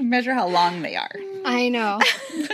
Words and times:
we 0.00 0.04
measure 0.06 0.34
how 0.34 0.46
long 0.48 0.82
they 0.82 0.96
are? 0.96 1.10
I 1.44 1.68
know. 1.68 2.00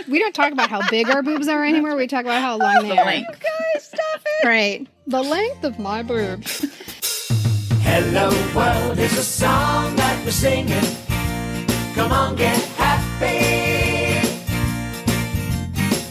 we 0.07 0.19
don't 0.19 0.35
talk 0.35 0.51
about 0.51 0.69
how 0.69 0.87
big 0.89 1.09
our 1.09 1.21
boobs 1.23 1.47
are 1.47 1.63
anymore. 1.65 1.95
We 1.95 2.07
talk 2.07 2.21
about 2.25 2.41
how 2.41 2.57
long 2.57 2.83
they 2.83 2.89
The 2.95 3.01
are. 3.01 3.05
length. 3.05 3.39
Guys, 3.41 3.83
stop 3.83 4.21
it. 4.25 4.47
Right. 4.47 4.87
The 5.07 5.21
length 5.21 5.63
of 5.63 5.79
my 5.79 6.03
boobs. 6.03 6.65
Hello 7.81 8.29
world 8.55 8.97
is 8.97 9.17
a 9.17 9.23
song 9.23 9.95
that 9.97 10.23
we're 10.25 10.31
singing. 10.31 10.83
Come 11.95 12.11
on, 12.11 12.35
get 12.35 12.57
happy. 12.77 14.27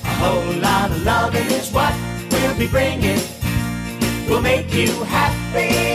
A 0.04 0.14
whole 0.20 0.52
lot 0.60 0.90
of 0.90 1.02
loving 1.04 1.46
is 1.46 1.70
what 1.72 1.94
we'll 2.30 2.56
be 2.58 2.68
bringing. 2.68 3.20
We'll 4.28 4.42
make 4.42 4.72
you 4.74 4.88
happy. 5.04 5.91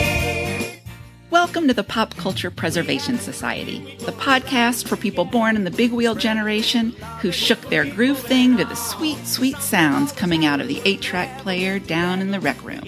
Welcome 1.40 1.68
to 1.68 1.74
the 1.76 1.84
Pop 1.84 2.16
Culture 2.16 2.50
Preservation 2.50 3.20
Society, 3.20 3.96
the 4.00 4.12
podcast 4.12 4.88
for 4.88 4.98
people 4.98 5.24
born 5.24 5.56
in 5.56 5.66
the 5.66 5.72
big 5.72 5.92
wheel 5.92 6.16
generation 6.16 6.94
who 7.22 7.32
shook 7.32 7.62
their 7.70 7.86
groove 7.86 8.18
thing 8.18 8.58
to 8.58 8.66
the 8.66 8.76
sweet, 8.76 9.20
sweet 9.20 9.58
sounds 9.58 10.12
coming 10.12 10.48
out 10.48 10.62
of 10.62 10.68
the 10.68 10.82
8 10.84 11.00
track 11.00 11.38
player 11.38 11.78
down 11.78 12.22
in 12.22 12.32
the 12.32 12.40
rec 12.40 12.62
room. 12.64 12.82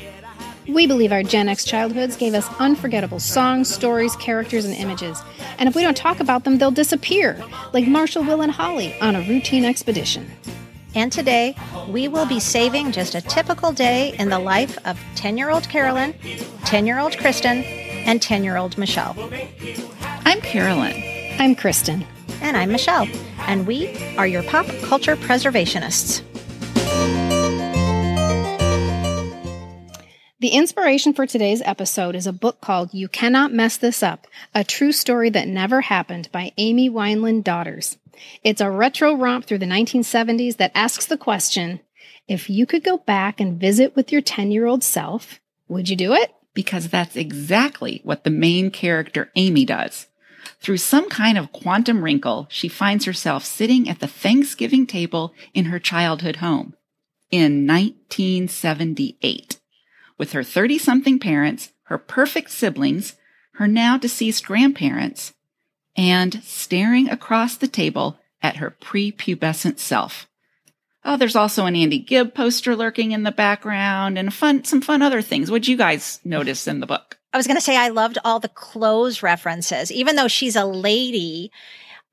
We 0.68 0.88
believe 0.88 1.12
our 1.12 1.22
Gen 1.22 1.48
X 1.48 1.64
childhoods 1.64 2.18
gave 2.18 2.34
us 2.34 2.50
unforgettable 2.58 3.20
songs, 3.20 3.72
stories, 3.72 4.16
characters, 4.16 4.66
and 4.66 4.74
images. 4.74 5.22
And 5.60 5.70
if 5.70 5.76
we 5.76 5.84
don't 5.84 5.96
talk 5.96 6.20
about 6.20 6.44
them, 6.44 6.58
they'll 6.58 6.72
disappear, 6.72 7.40
like 7.72 7.88
Marshall, 7.88 8.24
Will, 8.24 8.42
and 8.42 8.52
Holly 8.52 9.00
on 9.00 9.16
a 9.16 9.22
routine 9.22 9.64
expedition. 9.64 10.28
And 10.96 11.12
today, 11.12 11.56
we 11.88 12.08
will 12.08 12.26
be 12.26 12.40
saving 12.40 12.94
just 12.94 13.14
a 13.14 13.22
typical 13.22 13.72
day 13.72 14.16
in 14.18 14.30
the 14.30 14.40
life 14.40 14.76
of 14.88 15.00
10 15.14 15.38
year 15.38 15.52
old 15.52 15.70
Carolyn, 15.70 16.16
10 16.66 16.88
year 16.88 16.98
old 16.98 17.16
Kristen, 17.16 17.64
and 18.10 18.24
10 18.24 18.44
year 18.44 18.58
old 18.58 18.76
Michelle. 18.76 19.16
I'm 20.26 20.42
Carolyn. 20.42 21.04
I'm 21.40 21.54
Kristen. 21.54 22.04
And 22.42 22.58
I'm 22.58 22.72
Michelle. 22.72 23.08
And 23.42 23.68
we 23.68 23.96
are 24.18 24.26
your 24.26 24.42
pop 24.42 24.66
culture 24.82 25.16
preservationists. 25.16 26.24
The 30.40 30.50
inspiration 30.50 31.14
for 31.14 31.28
today's 31.28 31.62
episode 31.62 32.16
is 32.16 32.26
a 32.26 32.34
book 32.34 32.62
called 32.62 32.96
You 32.96 33.08
Cannot 33.08 33.54
Mess 33.54 33.78
This 33.78 34.02
Up 34.02 34.26
A 34.56 34.64
True 34.64 34.92
Story 34.92 35.30
That 35.30 35.48
Never 35.48 35.82
Happened 35.82 36.32
by 36.32 36.52
Amy 36.58 36.90
Weinland 36.90 37.44
Daughters. 37.44 38.00
It's 38.44 38.62
a 38.62 38.72
retro 38.72 39.14
romp 39.14 39.46
through 39.46 39.60
the 39.60 39.68
1970s 39.68 40.58
that 40.58 40.72
asks 40.74 41.06
the 41.06 41.18
question 41.18 41.80
if 42.28 42.50
you 42.50 42.66
could 42.66 42.84
go 42.84 42.98
back 42.98 43.40
and 43.40 43.60
visit 43.60 43.96
with 43.96 44.12
your 44.12 44.22
10 44.22 44.52
year 44.52 44.66
old 44.66 44.84
self, 44.84 45.40
would 45.68 45.90
you 45.90 45.96
do 45.96 46.14
it? 46.14 46.34
Because 46.60 46.90
that's 46.90 47.16
exactly 47.16 48.02
what 48.04 48.26
the 48.26 48.30
main 48.30 48.70
character 48.70 49.32
Amy 49.38 49.64
does. 49.64 50.08
Through 50.60 50.76
some 50.76 51.08
kind 51.08 51.38
of 51.38 51.54
quantum 51.54 52.04
wrinkle, 52.04 52.48
she 52.50 52.68
finds 52.68 53.06
herself 53.06 53.46
sitting 53.46 53.88
at 53.88 54.02
the 54.02 54.10
Thanksgiving 54.10 54.86
table 54.86 55.34
in 55.54 55.66
her 55.66 55.80
childhood 55.80 56.36
home 56.38 56.76
in 57.32 57.66
1978 57.66 59.58
with 60.18 60.34
her 60.34 60.44
30 60.44 60.78
something 60.78 61.18
parents, 61.18 61.72
her 61.84 61.98
perfect 61.98 62.52
siblings, 62.52 63.16
her 63.54 63.66
now 63.66 63.98
deceased 63.98 64.46
grandparents, 64.46 65.34
and 65.96 66.44
staring 66.44 67.08
across 67.08 67.56
the 67.56 67.70
table 67.70 68.20
at 68.42 68.58
her 68.58 68.76
prepubescent 68.82 69.80
self. 69.80 70.28
Oh, 71.06 71.16
there's 71.18 71.36
also 71.36 71.66
an 71.66 71.76
Andy 71.76 72.00
Gibb 72.00 72.34
poster 72.34 72.76
lurking 72.76 73.14
in 73.14 73.24
the 73.24 73.32
background 73.32 74.18
and 74.18 74.34
fun, 74.34 74.64
some 74.66 74.82
fun 74.82 75.02
other 75.02 75.22
things. 75.22 75.50
What'd 75.50 75.68
you 75.68 75.78
guys 75.78 76.20
notice 76.26 76.68
in 76.68 76.82
the 76.82 76.86
book? 76.88 77.18
I 77.32 77.38
was 77.38 77.48
going 77.48 77.58
to 77.58 77.62
say, 77.62 77.78
I 77.78 77.90
loved 77.90 78.18
all 78.26 78.40
the 78.40 78.50
clothes 78.50 79.24
references, 79.24 79.92
even 79.92 80.16
though 80.16 80.28
she's 80.28 80.56
a 80.56 80.66
lady. 80.66 81.52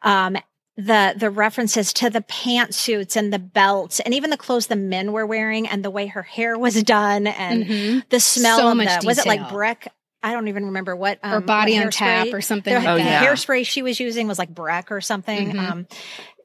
Um, 0.02 0.36
the 0.78 1.14
the 1.16 1.30
references 1.30 1.90
to 1.94 2.10
the 2.10 2.20
pantsuits 2.20 3.16
and 3.16 3.32
the 3.32 3.38
belts 3.38 3.98
and 4.00 4.12
even 4.12 4.28
the 4.28 4.36
clothes 4.36 4.66
the 4.66 4.76
men 4.76 5.10
were 5.12 5.24
wearing 5.24 5.66
and 5.66 5.82
the 5.82 5.90
way 5.90 6.06
her 6.06 6.22
hair 6.22 6.58
was 6.58 6.82
done 6.82 7.26
and 7.26 7.64
Mhm. 7.64 8.08
the 8.10 8.20
smell 8.20 8.58
So 8.58 8.70
of 8.72 8.76
much 8.76 9.00
the 9.00 9.06
was 9.06 9.16
it 9.18 9.24
like. 9.26 9.48
Breck? 9.48 9.88
I 10.22 10.32
don't 10.32 10.48
even 10.48 10.66
remember 10.66 10.94
what 10.94 11.18
um, 11.22 11.32
or 11.32 11.40
body 11.40 11.76
what 11.76 11.86
on 11.86 11.90
tap 11.92 12.28
or 12.30 12.42
something 12.42 12.74
the, 12.74 12.78
like 12.80 12.88
Oh, 12.88 12.96
the 12.96 13.04
yeah. 13.04 13.24
hairspray 13.24 13.64
she 13.66 13.80
was 13.82 13.98
using 13.98 14.28
was 14.28 14.38
like 14.38 14.50
Breck 14.54 14.92
or 14.92 15.00
something. 15.00 15.52
Mhm. 15.54 15.58
Um, 15.70 15.86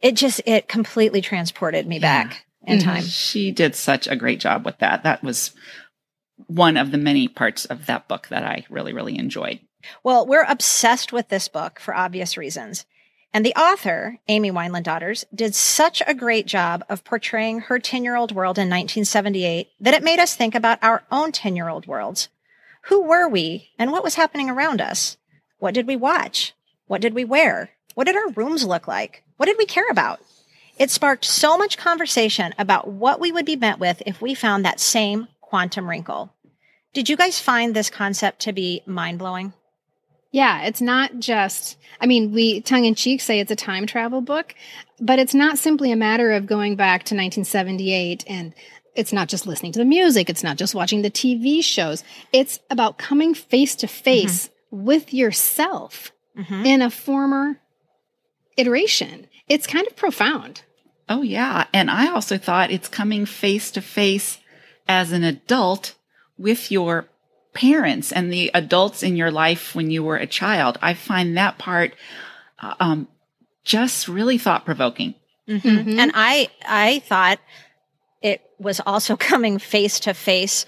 it 0.02 0.16
just 0.16 0.42
it 0.46 0.68
completely 0.68 1.22
transported 1.22 1.88
me 1.88 1.96
Yeah. 1.96 2.24
back 2.24 2.46
in 2.66 2.80
time. 2.80 2.98
Mm-hmm. 3.02 3.08
She 3.08 3.52
did 3.52 3.76
such 3.76 4.08
a 4.08 4.16
great 4.16 4.40
job 4.40 4.66
with 4.66 4.78
that. 4.80 5.04
That 5.04 5.24
was 5.24 5.52
one 6.48 6.78
of 6.78 6.92
the 6.92 6.98
many 6.98 7.28
parts 7.28 7.66
of 7.66 7.86
that 7.86 8.08
book 8.08 8.28
that 8.30 8.44
I 8.44 8.66
really, 8.70 8.94
really 8.94 9.18
enjoyed. 9.18 9.60
Well, 10.04 10.26
we're 10.26 10.46
obsessed 10.48 11.12
with 11.12 11.30
this 11.30 11.48
book 11.48 11.80
for 11.80 11.96
obvious 11.96 12.38
reasons. 12.38 12.86
And 13.34 13.46
the 13.46 13.56
author, 13.56 14.20
Amy 14.28 14.52
Weinland 14.52 14.84
Daughters, 14.84 15.24
did 15.34 15.56
such 15.56 16.04
a 16.06 16.14
great 16.14 16.46
job 16.48 16.84
of 16.90 17.04
portraying 17.06 17.62
her 17.62 17.80
10 17.80 18.04
year 18.04 18.16
old 18.16 18.34
world 18.34 18.58
in 18.58 18.68
1978 18.70 19.70
that 19.80 19.94
it 19.94 20.04
made 20.04 20.20
us 20.20 20.36
think 20.36 20.54
about 20.54 20.84
our 20.84 21.04
own 21.12 21.32
10 21.32 21.56
year 21.56 21.70
old 21.70 21.88
worlds. 21.88 22.28
Who 22.86 23.04
were 23.04 23.30
we 23.30 23.70
and 23.80 23.92
what 23.92 24.04
was 24.04 24.16
happening 24.16 24.50
around 24.50 24.82
us? 24.82 25.18
What 25.60 25.74
did 25.74 25.88
we 25.88 25.96
watch? 25.96 26.54
What 26.88 27.00
did 27.02 27.14
we 27.14 27.24
wear? 27.24 27.70
What 27.94 28.06
did 28.08 28.16
our 28.18 28.30
rooms 28.32 28.66
look 28.66 28.88
like? 28.88 29.24
What 29.42 29.48
did 29.48 29.58
we 29.58 29.66
care 29.66 29.90
about? 29.90 30.20
It 30.78 30.92
sparked 30.92 31.26
so 31.26 31.58
much 31.58 31.76
conversation 31.76 32.54
about 32.60 32.88
what 32.88 33.20
we 33.20 33.32
would 33.32 33.48
be 33.48 33.56
met 33.56 33.80
with 33.80 34.04
if 34.06 34.22
we 34.22 34.36
found 34.36 34.64
that 34.64 34.80
same 34.80 35.30
quantum 35.42 35.90
wrinkle. 35.90 36.32
Did 36.94 37.10
you 37.10 37.18
guys 37.18 37.40
find 37.40 37.76
this 37.76 37.90
concept 37.90 38.42
to 38.42 38.54
be 38.54 38.84
mind 38.86 39.18
blowing? 39.18 39.54
Yeah, 40.32 40.62
it's 40.66 40.80
not 40.80 41.18
just, 41.18 41.78
I 42.00 42.06
mean, 42.06 42.32
we 42.34 42.62
tongue 42.62 42.86
in 42.86 42.94
cheek 42.94 43.20
say 43.20 43.40
it's 43.40 43.50
a 43.50 43.56
time 43.56 43.88
travel 43.88 44.22
book, 44.22 44.54
but 45.00 45.18
it's 45.18 45.34
not 45.34 45.58
simply 45.58 45.92
a 45.92 45.96
matter 45.96 46.34
of 46.34 46.46
going 46.46 46.76
back 46.76 47.00
to 47.06 47.16
1978 47.16 48.24
and 48.28 48.54
it's 48.94 49.12
not 49.12 49.28
just 49.28 49.48
listening 49.48 49.72
to 49.72 49.80
the 49.80 49.86
music, 49.86 50.30
it's 50.30 50.44
not 50.44 50.58
just 50.58 50.76
watching 50.76 51.02
the 51.02 51.10
TV 51.10 51.64
shows. 51.64 52.04
It's 52.32 52.60
about 52.70 53.00
coming 53.00 53.34
face 53.34 53.76
to 53.78 53.88
face 53.88 54.52
with 54.70 55.16
yourself 55.16 56.12
Mhm. 56.38 56.64
in 56.64 56.82
a 56.84 56.92
former 56.92 57.60
iteration. 58.58 59.26
It's 59.48 59.68
kind 59.68 59.88
of 59.88 59.96
profound. 59.96 60.64
Oh, 61.10 61.22
yeah. 61.22 61.66
And 61.74 61.92
I 61.92 62.12
also 62.12 62.38
thought 62.38 62.72
it's 62.72 62.88
coming 62.88 63.26
face 63.26 63.72
to 63.72 63.82
face 63.82 64.40
as 64.88 65.12
an 65.12 65.24
adult 65.24 65.96
with 66.38 66.72
your 66.72 67.08
parents 67.54 68.12
and 68.12 68.32
the 68.32 68.50
adults 68.54 69.04
in 69.04 69.16
your 69.16 69.32
life 69.32 69.76
when 69.76 69.92
you 69.92 70.04
were 70.04 70.16
a 70.16 70.28
child. 70.28 70.78
I 70.82 70.94
find 70.94 71.36
that 71.38 71.58
part 71.58 71.94
uh, 72.60 72.76
um, 72.80 73.08
just 73.64 74.08
really 74.08 74.38
thought 74.38 74.66
provoking. 74.66 75.16
Mhm. 75.48 75.98
And 76.00 76.12
I 76.16 76.50
I 76.66 77.00
thought 77.00 77.40
it 78.22 78.42
was 78.60 78.80
also 78.86 79.18
coming 79.32 79.60
face 79.60 80.00
to 80.02 80.14
face 80.14 80.66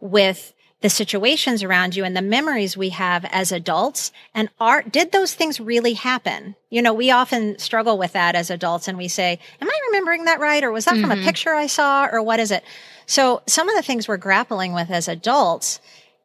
with 0.00 0.52
the 0.80 0.88
situations 0.90 1.62
around 1.64 1.96
you 1.96 2.04
and 2.04 2.16
the 2.16 2.22
memories 2.22 2.76
we 2.76 2.90
have 2.90 3.24
as 3.26 3.50
adults 3.50 4.12
and 4.34 4.48
are 4.60 4.82
did 4.82 5.10
those 5.12 5.34
things 5.34 5.58
really 5.60 5.94
happen? 5.94 6.54
You 6.70 6.82
know 6.82 6.92
we 6.94 7.10
often 7.10 7.58
struggle 7.58 7.98
with 7.98 8.12
that 8.12 8.34
as 8.34 8.50
adults 8.50 8.86
and 8.88 8.96
we 8.96 9.08
say 9.08 9.38
am 9.60 9.68
i 9.68 9.80
remembering 9.88 10.24
that 10.26 10.40
right? 10.40 10.62
Or 10.62 10.70
was 10.70 10.84
that 10.84 10.98
from 10.98 11.10
a 11.10 11.16
Mhm. 11.16 11.24
picture 11.24 11.54
i 11.54 11.66
saw? 11.66 12.06
Or 12.06 12.22
what 12.22 12.38
is 12.40 12.50
it? 12.50 12.62
So 13.06 13.42
some 13.46 13.68
of 13.68 13.74
the 13.76 13.82
things 13.82 14.06
we're 14.06 14.18
grappling 14.18 14.72
with 14.72 14.90
as 14.90 15.08
adults 15.08 15.80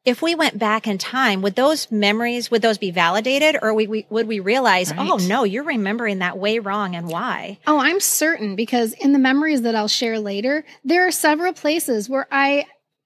if 0.05 0.21
we 0.21 0.35
went 0.35 0.59
back 0.59 0.85
in 0.85 0.97
time 0.97 1.41
would 1.41 1.55
those 1.55 1.89
memories 1.89 2.51
would 2.51 2.61
those 2.61 2.77
be 2.77 2.91
validated? 2.91 3.57
Or 3.61 3.73
we, 3.73 3.87
we, 3.87 4.05
would 4.09 4.27
we 4.27 4.39
realize 4.41 4.93
oh 4.97 5.17
no 5.17 5.45
you're 5.45 5.63
remembering 5.63 6.19
that 6.19 6.37
way 6.37 6.59
wrong 6.59 6.93
and 6.95 7.07
why? 7.07 7.57
Oh, 7.65 7.79
I'm 7.79 7.99
certain 8.01 8.55
because 8.55 8.91
in 8.93 9.13
the 9.13 9.19
memories 9.19 9.61
that 9.61 9.75
I'll 9.75 9.87
share 9.87 10.19
later, 10.19 10.65
there 10.83 11.07
are 11.07 11.11
several 11.11 11.53
places 11.53 12.09
where 12.09 12.27
I 12.31 12.65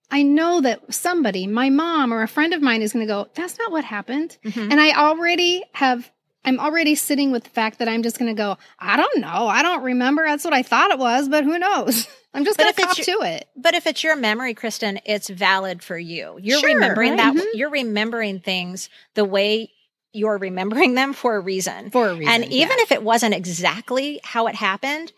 I 0.10 0.24
know 0.24 0.62
that 0.62 0.94
somebody, 0.94 1.48
my 1.48 1.70
mom 1.70 2.14
or 2.14 2.22
a 2.24 2.28
friend 2.28 2.54
of 2.54 2.62
mine 2.62 2.82
is 2.82 2.94
going 2.94 3.06
to 3.06 3.12
go, 3.14 3.28
that's 3.36 3.58
not 3.60 3.72
what 3.72 3.84
happened. 3.84 4.38
Mhm. 4.46 4.72
And 4.72 4.80
I 4.80 4.92
already 4.94 5.64
have 5.74 6.12
I'm 6.46 6.62
already 6.62 6.96
sitting 6.96 7.32
with 7.34 7.44
the 7.44 7.50
fact 7.50 7.80
that 7.80 7.90
I'm 7.90 8.04
just 8.04 8.18
going 8.18 8.34
to 8.34 8.38
go, 8.42 8.58
I 8.80 8.96
don't 8.96 9.18
know. 9.20 9.48
I 9.48 9.62
don't 9.64 9.84
remember. 9.84 10.24
That's 10.26 10.46
what 10.46 10.54
I 10.54 10.64
thought 10.64 10.92
it 10.92 10.98
was, 11.00 11.28
but 11.28 11.44
who 11.44 11.60
knows? 11.60 12.08
I'm 12.34 12.46
just 12.46 12.58
going 12.58 12.72
to 12.74 12.82
cop 12.82 12.98
your- 12.98 13.18
to 13.20 13.26
it. 13.26 13.50
But 13.58 13.74
if 13.74 13.86
it's 13.86 14.02
your 14.02 14.16
memory, 14.16 14.54
Kristen, 14.54 15.02
it's 15.04 15.28
valid 15.30 15.84
for 15.84 15.98
you. 15.98 16.40
You're 16.42 16.60
Sure, 16.60 16.74
remembering 16.74 17.18
right. 17.18 17.18
that. 17.18 17.36
Mhm. 17.36 17.46
You're 17.54 17.70
remembering 17.72 18.40
things 18.40 18.90
the 19.16 19.26
way 19.26 19.74
you're 20.14 20.38
remembering 20.38 20.94
them 20.96 21.12
for 21.12 21.36
a 21.36 21.40
reason. 21.42 21.92
For 21.92 22.08
a 22.12 22.16
reason. 22.16 22.34
and 22.34 22.46
even 22.46 22.78
if 22.80 22.94
it 22.94 23.04
wasn't 23.04 23.34
exactly 23.34 24.22
how 24.24 24.48
it 24.48 24.56
happened, 24.56 25.12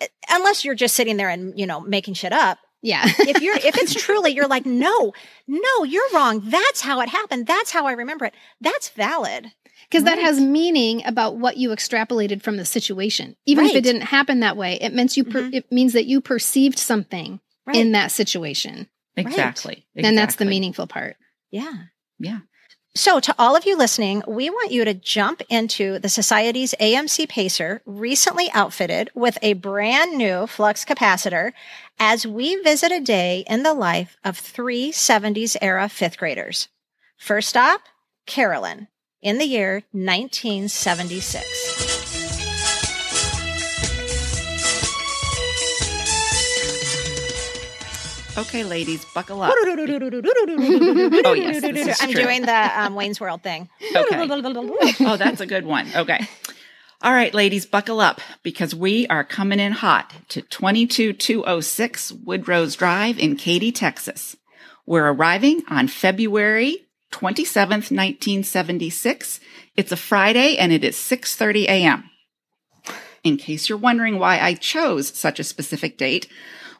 eh, 0.00 0.08
unless 0.30 0.64
you're 0.64 0.74
just 0.74 0.96
sitting 0.96 1.16
there 1.16 1.28
and 1.28 1.56
you 1.56 1.66
know 1.66 1.80
making 1.80 2.14
shit 2.14 2.32
up. 2.32 2.58
Yeah. 2.84 3.02
If 3.06 3.40
you're 3.42 3.56
if 3.56 3.76
it's 3.76 3.94
truly 4.04 4.30
you're 4.32 4.46
like 4.46 4.64
no 4.66 5.12
no 5.48 5.84
you're 5.84 6.08
wrong. 6.14 6.42
That's 6.44 6.80
how 6.82 7.00
it 7.00 7.08
happened. 7.08 7.46
That's 7.48 7.70
how 7.72 7.86
I 7.86 7.92
remember 7.92 8.26
it. 8.26 8.34
That's 8.60 8.88
valid. 8.90 9.50
Because 9.90 10.04
that 10.04 10.18
has 10.18 10.40
meaning 10.40 11.04
about 11.04 11.36
what 11.36 11.56
you 11.56 11.70
extrapolated 11.70 12.42
from 12.42 12.56
the 12.56 12.64
situation. 12.64 13.36
Even 13.46 13.66
if 13.66 13.74
it 13.74 13.82
didn't 13.84 14.02
happen 14.02 14.40
that 14.40 14.56
way, 14.56 14.78
it 14.80 14.94
means 14.94 15.16
you 15.16 15.24
per- 15.24 15.42
Mhm. 15.42 15.54
it 15.54 15.70
means 15.72 15.92
that 15.94 16.06
you 16.06 16.20
perceived 16.20 16.78
something 16.78 17.40
Right. 17.66 17.76
in 17.76 17.92
that 17.92 18.10
situation. 18.12 18.88
Exactly. 19.16 19.86
And 19.96 20.16
that's 20.18 20.36
the 20.36 20.44
meaningful 20.44 20.86
part. 20.86 21.16
yeah. 21.50 21.72
Yeah. 22.18 22.40
So, 22.96 23.18
to 23.18 23.34
all 23.40 23.56
of 23.56 23.66
you 23.66 23.76
listening, 23.76 24.22
we 24.28 24.50
want 24.50 24.70
you 24.70 24.84
to 24.84 24.94
jump 24.94 25.42
into 25.48 25.98
the 25.98 26.08
Society's 26.08 26.76
AMC 26.80 27.28
Pacer, 27.28 27.82
recently 27.84 28.48
outfitted 28.52 29.10
with 29.14 29.36
a 29.42 29.54
brand 29.54 30.16
new 30.16 30.46
flux 30.46 30.84
capacitor, 30.84 31.50
as 31.98 32.24
we 32.24 32.54
visit 32.62 32.92
a 32.92 33.00
day 33.00 33.44
in 33.48 33.64
the 33.64 33.74
life 33.74 34.16
of 34.24 34.38
three 34.38 34.92
70s 34.92 35.56
era 35.60 35.88
fifth 35.88 36.18
graders. 36.18 36.68
First 37.16 37.48
stop, 37.48 37.80
Carolyn, 38.26 38.86
in 39.20 39.38
the 39.38 39.46
year 39.46 39.82
1976. 39.90 41.63
Okay, 48.36 48.64
ladies, 48.64 49.04
buckle 49.04 49.42
up. 49.42 49.54
oh, 49.56 51.34
yes. 51.36 52.02
I'm 52.02 52.10
doing 52.10 52.42
the 52.42 52.70
um, 52.80 52.94
Wayne's 52.96 53.20
World 53.20 53.42
thing. 53.42 53.68
Okay. 53.94 54.28
Oh, 55.06 55.16
that's 55.16 55.40
a 55.40 55.46
good 55.46 55.64
one. 55.64 55.88
Okay. 55.94 56.26
All 57.02 57.12
right, 57.12 57.32
ladies, 57.32 57.66
buckle 57.66 58.00
up 58.00 58.20
because 58.42 58.74
we 58.74 59.06
are 59.08 59.22
coming 59.24 59.60
in 59.60 59.72
hot 59.72 60.12
to 60.30 60.42
22206 60.42 62.12
Woodrose 62.12 62.76
Drive 62.76 63.18
in 63.18 63.36
Katy, 63.36 63.70
Texas. 63.70 64.36
We're 64.86 65.12
arriving 65.12 65.62
on 65.68 65.86
February 65.88 66.86
27th, 67.12 67.92
1976. 67.92 69.40
It's 69.76 69.92
a 69.92 69.96
Friday 69.96 70.56
and 70.56 70.72
it 70.72 70.82
is 70.82 70.96
6:30 70.96 71.64
a.m. 71.64 72.10
In 73.22 73.36
case 73.36 73.68
you're 73.68 73.78
wondering 73.78 74.18
why 74.18 74.40
I 74.40 74.54
chose 74.54 75.16
such 75.16 75.38
a 75.38 75.44
specific 75.44 75.96
date, 75.96 76.26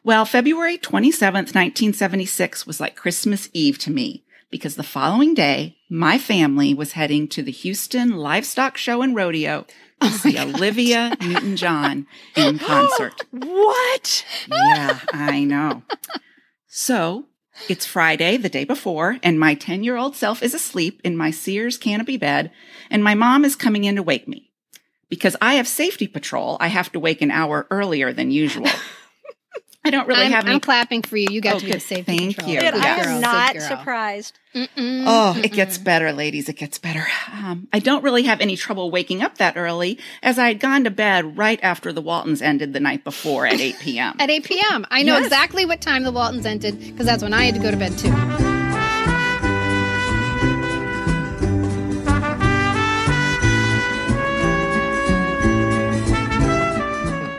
well, 0.05 0.23
February 0.23 0.77
27th, 0.77 1.55
1976 1.55 2.67
was 2.67 2.79
like 2.79 2.95
Christmas 2.95 3.49
Eve 3.53 3.79
to 3.79 3.89
me 3.89 4.23
because 4.51 4.75
the 4.75 4.83
following 4.83 5.33
day, 5.33 5.77
my 5.89 6.19
family 6.19 6.75
was 6.75 6.91
heading 6.91 7.27
to 7.29 7.41
the 7.41 7.51
Houston 7.51 8.11
Livestock 8.11 8.77
Show 8.77 9.01
and 9.01 9.15
Rodeo 9.15 9.63
to 9.63 10.07
oh 10.07 10.09
see 10.11 10.37
Olivia 10.37 11.17
Newton 11.21 11.55
John 11.55 12.05
in 12.35 12.59
concert. 12.59 13.19
What? 13.31 14.23
Yeah, 14.47 14.99
I 15.11 15.43
know. 15.43 15.81
So 16.67 17.25
it's 17.67 17.87
Friday, 17.87 18.37
the 18.37 18.47
day 18.47 18.63
before, 18.63 19.17
and 19.23 19.39
my 19.39 19.55
10 19.55 19.83
year 19.83 19.97
old 19.97 20.15
self 20.15 20.43
is 20.43 20.53
asleep 20.53 21.01
in 21.03 21.17
my 21.17 21.31
Sears 21.31 21.79
canopy 21.79 22.17
bed, 22.17 22.51
and 22.91 23.03
my 23.03 23.15
mom 23.15 23.43
is 23.43 23.55
coming 23.55 23.85
in 23.85 23.95
to 23.95 24.03
wake 24.03 24.27
me. 24.27 24.51
Because 25.09 25.35
I 25.41 25.55
have 25.55 25.67
safety 25.67 26.07
patrol, 26.07 26.57
I 26.59 26.67
have 26.67 26.91
to 26.91 26.99
wake 26.99 27.23
an 27.23 27.31
hour 27.31 27.65
earlier 27.71 28.13
than 28.13 28.29
usual. 28.29 28.67
I 29.85 29.91
don't 29.91 30.07
really 30.07 30.25
I'm, 30.25 30.31
have 30.31 30.47
I'm 30.47 30.59
clapping 30.59 31.03
for 31.03 31.15
you. 31.15 31.27
You 31.29 31.41
got 31.41 31.59
to 31.59 31.65
be 31.65 31.71
Okay, 31.71 31.75
the 31.75 31.79
safety 31.79 32.17
thank 32.17 32.35
control. 32.35 32.53
you. 32.55 32.59
Good 32.59 32.73
I 32.73 32.97
girl, 33.03 33.07
am 33.15 33.21
not 33.21 33.53
girl. 33.53 33.61
surprised. 33.67 34.39
Mm-mm. 34.55 35.03
Oh, 35.05 35.39
it 35.43 35.51
gets 35.51 35.77
better, 35.77 36.11
ladies. 36.11 36.49
It 36.49 36.55
gets 36.57 36.79
better. 36.79 37.05
Um, 37.31 37.67
I 37.71 37.79
don't 37.79 38.03
really 38.03 38.23
have 38.23 38.41
any 38.41 38.55
trouble 38.55 38.89
waking 38.89 39.21
up 39.21 39.37
that 39.37 39.57
early, 39.57 39.99
as 40.23 40.39
I 40.39 40.47
had 40.47 40.59
gone 40.59 40.85
to 40.85 40.89
bed 40.91 41.37
right 41.37 41.59
after 41.61 41.93
the 41.93 42.01
Waltons 42.01 42.41
ended 42.41 42.73
the 42.73 42.79
night 42.79 43.03
before 43.03 43.45
at 43.45 43.59
8 43.59 43.75
p.m. 43.79 44.15
At 44.19 44.29
8 44.31 44.43
p.m. 44.43 44.85
I 44.89 45.03
know 45.03 45.15
Yes. 45.17 45.25
exactly 45.25 45.65
what 45.65 45.81
time 45.81 46.03
the 46.03 46.11
Waltons 46.11 46.45
ended 46.45 46.79
because 46.79 47.05
that's 47.05 47.21
when 47.21 47.33
I 47.33 47.45
had 47.45 47.53
to 47.55 47.59
go 47.61 47.69
to 47.69 47.77
bed 47.77 47.95
too. 47.97 48.11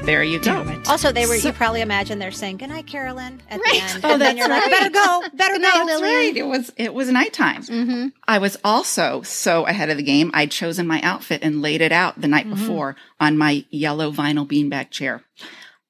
there 0.05 0.23
you 0.23 0.39
go. 0.39 0.63
Also, 0.89 1.13
they 1.13 1.27
were, 1.27 1.37
So- 1.37 1.49
you 1.49 1.55
probably 1.55 1.81
imagine 1.81 2.19
they're 2.19 2.31
saying, 2.31 2.59
Good 2.59 2.69
night, 2.69 2.87
Carolyn, 2.87 3.41
at 3.51 3.61
Right. 3.61 3.73
the 3.75 3.95
end. 3.95 4.01
Oh, 4.05 4.13
and 4.13 4.23
then 4.23 4.37
you're 4.37 4.49
like, 4.49 4.63
right. 4.63 4.71
Better 4.71 4.91
go, 4.91 5.23
better 5.35 5.59
go. 5.59 5.83
Lily. 5.87 6.03
Right. 6.03 6.37
It 6.37 6.47
was 6.47 6.73
it 6.77 6.95
was 6.95 7.09
nighttime. 7.11 7.63
Mm-hmm. 7.63 8.07
I 8.27 8.39
was 8.39 8.57
also 8.65 9.23
so 9.23 9.67
ahead 9.67 9.91
of 9.91 9.97
the 9.97 10.03
game. 10.03 10.31
I'd 10.35 10.51
chosen 10.51 10.87
my 10.87 11.01
outfit 11.03 11.41
and 11.43 11.63
laid 11.63 11.81
it 11.81 11.93
out 11.93 12.21
the 12.21 12.29
night 12.29 12.49
before 12.49 12.97
on 13.21 13.37
my 13.39 13.65
yellow 13.71 14.11
vinyl 14.13 14.47
beanbag 14.47 14.91
chair. 14.91 15.23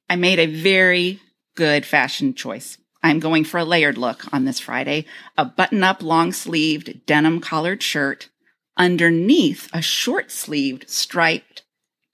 I 0.08 0.16
made 0.16 0.38
a 0.38 0.46
very 0.46 1.20
good 1.56 1.84
fashion 1.84 2.34
choice. 2.34 2.78
I'm 3.02 3.18
going 3.20 3.44
for 3.44 3.58
a 3.58 3.64
layered 3.64 3.98
look 3.98 4.32
on 4.32 4.44
this 4.44 4.58
Friday. 4.60 5.04
A 5.38 5.44
button-up, 5.44 6.02
long-sleeved 6.02 7.06
denim 7.06 7.40
collared 7.40 7.82
shirt 7.82 8.28
underneath 8.76 9.68
a 9.72 9.80
short-sleeved 9.82 10.88
striped 10.88 11.62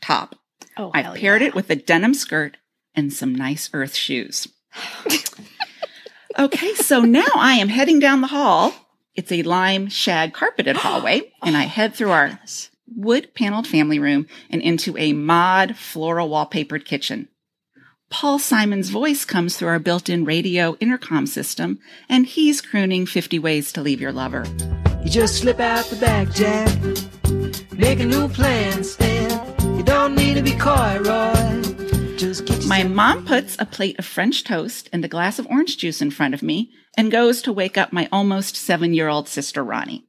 top. 0.00 0.36
Oh, 0.76 0.90
hell 0.94 1.14
paired 1.14 1.42
yeah. 1.42 1.48
it 1.48 1.54
with 1.54 1.68
a 1.70 1.76
denim 1.76 2.14
skirt 2.14 2.56
and 2.94 3.12
some 3.12 3.34
nice 3.34 3.70
earth 3.72 3.94
shoes. 3.94 4.48
okay, 6.38 6.74
so 6.74 7.00
now 7.00 7.26
I 7.34 7.54
am 7.54 7.68
heading 7.68 7.98
down 7.98 8.20
the 8.20 8.28
hall. 8.28 8.74
It's 9.14 9.32
a 9.32 9.42
lime 9.42 9.88
shag 9.88 10.32
carpeted 10.32 10.76
hallway, 10.78 11.32
and 11.42 11.56
I 11.56 11.62
head 11.62 11.94
through 11.94 12.10
our 12.10 12.38
wood 12.94 13.34
paneled 13.34 13.66
family 13.66 13.98
room 13.98 14.26
and 14.50 14.62
into 14.62 14.96
a 14.98 15.12
mod 15.12 15.76
floral 15.76 16.28
wallpapered 16.28 16.84
kitchen. 16.84 17.28
Paul 18.10 18.38
Simon's 18.38 18.90
voice 18.90 19.24
comes 19.24 19.56
through 19.56 19.68
our 19.68 19.78
built 19.78 20.10
in 20.10 20.26
radio 20.26 20.76
intercom 20.80 21.26
system, 21.26 21.78
and 22.10 22.26
he's 22.26 22.60
crooning 22.60 23.06
50 23.06 23.38
Ways 23.38 23.72
to 23.72 23.80
Leave 23.80 24.02
Your 24.02 24.12
Lover. 24.12 24.44
You 25.02 25.08
just 25.10 25.36
slip 25.36 25.58
out 25.60 25.86
the 25.86 25.96
back, 25.96 26.30
Jack. 26.30 26.68
Make 27.72 28.00
a 28.00 28.04
new 28.04 28.28
plan, 28.28 28.84
Stan. 28.84 29.76
You 29.78 29.82
don't 29.82 30.14
need 30.14 30.34
to 30.34 30.42
be 30.42 30.52
coy, 30.52 30.98
Roy. 31.00 31.81
Just 32.22 32.46
get 32.46 32.64
My 32.66 32.84
mom 32.84 33.26
puts 33.26 33.56
a 33.58 33.66
plate 33.66 33.98
of 33.98 34.04
French 34.04 34.44
toast 34.44 34.88
and 34.92 35.04
a 35.04 35.08
glass 35.08 35.40
of 35.40 35.46
orange 35.48 35.76
juice 35.76 36.00
in 36.00 36.12
front 36.12 36.34
of 36.34 36.40
me 36.40 36.70
and 36.96 37.10
goes 37.10 37.42
to 37.42 37.52
wake 37.52 37.76
up 37.76 37.92
my 37.92 38.08
almost 38.12 38.54
seven 38.54 38.94
year 38.94 39.08
old 39.08 39.26
sister, 39.26 39.64
Ronnie. 39.64 40.04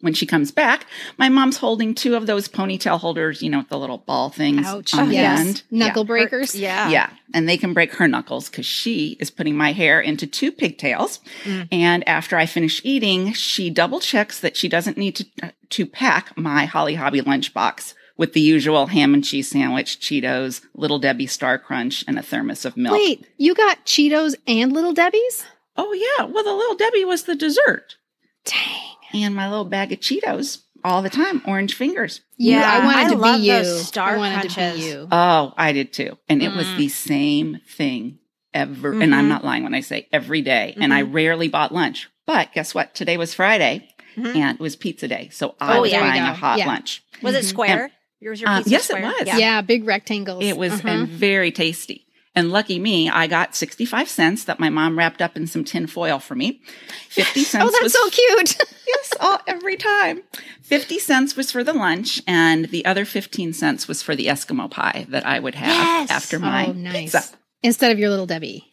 When 0.00 0.14
she 0.14 0.26
comes 0.26 0.52
back, 0.52 0.86
my 1.18 1.28
mom's 1.28 1.56
holding 1.56 1.92
two 1.92 2.14
of 2.14 2.28
those 2.28 2.46
ponytail 2.46 3.00
holders, 3.00 3.42
you 3.42 3.50
know, 3.50 3.58
with 3.58 3.68
the 3.68 3.80
little 3.80 3.98
ball 3.98 4.30
things 4.30 4.64
Ouch. 4.64 4.94
on 4.94 5.08
the 5.08 5.14
yes. 5.14 5.40
end. 5.40 5.62
Knuckle 5.72 6.04
breakers. 6.04 6.54
Yeah. 6.54 6.88
Yeah. 6.88 7.10
And 7.34 7.48
they 7.48 7.56
can 7.56 7.74
break 7.74 7.94
her 7.94 8.06
knuckles 8.06 8.48
because 8.48 8.64
she 8.64 9.16
is 9.18 9.32
putting 9.32 9.56
my 9.56 9.72
hair 9.72 10.00
into 10.00 10.28
two 10.28 10.52
pigtails. 10.52 11.18
Mm. 11.42 11.66
And 11.72 12.08
after 12.08 12.36
I 12.36 12.46
finish 12.46 12.80
eating, 12.84 13.32
she 13.32 13.70
double 13.70 13.98
checks 13.98 14.38
that 14.38 14.56
she 14.56 14.68
doesn't 14.68 14.96
need 14.96 15.16
to, 15.16 15.26
uh, 15.42 15.48
to 15.70 15.84
pack 15.84 16.38
my 16.38 16.66
Holly 16.66 16.94
Hobbie 16.94 17.22
lunchbox 17.22 17.94
with 18.16 18.32
the 18.32 18.40
usual 18.40 18.86
ham 18.86 19.14
and 19.14 19.24
cheese 19.24 19.48
sandwich, 19.48 19.98
Cheetos, 20.00 20.62
Little 20.74 20.98
Debbie 20.98 21.26
Star 21.26 21.58
Crunch, 21.58 22.04
and 22.06 22.18
a 22.18 22.22
thermos 22.22 22.64
of 22.64 22.76
milk. 22.76 22.94
Wait, 22.94 23.26
you 23.38 23.54
got 23.54 23.84
Cheetos 23.86 24.34
and 24.46 24.72
Little 24.72 24.92
Debbie's? 24.92 25.44
Oh, 25.76 25.92
yeah. 25.92 26.24
Well, 26.26 26.44
the 26.44 26.52
Little 26.54 26.76
Debbie 26.76 27.04
was 27.04 27.24
the 27.24 27.34
dessert. 27.34 27.96
Dang. 28.44 29.22
And 29.22 29.34
my 29.34 29.48
little 29.48 29.64
bag 29.64 29.92
of 29.92 30.00
Cheetos 30.00 30.62
all 30.84 31.00
the 31.02 31.10
time, 31.10 31.40
orange 31.46 31.74
fingers. 31.74 32.20
You, 32.36 32.52
Yeah, 32.52 32.70
I 32.70 32.84
wanted 32.84 33.06
I 33.06 33.08
to 33.10 33.16
love 33.16 33.40
be 33.40 33.46
you. 33.46 33.52
those 33.54 33.86
Star 33.86 34.14
I 34.14 34.16
wanted 34.18 34.50
to 34.50 34.72
be 34.74 34.82
you. 34.86 35.08
Oh, 35.10 35.54
I 35.56 35.72
did 35.72 35.92
too. 35.92 36.18
And 36.28 36.42
it 36.42 36.52
was 36.54 36.66
Mm. 36.66 36.76
the 36.76 36.88
same 36.88 37.60
thing 37.66 38.18
ever. 38.52 38.92
And 38.92 39.14
I'm 39.14 39.24
Mhm. 39.26 39.28
not 39.28 39.44
lying 39.44 39.62
when 39.64 39.74
I 39.74 39.80
say 39.80 40.08
every 40.12 40.42
day. 40.42 40.74
And 40.80 40.92
I 40.92 41.02
Mm-hmm. 41.02 41.12
rarely 41.12 41.48
bought 41.48 41.72
lunch. 41.72 42.08
But 42.26 42.52
guess 42.52 42.74
what? 42.74 42.94
Today 42.94 43.16
was 43.16 43.34
Friday 43.34 43.88
Mhm. 44.16 44.36
and 44.36 44.54
it 44.58 44.60
was 44.62 44.76
pizza 44.76 45.08
day. 45.08 45.28
So 45.32 45.54
I 45.60 45.78
Oh, 45.78 45.82
was 45.82 45.90
there 45.90 46.00
buying 46.00 46.22
a 46.22 46.34
hot 46.34 46.58
Yeah. 46.58 46.66
lunch. 46.66 47.02
Was 47.22 47.34
it 47.34 47.44
Mhm. 47.44 47.48
square? 47.48 47.90
Yours, 48.24 48.40
your 48.40 48.48
Uh, 48.48 48.56
pizza 48.60 48.70
yes, 48.70 48.88
it 48.88 49.02
was. 49.02 49.26
Yeah. 49.26 49.36
Yeah. 49.36 49.60
big 49.60 49.84
rectangles. 49.84 50.42
It 50.42 50.56
was 50.56 50.72
Uh-huh. 50.72 50.88
and 50.88 51.06
very 51.08 51.52
tasty. 51.52 52.06
And 52.34 52.50
lucky 52.50 52.78
me, 52.78 53.10
I 53.10 53.26
got 53.26 53.54
65 53.54 54.08
cents 54.08 54.44
that 54.44 54.58
my 54.58 54.70
mom 54.70 54.96
wrapped 54.98 55.20
up 55.20 55.36
in 55.36 55.46
some 55.46 55.62
tin 55.62 55.86
foil 55.86 56.18
for 56.18 56.34
me. 56.34 56.62
50 57.10 57.44
cents 57.44 57.62
Oh, 57.62 57.70
that's 57.70 57.82
was 57.82 57.92
so 57.92 58.08
cute. 58.08 58.56
yes, 58.88 59.12
all, 59.20 59.40
every 59.46 59.76
time. 59.76 60.22
50 60.62 60.98
cents 60.98 61.36
was 61.36 61.52
for 61.52 61.62
the 61.62 61.74
lunch, 61.74 62.22
and 62.26 62.64
the 62.70 62.86
other 62.86 63.04
15 63.04 63.52
cents 63.52 63.86
was 63.86 64.02
for 64.02 64.16
the 64.16 64.26
Eskimo 64.26 64.70
pie 64.70 65.04
that 65.10 65.26
I 65.26 65.38
would 65.38 65.54
have 65.54 65.68
Yes. 65.68 66.10
after 66.10 66.38
my 66.38 66.68
oh, 66.68 66.72
nice. 66.72 67.12
pizza. 67.12 67.24
Instead 67.62 67.92
of 67.92 67.98
your 67.98 68.08
Little 68.08 68.26
Debbie. 68.26 68.64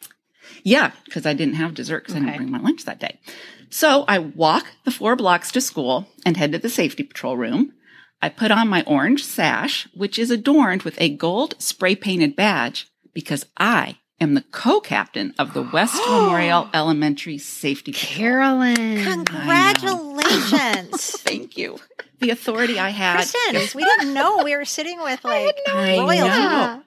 Yeah, 0.64 0.92
because 1.04 1.26
I 1.26 1.34
didn't 1.34 1.54
have 1.56 1.74
dessert 1.74 2.04
because 2.06 2.16
I 2.16 2.20
didn't 2.20 2.36
bring 2.38 2.50
my 2.50 2.58
lunch 2.58 2.86
that 2.86 2.98
day. 3.00 3.20
So 3.68 4.04
I 4.08 4.18
walk 4.18 4.66
the 4.84 4.90
four 4.90 5.14
blocks 5.14 5.52
to 5.52 5.60
school 5.60 6.08
and 6.24 6.38
head 6.38 6.52
to 6.52 6.58
the 6.58 6.68
safety 6.70 7.02
patrol 7.02 7.36
room. 7.36 7.74
I 8.22 8.28
put 8.28 8.52
on 8.52 8.68
my 8.68 8.84
orange 8.86 9.24
sash, 9.24 9.88
which 9.94 10.16
is 10.18 10.30
adorned 10.30 10.82
with 10.84 10.94
a 11.00 11.08
gold 11.08 11.56
spray 11.58 11.96
painted 11.96 12.36
badge 12.36 12.86
because 13.12 13.46
I 13.56 13.98
am 14.20 14.34
the 14.34 14.44
co-captain 14.52 15.34
of 15.40 15.54
the 15.54 15.62
West 15.62 15.96
Memorial 16.08 16.68
Elementary 16.72 17.38
Safety 17.38 17.90
Patrol. 17.92 18.16
Carolyn. 18.16 19.02
Congratulations. 19.04 21.10
Thank 21.20 21.58
you. 21.58 21.78
The 22.20 22.30
authority 22.30 22.78
I 22.78 22.90
had. 22.90 23.16
Kristen, 23.16 23.56
we 23.74 23.82
didn't 23.84 24.14
know 24.14 24.44
we 24.44 24.56
were 24.56 24.64
sitting 24.64 25.02
with 25.02 25.24
like 25.24 25.56
I 25.68 25.98
royalty. 25.98 26.28
know. 26.28 26.82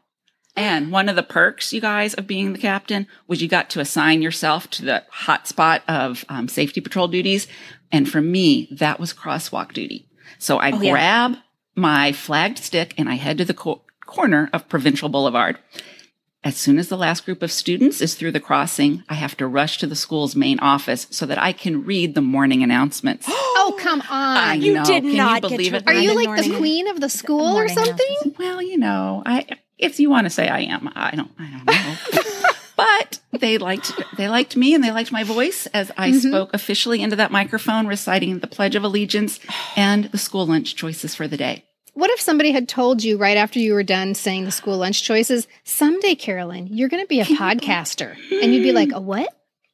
And 0.56 0.90
one 0.90 1.10
of 1.10 1.18
the 1.18 1.24
perks, 1.24 1.74
you 1.74 1.82
guys, 1.82 2.14
of 2.14 2.28
being 2.28 2.54
the 2.54 2.60
captain 2.60 3.08
was 3.28 3.42
you 3.42 3.50
got 3.50 3.70
to 3.72 3.82
assign 3.82 4.22
yourself 4.22 4.70
to 4.70 4.86
the 4.86 5.04
hot 5.10 5.50
spot 5.50 5.84
of 5.90 6.24
um, 6.30 6.48
safety 6.48 6.80
patrol 6.80 7.10
duties. 7.10 7.46
And 7.92 8.10
for 8.10 8.22
me, 8.22 8.70
that 8.72 8.98
was 8.98 9.14
crosswalk 9.14 9.74
duty. 9.74 10.08
So 10.46 10.60
I 10.60 10.72
Oh, 10.72 10.80
yeah. 10.80 10.92
grab 10.92 11.38
my 11.76 12.12
flagged 12.12 12.60
stick 12.60 12.94
and 13.00 13.10
I 13.10 13.16
head 13.16 13.40
to 13.40 13.46
the 13.46 13.56
co- 13.56 13.82
corner 14.06 14.48
of 14.54 14.70
Provincial 14.70 15.10
Boulevard. 15.10 15.58
As 16.44 16.56
soon 16.56 16.78
as 16.78 16.88
the 16.90 16.98
last 16.98 17.26
group 17.26 17.42
of 17.42 17.52
students 17.52 18.00
is 18.00 18.14
through 18.14 18.32
the 18.34 18.40
crossing, 18.40 19.04
I 19.10 19.16
have 19.16 19.36
to 19.38 19.48
rush 19.48 19.80
to 19.80 19.88
the 19.88 19.96
school's 19.96 20.36
main 20.36 20.60
office 20.60 21.08
so 21.10 21.26
that 21.26 21.42
I 21.42 21.52
can 21.52 21.84
read 21.84 22.14
the 22.14 22.22
morning 22.22 22.62
announcements. 22.62 23.28
Oh, 23.58 23.76
come 23.80 24.04
I 24.12 24.52
on. 24.54 24.62
You 24.62 24.74
know. 24.76 24.84
did 24.86 25.02
Can 25.02 25.18
not 25.18 25.36
you 25.38 25.50
get 25.50 25.58
believe 25.58 25.72
to 25.72 25.78
it? 25.78 25.88
Are 25.88 25.94
you 25.96 26.10
the 26.10 26.14
like 26.30 26.44
the 26.44 26.56
queen 26.58 26.88
of 26.88 27.00
the 27.02 27.10
school 27.10 27.42
or 27.58 27.66
morning 27.66 27.74
something? 27.74 28.36
Well, 28.38 28.62
you 28.62 28.78
know, 28.78 29.24
I 29.26 29.48
if 29.80 30.00
you 30.00 30.12
want 30.12 30.26
to 30.26 30.30
say 30.30 30.48
I 30.48 30.60
am, 30.60 30.88
I 30.94 31.16
don't 31.16 31.32
I 31.40 31.50
don't 31.50 31.66
know. 31.66 32.42
they 33.46 33.60
liked 33.60 33.94
they 34.18 34.28
liked 34.28 34.56
me 34.56 34.74
and 34.74 34.84
they 34.84 34.92
liked 34.92 35.12
my 35.12 35.24
voice 35.24 35.68
as 35.68 35.92
I 35.98 36.10
mm-hmm. 36.10 36.30
spoke 36.30 36.54
officially 36.54 37.02
into 37.02 37.16
that 37.18 37.32
microphone 37.32 37.86
reciting 37.86 38.40
the 38.40 38.48
Pledge 38.48 38.76
of 38.76 38.84
Allegiance 38.84 39.40
and 39.76 40.06
the 40.06 40.18
school 40.18 40.48
lunch 40.48 40.76
choices 40.76 41.14
for 41.14 41.28
the 41.28 41.38
day. 41.38 41.64
What 41.94 42.10
if 42.10 42.20
somebody 42.20 42.52
had 42.52 42.68
told 42.68 43.04
you 43.04 43.18
right 43.18 43.38
after 43.38 43.60
you 43.60 43.74
were 43.74 43.84
done 43.84 44.16
saying 44.16 44.46
the 44.46 44.52
school 44.52 44.78
lunch 44.78 45.04
choices, 45.04 45.48
someday, 45.64 46.16
Carolyn, 46.16 46.68
you're 46.68 46.90
going 46.90 47.04
to 47.04 47.08
be 47.08 47.22
a 47.22 47.26
podcaster? 47.26 48.18
And 48.42 48.54
you'd 48.54 48.64
be 48.64 48.74
like, 48.74 48.92
a 48.92 49.00
what? 49.00 49.30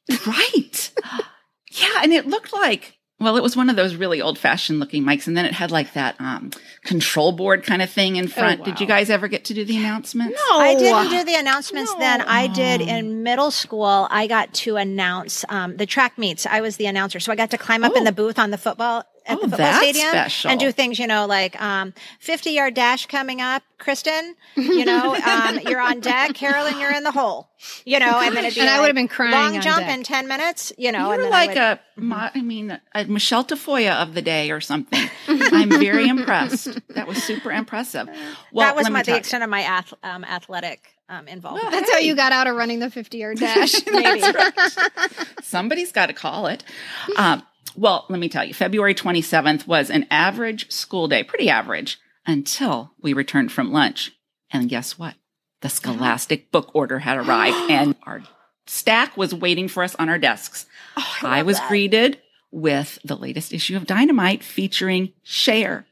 Right. 0.26 0.92
yeah, 1.72 2.02
and 2.02 2.12
it 2.12 2.26
looked 2.26 2.52
like 2.52 2.98
well, 3.22 3.36
it 3.36 3.42
was 3.42 3.56
one 3.56 3.70
of 3.70 3.76
those 3.76 3.94
really 3.94 4.20
old 4.20 4.38
fashioned 4.38 4.80
looking 4.80 5.02
mics, 5.04 5.26
and 5.26 5.36
then 5.36 5.44
it 5.44 5.52
had 5.54 5.70
like 5.70 5.92
that 5.94 6.16
um, 6.20 6.50
control 6.84 7.32
board 7.32 7.64
kind 7.64 7.80
of 7.82 7.90
thing 7.90 8.16
in 8.16 8.28
front. 8.28 8.64
Did 8.64 8.80
you 8.80 8.86
guys 8.86 9.10
ever 9.10 9.28
get 9.28 9.44
to 9.46 9.54
do 9.54 9.64
the 9.64 9.76
announcements? 9.76 10.40
No. 10.50 10.58
I 10.58 10.74
didn't 10.74 11.10
do 11.10 11.24
the 11.24 11.34
announcements 11.36 11.94
then. 11.94 12.20
I 12.22 12.46
did 12.48 12.80
in 12.80 13.22
middle 13.22 13.50
school. 13.50 14.06
I 14.10 14.26
got 14.26 14.52
to 14.54 14.76
announce 14.76 15.44
um, 15.48 15.76
the 15.76 15.86
track 15.86 16.18
meets. 16.18 16.46
I 16.46 16.60
was 16.60 16.76
the 16.76 16.86
announcer, 16.86 17.20
so 17.20 17.32
I 17.32 17.36
got 17.36 17.50
to 17.52 17.58
climb 17.58 17.84
up 17.84 17.92
in 17.96 18.02
Oh. 18.02 18.04
the 18.06 18.12
booth 18.12 18.38
on 18.38 18.50
the 18.50 18.58
football 18.58 19.04
at 19.26 19.36
Oh, 19.38 19.42
the 19.42 19.48
football 19.50 19.56
that's 19.58 19.78
stadium 19.78 20.08
special. 20.10 20.50
and 20.50 20.60
do 20.60 20.72
things, 20.72 20.98
you 20.98 21.06
know, 21.06 21.26
like 21.26 21.60
um, 21.60 21.92
fifty 22.20 22.50
yard 22.50 22.74
dash 22.74 23.06
coming 23.06 23.40
up, 23.40 23.62
Kristen. 23.78 24.34
You 24.56 24.84
know, 24.84 25.14
um, 25.26 25.58
you're 25.68 25.80
on 25.80 26.00
deck, 26.00 26.34
Carolyn. 26.34 26.78
You're 26.80 26.92
in 26.94 27.04
the 27.04 27.10
hole. 27.12 27.48
You 27.84 28.00
know, 28.00 28.18
and 28.20 28.36
then 28.36 28.44
it'd 28.44 28.54
be 28.56 28.60
And 28.60 28.68
I 28.70 28.80
would've 28.80 28.96
been 28.96 29.06
crying 29.08 29.32
long 29.32 29.56
on 29.56 29.62
jump 29.62 29.80
deck. 29.86 29.96
in 29.96 30.02
ten 30.02 30.26
minutes. 30.28 30.72
You 30.78 30.90
know, 30.92 31.08
You're 31.12 31.22
then 31.22 31.30
like 31.30 31.56
I 31.56 31.70
would, 31.70 31.78
a, 31.98 32.00
mo- 32.00 32.30
I 32.34 32.40
mean, 32.42 32.80
a 32.94 33.04
Michelle 33.04 33.44
Tafoya 33.44 34.02
of 34.02 34.14
the 34.14 34.22
day 34.22 34.50
or 34.50 34.60
something. 34.60 35.08
I'm 35.28 35.70
very 35.70 36.08
impressed. 36.08 36.78
That 36.94 37.06
was 37.06 37.22
super 37.22 37.52
impressive. 37.52 38.08
Well, 38.52 38.66
that 38.66 38.74
was 38.76 38.90
my 38.90 39.00
the 39.02 39.06
tell 39.06 39.14
you. 39.14 39.18
extent 39.20 39.44
of 39.44 39.50
my 39.50 39.62
ath- 39.62 39.94
um, 40.02 40.24
athletic 40.24 40.88
um, 41.08 41.28
involvement. 41.28 41.70
That's 41.70 41.90
how 41.92 41.98
you 41.98 42.16
got 42.16 42.32
out 42.32 42.46
of 42.48 42.56
running 42.56 42.80
the 42.80 42.90
50 42.90 43.18
yard 43.18 43.36
dash. 43.40 43.74
Maybe. 43.86 44.22
Somebody's 45.42 45.92
got 45.92 46.06
to 46.06 46.12
call 46.14 46.46
it. 46.46 46.64
Um, 47.16 47.42
well, 47.76 48.06
let 48.08 48.18
me 48.18 48.28
tell 48.28 48.44
you, 48.44 48.54
February 48.54 48.94
27th 48.94 49.66
was 49.66 49.90
an 49.90 50.06
average 50.10 50.70
school 50.70 51.08
day, 51.08 51.22
pretty 51.24 51.48
average, 51.48 51.98
until 52.26 52.92
we 53.00 53.12
returned 53.12 53.52
from 53.52 53.72
lunch. 53.72 54.12
And 54.50 54.68
guess 54.68 54.98
what? 54.98 55.14
The 55.60 55.68
scholastic 55.68 56.50
book 56.50 56.70
order 56.74 57.00
had 57.00 57.18
arrived 57.18 57.56
and 57.70 57.94
our 58.04 58.22
stack 58.66 59.16
was 59.16 59.34
waiting 59.34 59.68
for 59.68 59.82
us 59.82 59.94
on 59.96 60.08
our 60.08 60.18
desks. 60.18 60.66
Oh, 60.96 61.16
I, 61.22 61.42
was 61.42 61.58
greeted 61.68 62.18
with 62.50 62.98
the 63.04 63.16
latest 63.16 63.52
issue 63.52 63.76
of 63.76 63.86
Dynamite 63.86 64.42
featuring 64.44 65.12
Cher. 65.22 65.86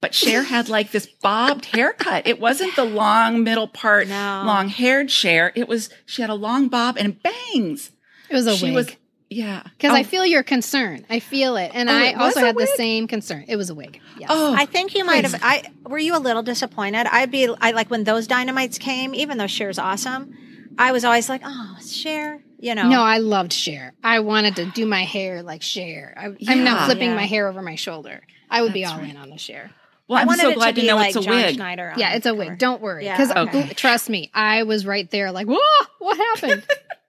But 0.00 0.14
Cher 0.14 0.42
had 0.44 0.68
like 0.68 0.90
this 0.92 1.06
bobbed 1.06 1.64
haircut. 1.66 2.26
It 2.26 2.38
wasn't 2.40 2.76
the 2.76 2.84
long 2.84 3.42
middle 3.42 3.66
part, 3.68 4.06
No. 4.08 4.42
long 4.46 4.68
haired 4.68 5.10
Cher. 5.10 5.52
It 5.54 5.66
was, 5.68 5.90
she 6.06 6.22
had 6.22 6.30
a 6.30 6.34
long 6.34 6.68
bob 6.68 6.96
and 6.98 7.20
bangs. 7.22 7.90
It 8.30 8.34
was 8.34 8.46
a 8.46 8.56
she 8.56 8.66
wig. 8.66 8.74
was, 8.74 8.96
yeah. 9.34 9.62
Because 9.64 9.90
Oh, 9.92 9.96
I 9.96 10.02
feel 10.02 10.24
your 10.24 10.42
concern. 10.42 11.04
I 11.10 11.18
feel 11.20 11.56
it. 11.56 11.70
And 11.74 11.88
Oh, 11.88 11.92
I 11.92 12.04
it 12.06 12.16
was 12.16 12.36
also 12.36 12.42
a 12.42 12.46
had 12.46 12.56
the 12.56 12.66
same 12.66 13.06
concern. 13.08 13.44
It 13.48 13.56
was 13.56 13.70
a 13.70 13.74
wig. 13.74 14.00
Yes. 14.18 14.28
Oh, 14.32 14.54
I 14.54 14.66
think 14.66 14.94
you 14.94 15.04
might 15.04 15.24
have. 15.24 15.40
I 15.42 15.64
were 15.84 15.98
you 15.98 16.16
a 16.16 16.18
little 16.20 16.42
disappointed? 16.42 17.06
I'd 17.10 17.30
be. 17.30 17.48
I 17.60 17.72
like 17.72 17.90
when 17.90 18.04
those 18.04 18.26
dynamites 18.26 18.78
came. 18.78 19.14
Even 19.14 19.38
though 19.38 19.46
Cher's 19.48 19.78
awesome, 19.78 20.34
I 20.78 20.92
was 20.92 21.04
always 21.04 21.28
like, 21.28 21.42
oh, 21.44 21.76
Cher. 21.84 22.40
You 22.60 22.74
know. 22.74 22.88
No, 22.88 23.02
I 23.02 23.18
loved 23.18 23.52
Cher. 23.52 23.92
I 24.02 24.20
wanted 24.20 24.56
to 24.56 24.64
do 24.66 24.86
my 24.86 25.02
hair 25.04 25.42
like 25.42 25.62
Cher. 25.62 26.14
I, 26.16 26.26
I'm 26.50 26.64
now 26.64 26.76
Yeah. 26.76 26.84
flipping 26.86 27.10
Yeah. 27.10 27.16
my 27.16 27.26
hair 27.26 27.48
over 27.48 27.60
my 27.60 27.74
shoulder. 27.74 28.22
I 28.48 28.62
would 28.62 28.72
be 28.72 28.82
That's 28.82 28.94
all 28.94 29.00
right. 29.00 29.10
in 29.10 29.16
on 29.18 29.28
the 29.30 29.36
Cher. 29.38 29.70
well, 30.08 30.18
I 30.18 30.22
I'm 30.22 30.26
wanted 30.28 30.42
so 30.42 30.50
it 30.50 30.54
glad 30.54 30.74
to 30.76 30.80
to, 30.80 30.86
know 30.86 30.96
like 30.96 31.08
it's 31.08 31.16
a 31.16 31.20
John 31.20 31.34
wig. 31.36 31.54
Schneider. 31.56 31.92
Yeah, 31.96 32.14
it's 32.14 32.24
a 32.24 32.30
cover. 32.30 32.38
wig. 32.50 32.58
Don't 32.58 32.80
worry. 32.80 33.04
Yeah, 33.04 33.16
Because 33.18 33.36
okay. 33.48 33.74
trust 33.74 34.08
me, 34.08 34.30
I 34.32 34.62
was 34.62 34.86
right 34.86 35.10
there 35.10 35.30
like, 35.32 35.46
whoa, 35.46 35.58
what 35.98 36.16
happened? 36.16 36.64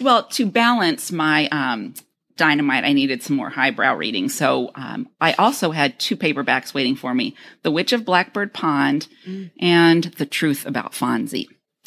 Well, 0.00 0.24
to 0.28 0.46
balance 0.46 1.10
my 1.12 1.48
um, 1.48 1.94
dynamite, 2.36 2.84
I 2.84 2.92
needed 2.92 3.22
some 3.22 3.36
more 3.36 3.48
highbrow 3.50 3.94
reading. 3.94 4.28
So 4.28 4.70
um, 4.74 5.08
I 5.20 5.32
also 5.34 5.70
had 5.70 5.98
two 5.98 6.16
paperbacks 6.16 6.74
waiting 6.74 6.96
for 6.96 7.14
me 7.14 7.34
The 7.62 7.70
Witch 7.70 7.92
of 7.92 8.04
Blackbird 8.04 8.52
Pond 8.52 9.08
Mm. 9.26 9.50
and 9.58 10.04
The 10.04 10.26
Truth 10.26 10.66
About 10.66 10.92
Fonzie. 10.92 11.46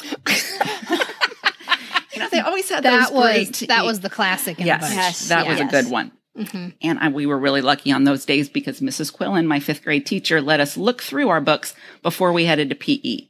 you 2.12 2.18
know, 2.18 2.28
they 2.30 2.40
always 2.40 2.68
had 2.68 2.82
that 2.84 3.08
those 3.10 3.12
was 3.12 3.50
great. 3.58 3.68
that 3.68 3.84
was 3.84 4.00
the 4.00 4.10
classic 4.10 4.58
in 4.60 4.66
yes, 4.66 4.80
the 4.80 4.86
bunch. 4.86 4.96
Yes, 4.96 5.28
that 5.28 5.46
was 5.46 5.60
a 5.60 5.64
good 5.64 5.90
one. 5.90 6.12
Mhm. 6.36 6.74
And 6.82 6.98
I, 6.98 7.08
we 7.08 7.26
were 7.26 7.38
really 7.38 7.60
lucky 7.60 7.90
on 7.92 8.04
those 8.04 8.24
days 8.24 8.48
because 8.48 8.80
Mrs. 8.80 9.12
Quillen, 9.14 9.46
my 9.46 9.58
fifth 9.60 9.82
grade 9.82 10.06
teacher, 10.06 10.40
let 10.40 10.60
us 10.60 10.76
look 10.76 11.02
through 11.02 11.28
our 11.28 11.40
books 11.40 11.74
before 12.02 12.32
we 12.32 12.44
headed 12.44 12.68
to 12.70 12.76
PE. 12.76 13.28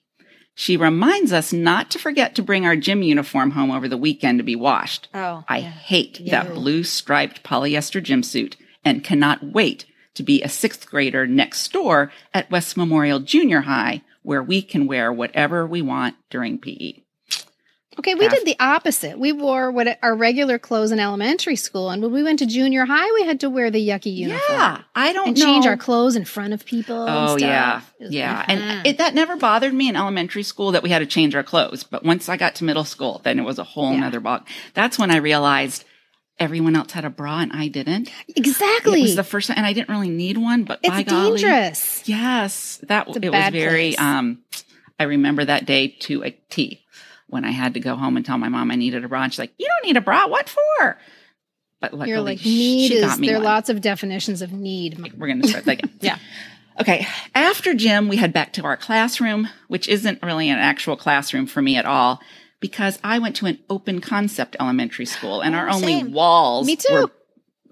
She 0.55 0.77
reminds 0.77 1.33
us 1.33 1.53
not 1.53 1.91
to 1.91 1.99
forget 1.99 2.35
to 2.35 2.43
bring 2.43 2.67
our 2.67 2.77
gym 2.77 3.03
uniform 3.03 3.53
home 3.53 3.71
over 3.71 3.89
the 3.89 3.97
weekend 3.97 4.39
to 4.39 4.45
be 4.45 4.57
washed. 4.57 5.09
Oh, 5.15 5.45
I 5.49 5.59
yeah. 5.59 5.71
hate 5.71 6.21
Yeah. 6.21 6.45
that 6.45 6.55
blue 6.55 6.85
striped 6.85 7.43
polyester 7.43 8.03
gym 8.03 8.23
suit 8.23 8.57
and 8.85 9.05
cannot 9.05 9.43
wait 9.43 9.87
to 10.15 10.23
be 10.23 10.43
a 10.43 10.49
sixth 10.49 10.87
grader 10.89 11.27
next 11.27 11.73
door 11.73 12.13
at 12.35 12.51
West 12.51 12.77
Memorial 12.77 13.21
Junior 13.21 13.63
High 13.63 14.03
where 14.23 14.43
we 14.43 14.61
can 14.61 14.87
wear 14.87 15.11
whatever 15.13 15.67
we 15.67 15.81
want 15.81 16.15
during. 16.29 16.59
PE. 16.59 17.03
Okay, 17.99 18.15
we 18.15 18.29
did 18.29 18.45
the 18.47 18.57
opposite. 18.61 19.19
We 19.19 19.33
wore 19.33 19.71
what 19.73 19.99
our 20.03 20.15
regular 20.15 20.59
clothes 20.61 20.93
in 20.93 21.01
elementary 21.01 21.57
school, 21.57 21.91
and 21.91 22.01
when 22.01 22.13
we 22.13 22.23
went 22.23 22.39
to 22.39 22.47
junior 22.47 22.87
high, 22.87 23.11
we 23.15 23.25
had 23.27 23.41
to 23.41 23.51
wear 23.51 23.71
the 23.71 23.87
yucky 23.87 24.15
uniform 24.15 24.59
Yeah, 24.59 24.83
I 24.95 25.13
don't 25.13 25.29
and 25.29 25.39
know. 25.39 25.45
change 25.45 25.67
our 25.67 25.77
clothes 25.77 26.15
in 26.15 26.25
front 26.25 26.53
of 26.55 26.65
people. 26.65 27.05
and 27.07 27.29
Oh 27.31 27.37
stuff. 27.37 27.41
yeah, 27.41 27.81
It 27.99 28.13
yeah, 28.13 28.45
and 28.49 28.87
it, 28.87 28.99
that 28.99 29.15
never 29.15 29.37
bothered 29.37 29.75
me 29.75 29.89
in 29.89 29.97
elementary 29.97 30.45
school 30.45 30.71
that 30.73 30.83
we 30.85 30.91
had 30.91 31.01
to 31.01 31.07
change 31.07 31.35
our 31.35 31.43
clothes. 31.43 31.83
But 31.83 32.05
once 32.05 32.29
I 32.29 32.37
got 32.37 32.55
to 32.57 32.65
middle 32.65 32.85
school, 32.85 33.21
then 33.25 33.39
it 33.41 33.43
was 33.43 33.59
a 33.59 33.65
whole 33.65 33.93
Yeah. 33.93 34.01
nother 34.01 34.21
bog. 34.21 34.47
That's 34.73 34.97
when 34.99 35.11
I 35.11 35.17
realized 35.17 35.85
everyone 36.39 36.77
else 36.77 36.93
had 36.93 37.05
a 37.05 37.11
bra 37.11 37.41
and 37.41 37.53
I 37.53 37.67
didn't. 37.69 38.11
exactly. 38.35 39.01
It 39.01 39.03
was 39.03 39.17
the 39.17 39.25
first 39.25 39.49
time, 39.49 39.57
and 39.59 39.67
I 39.67 39.73
didn't 39.73 39.89
really 39.91 40.11
need 40.11 40.39
one. 40.39 40.63
But 40.63 40.81
by 40.83 41.01
it's 41.01 41.11
golly, 41.11 41.43
dangerous. 41.43 42.09
yes, 42.09 42.79
that 42.85 43.09
it 43.21 43.31
was 43.31 43.49
very. 43.51 43.99
Um, 43.99 44.39
I 44.99 45.05
remember 45.05 45.45
that 45.45 45.65
day 45.67 45.89
to 46.01 46.23
a 46.25 46.31
T 46.51 46.85
when 47.31 47.45
I 47.45 47.51
had 47.51 47.75
to 47.75 47.81
go 47.81 47.97
home 47.97 48.17
and 48.17 48.25
tell 48.27 48.39
my 48.39 48.49
mom 48.49 48.71
I 48.71 48.75
needed 48.77 49.05
a 49.05 49.09
bra. 49.09 49.23
And 49.23 49.33
she's 49.33 49.39
like, 49.39 49.53
"You 49.59 49.67
don't 49.67 49.87
need 49.87 49.97
a 49.97 50.01
bra. 50.01 50.27
What 50.27 50.49
for?" 50.49 50.99
But 51.81 51.93
luckily, 51.95 52.11
You're 52.11 52.21
like 52.21 52.39
she 52.41 52.49
need 52.51 52.93
is 52.93 53.05
got 53.07 53.19
me 53.19 53.29
there 53.29 53.37
are 53.37 53.41
one. 53.41 53.45
lots 53.47 53.71
of 53.71 53.81
definitions 53.81 54.43
of 54.43 54.53
need. 54.53 54.99
We're 55.19 55.27
going 55.29 55.41
to 55.43 55.49
start 55.49 55.65
that 55.65 55.79
again. 55.79 55.91
Yeah. 56.01 56.19
Okay. 56.81 57.07
After 57.35 57.75
gym, 57.75 58.09
we 58.09 58.17
head 58.17 58.33
back 58.33 58.53
to 58.55 58.65
our 58.65 58.77
classroom, 58.77 59.49
which 59.69 59.89
isn't 59.89 60.23
really 60.23 60.49
an 60.51 60.59
actual 60.59 60.97
classroom 60.97 61.47
for 61.47 61.61
me 61.63 61.77
at 61.77 61.85
all 61.87 62.21
because 62.61 62.99
I 63.03 63.19
went 63.19 63.37
to 63.37 63.47
an 63.47 63.59
open 63.71 64.01
concept 64.01 64.57
elementary 64.61 65.07
school 65.07 65.41
and 65.41 65.55
our 65.55 65.69
Oh, 65.69 65.75
only 65.75 66.05
walls. 66.05 66.67
Me 66.67 66.77
too. 66.77 66.93
Were, 66.95 67.11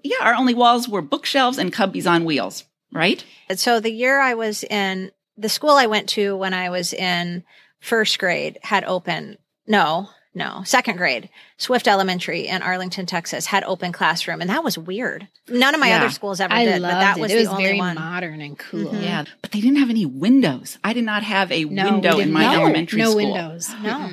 yeah. 0.03 0.17
Our 0.21 0.33
only 0.35 0.53
walls 0.53 0.87
were 0.89 1.01
bookshelves 1.01 1.57
and 1.57 1.73
cubbies 1.73 2.09
on 2.09 2.23
wheels, 2.25 2.65
right? 2.91 3.23
And 3.47 3.59
So 3.59 3.79
the 3.79 3.91
year 3.91 4.19
I 4.19 4.33
was 4.33 4.63
in 4.63 5.11
the 5.37 5.49
school 5.49 5.71
I 5.71 5.85
went 5.87 6.09
to 6.09 6.35
when 6.35 6.53
I 6.53 6.69
was 6.69 6.93
in 6.93 7.43
first 7.79 8.17
grade 8.19 8.57
had 8.63 8.83
open. 8.85 9.37
No, 9.69 10.09
no, 10.35 10.63
second 10.65 10.97
grade. 10.97 11.29
Swift 11.57 11.87
Elementary 11.87 12.47
in 12.47 12.61
Arlington, 12.61 13.05
Texas 13.05 13.45
had 13.45 13.63
open 13.63 13.91
classroom, 13.91 14.41
and 14.41 14.49
that 14.49 14.63
was 14.63 14.77
weird. 14.77 15.27
None 15.47 15.73
of 15.73 15.79
my 15.79 15.87
Yeah. 15.89 15.97
other 15.97 16.09
schools 16.09 16.39
ever 16.41 16.53
I 16.53 16.65
did, 16.65 16.81
but 16.81 16.89
that 16.89 17.17
it. 17.17 17.21
was 17.21 17.31
it 17.31 17.35
the 17.35 17.39
was 17.41 17.49
only 17.49 17.63
very 17.65 17.77
one. 17.77 17.95
modern 17.95 18.41
and 18.41 18.57
cool. 18.59 18.91
Mhm. 18.91 19.03
Yeah. 19.03 19.23
But 19.41 19.51
they 19.51 19.61
didn't 19.61 19.77
have 19.77 19.89
any 19.89 20.05
windows. 20.05 20.77
I 20.83 20.93
did 20.93 21.03
not 21.05 21.23
have 21.23 21.51
a 21.51 21.63
No, 21.65 21.85
window 21.85 22.17
in 22.19 22.31
my 22.33 22.43
no, 22.43 22.61
elementary 22.61 22.99
no 22.99 23.11
school. 23.11 23.15
windows. 23.31 23.69
No. 23.81 24.09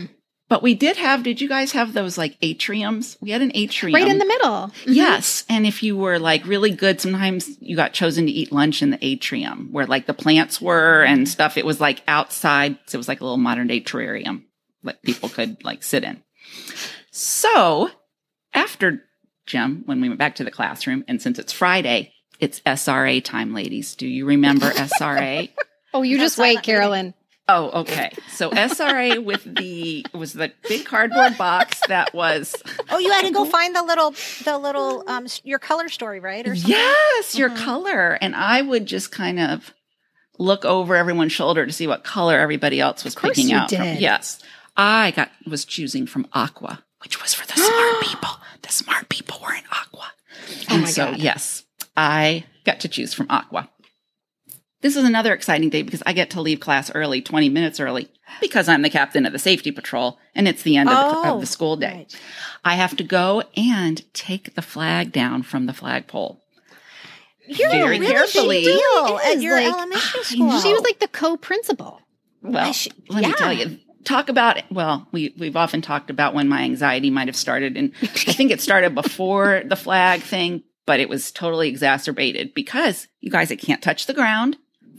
But 0.49 0.63
we 0.63 0.75
did 0.75 0.97
have, 0.97 1.25
did 1.25 1.41
you 1.41 1.49
guys 1.49 1.73
have 1.73 1.93
those 1.93 2.17
like 2.17 2.41
atriums? 2.41 3.17
We 3.21 3.31
had 3.31 3.43
an 3.43 3.51
atrium. 3.55 3.95
Right 4.01 4.07
in 4.09 4.19
the 4.19 4.25
middle. 4.25 4.71
Yes. 4.87 5.45
And 5.49 5.67
if 5.67 5.83
you 5.83 5.97
were 5.97 6.21
like 6.21 6.47
really 6.47 6.71
good, 6.71 7.01
sometimes 7.01 7.51
you 7.61 7.75
got 7.75 7.93
chosen 7.93 8.27
to 8.27 8.33
eat 8.33 8.53
lunch 8.53 8.81
in 8.81 8.91
the 8.91 9.05
atrium 9.05 9.71
where 9.73 9.87
like 9.87 10.07
the 10.07 10.15
plants 10.15 10.61
were 10.61 11.03
and 11.03 11.29
stuff. 11.29 11.57
It 11.57 11.67
was 11.67 11.81
like 11.81 12.03
outside. 12.07 12.79
So 12.87 12.95
it 12.97 12.99
was 12.99 13.09
like 13.09 13.21
a 13.21 13.25
little 13.25 13.39
modern 13.39 13.67
day 13.67 13.81
terrarium 13.81 14.43
that 14.87 15.03
people 15.03 15.29
could 15.29 15.63
like 15.65 15.83
sit 15.83 16.03
in. 16.05 16.23
So 17.11 17.91
after 18.55 19.03
gym, 19.47 19.83
when 19.87 20.01
we 20.01 20.09
went 20.09 20.19
back 20.19 20.37
to 20.37 20.45
the 20.45 20.51
classroom, 20.51 21.05
and 21.09 21.21
since 21.21 21.39
it's 21.39 21.53
Friday, 21.53 22.13
it's 22.41 22.61
SRA 22.61 23.23
time, 23.23 23.55
ladies. 23.55 23.95
Do 23.95 24.07
you 24.07 24.27
remember 24.27 24.71
SRA? 24.71 25.51
Oh, 25.95 26.03
you 26.03 26.19
just 26.19 26.37
wait, 26.37 26.57
silent 26.57 26.67
reading. 26.67 26.75
Carolyn. 26.79 27.15
Oh, 27.49 27.81
okay. 27.81 28.13
So 28.33 28.51
SRA 28.51 29.25
with 29.25 29.45
the 29.45 30.05
was 30.13 30.35
the 30.35 30.53
big 30.69 30.85
cardboard 30.85 31.39
box 31.39 31.81
that 31.89 32.13
was 32.13 32.55
Oh, 32.91 32.99
you 32.99 33.11
had 33.11 33.23
to 33.23 33.31
go 33.31 33.45
find 33.51 33.75
the 33.75 33.83
little, 33.83 34.11
the 34.45 34.59
little, 34.59 35.05
um, 35.09 35.27
your 35.43 35.59
color 35.59 35.89
story, 35.89 36.21
right? 36.21 36.47
Or 36.47 36.55
something. 36.55 36.71
Yes, 36.73 37.35
your 37.39 37.49
Mhm. 37.49 37.57
color. 37.65 38.19
And 38.21 38.37
I 38.37 38.61
would 38.61 38.85
just 38.85 39.11
kind 39.11 39.41
of 39.41 39.73
look 40.39 40.67
over 40.67 40.95
everyone's 40.97 41.33
shoulder 41.33 41.65
to 41.65 41.73
see 41.73 41.87
what 41.87 42.05
color 42.05 42.39
everybody 42.39 42.79
else 42.79 43.03
was 43.03 43.15
course 43.15 43.37
picking 43.37 43.49
you 43.49 43.57
out. 43.57 43.71
from. 43.71 43.81
Yes. 43.97 44.43
I 44.77 45.11
got 45.13 45.31
was 45.47 45.65
choosing 45.65 46.07
from 46.07 46.27
Aqua, 46.33 46.85
which 47.03 47.21
was 47.23 47.35
for 47.35 47.47
the 47.47 47.55
smart 47.55 48.03
people. 48.05 48.31
The 48.63 48.73
smart 48.73 49.09
people 49.09 49.39
were 49.43 49.55
in 49.55 49.63
Aqua. 49.73 50.07
Oh 50.71 50.75
and 50.75 50.83
my 50.83 50.89
so, 50.89 51.07
God. 51.13 51.19
yes, 51.19 51.65
I 51.97 52.45
got 52.65 52.81
to 52.81 52.89
choose 52.89 53.15
from 53.15 53.27
Aqua. 53.31 53.71
This 54.83 54.95
is 54.97 55.05
another 55.05 55.33
exciting 55.33 55.71
day 55.71 55.83
because 55.83 56.03
I 56.05 56.13
get 56.13 56.31
to 56.31 56.41
leave 56.43 56.61
class 56.61 56.95
early, 56.95 57.21
20 57.23 57.49
minutes 57.49 57.81
early, 57.81 58.09
because 58.41 58.69
I'm 58.69 58.83
the 58.83 58.91
captain 58.91 59.25
of 59.27 59.33
the 59.33 59.39
safety 59.39 59.73
patrol 59.73 60.19
and 60.35 60.47
it's 60.47 60.63
the 60.63 60.77
end 60.77 60.91
of, 60.91 60.95
the, 60.95 61.17
Oh, 61.29 61.33
of 61.35 61.41
the 61.41 61.43
oh, 61.43 61.45
school 61.45 61.77
day. 61.77 61.93
right. 62.11 62.21
I 62.65 62.75
have 62.75 62.95
to 62.97 63.03
go 63.05 63.43
and 63.57 64.05
take 64.13 64.55
the 64.55 64.63
flag 64.63 65.13
down 65.13 65.43
from 65.43 65.67
the 65.67 65.73
flagpole. 65.73 66.41
You're 67.49 67.71
Very 67.71 67.83
a 67.83 67.89
really 68.01 68.07
carefully. 68.07 68.65
big 68.65 68.77
deal 68.79 69.05
Really 69.17 69.33
at 69.33 69.41
your 69.41 69.57
like, 69.57 69.73
elementary 69.73 70.23
school. 70.25 70.51
She 70.61 70.73
was 70.73 70.83
like 70.83 70.99
the 71.01 71.09
co-principal. 71.09 72.01
Well, 72.43 72.69
I 72.69 72.73
sh- 72.73 72.89
let 73.09 73.25
me 73.25 73.33
tell 73.33 73.53
you. 73.53 73.79
Talk 74.07 74.29
about 74.31 74.63
well, 74.71 75.07
we 75.13 75.35
we've 75.37 75.57
often 75.57 75.83
talked 75.83 76.09
about 76.11 76.33
when 76.33 76.49
my 76.49 76.63
anxiety 76.63 77.11
might 77.11 77.27
have 77.29 77.37
started, 77.37 77.77
and 77.77 77.93
I 78.03 78.07
think 78.07 78.51
it 78.53 78.61
started 78.63 78.95
before 78.95 79.63
the 79.67 79.77
flag 79.77 80.23
thing, 80.23 80.63
but 80.87 81.01
it 81.01 81.09
was 81.09 81.31
totally 81.33 81.69
exacerbated 81.69 82.55
because 82.55 83.09
you 83.21 83.31
guys, 83.31 83.51
it 83.51 83.57
can't 83.57 83.83
touch 83.83 84.07
the 84.07 84.15
ground. 84.15 84.57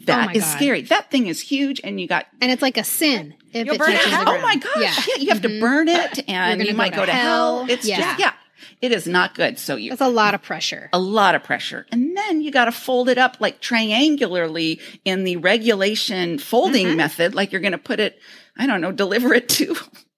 That 0.07 0.27
my 0.27 0.33
is 0.33 0.43
God. 0.43 0.55
scary. 0.57 0.81
That 0.83 1.09
thing 1.09 1.27
is 1.27 1.39
huge, 1.41 1.79
and 1.83 1.99
you 1.99 2.07
got 2.07 2.25
And 2.41 2.51
it's 2.51 2.61
like 2.61 2.77
a 2.77 2.83
sin 2.83 3.33
if 3.53 3.65
You'll 3.65 3.75
it 3.75 3.79
burn 3.79 3.91
it 3.91 3.95
touches 3.97 4.13
out. 4.13 4.25
ground. 4.25 4.39
oh 4.39 4.41
my 4.45 4.55
gosh, 4.57 4.75
Yeah. 5.07 5.13
yeah, 5.15 5.21
you 5.23 5.29
have 5.29 5.41
to 5.41 5.49
Mhm. 5.49 5.59
burn 5.61 5.87
it, 5.87 6.25
and 6.29 6.61
you 6.63 6.73
might 6.73 6.89
to 6.91 6.95
go 6.97 7.05
to 7.05 7.11
hell. 7.13 7.59
hell. 7.61 7.69
It's 7.71 7.87
Yeah. 7.87 7.97
just 8.01 8.19
yeah, 8.19 8.33
it 8.81 8.91
is 8.91 9.07
not 9.07 9.35
good. 9.35 9.57
So 9.57 9.75
you 9.77 9.89
That's 9.91 10.01
a 10.01 10.07
lot 10.09 10.33
of 10.33 10.41
pressure. 10.41 10.89
a 10.93 10.99
lot 10.99 11.33
of 11.33 11.43
pressure. 11.43 11.85
And 11.93 12.15
then 12.17 12.41
you 12.41 12.51
got 12.51 12.65
to 12.65 12.71
fold 12.73 13.07
it 13.07 13.17
up 13.17 13.37
like 13.39 13.61
triangularly 13.61 14.79
in 15.05 15.23
the 15.23 15.37
regulation 15.37 16.39
folding 16.39 16.87
Mm-hmm. 16.87 16.97
method, 16.97 17.35
like 17.35 17.51
you're 17.53 17.61
going 17.61 17.71
to 17.73 17.77
put 17.77 17.99
it, 17.99 18.19
I 18.57 18.67
don't 18.67 18.81
know, 18.81 18.91
deliver 18.91 19.33
it 19.33 19.49
to, 19.49 19.75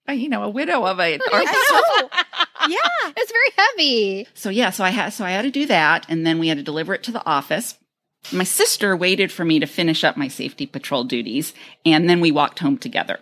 you 0.10 0.30
know, 0.30 0.44
a 0.44 0.50
widow 0.50 0.86
of 0.86 1.00
a. 1.00 1.16
Or, 1.16 1.22
I 1.32 1.44
yeah. 2.70 3.12
It's 3.18 3.32
very 3.32 3.68
heavy. 3.68 4.28
so 4.34 4.50
yeah, 4.50 4.70
so 4.70 4.84
I 4.84 4.90
had 4.90 5.10
so 5.10 5.26
I 5.26 5.32
had 5.32 5.44
to 5.44 5.52
do 5.52 5.66
that, 5.68 6.06
and 6.10 6.26
then 6.26 6.40
we 6.40 6.48
had 6.48 6.58
to 6.58 6.64
deliver 6.64 6.94
it 6.94 7.04
to 7.04 7.12
the 7.12 7.26
office. 7.26 7.78
My 8.32 8.44
sister 8.44 8.96
waited 8.96 9.32
for 9.32 9.46
me 9.46 9.60
to 9.60 9.66
finish 9.66 10.04
up 10.04 10.18
my 10.18 10.28
safety 10.28 10.66
patrol 10.66 11.04
duties, 11.04 11.54
and 11.86 12.10
then 12.10 12.20
we 12.20 12.32
walked 12.32 12.60
home 12.60 12.78
together. 12.78 13.20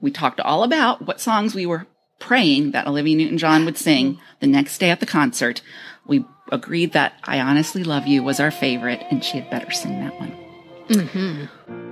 We 0.00 0.10
talked 0.10 0.40
all 0.40 0.62
about 0.62 1.02
what 1.06 1.20
songs 1.20 1.54
we 1.54 1.66
were 1.66 1.86
praying 2.18 2.72
that 2.72 2.86
Olivia 2.86 3.16
Newton 3.16 3.38
John 3.38 3.64
would 3.64 3.78
sing 3.78 4.18
the 4.40 4.46
next 4.46 4.78
day 4.78 4.90
at 4.90 5.00
the 5.00 5.06
concert. 5.06 5.62
We 6.06 6.24
agreed 6.52 6.92
that 6.92 7.14
I 7.24 7.40
Honestly 7.40 7.84
Love 7.84 8.06
You 8.06 8.22
was 8.22 8.40
our 8.40 8.50
favorite, 8.50 9.02
and 9.10 9.24
she 9.24 9.38
had 9.38 9.50
better 9.50 9.70
sing 9.70 10.00
that 10.00 10.18
one. 10.18 11.48
I 11.68 11.89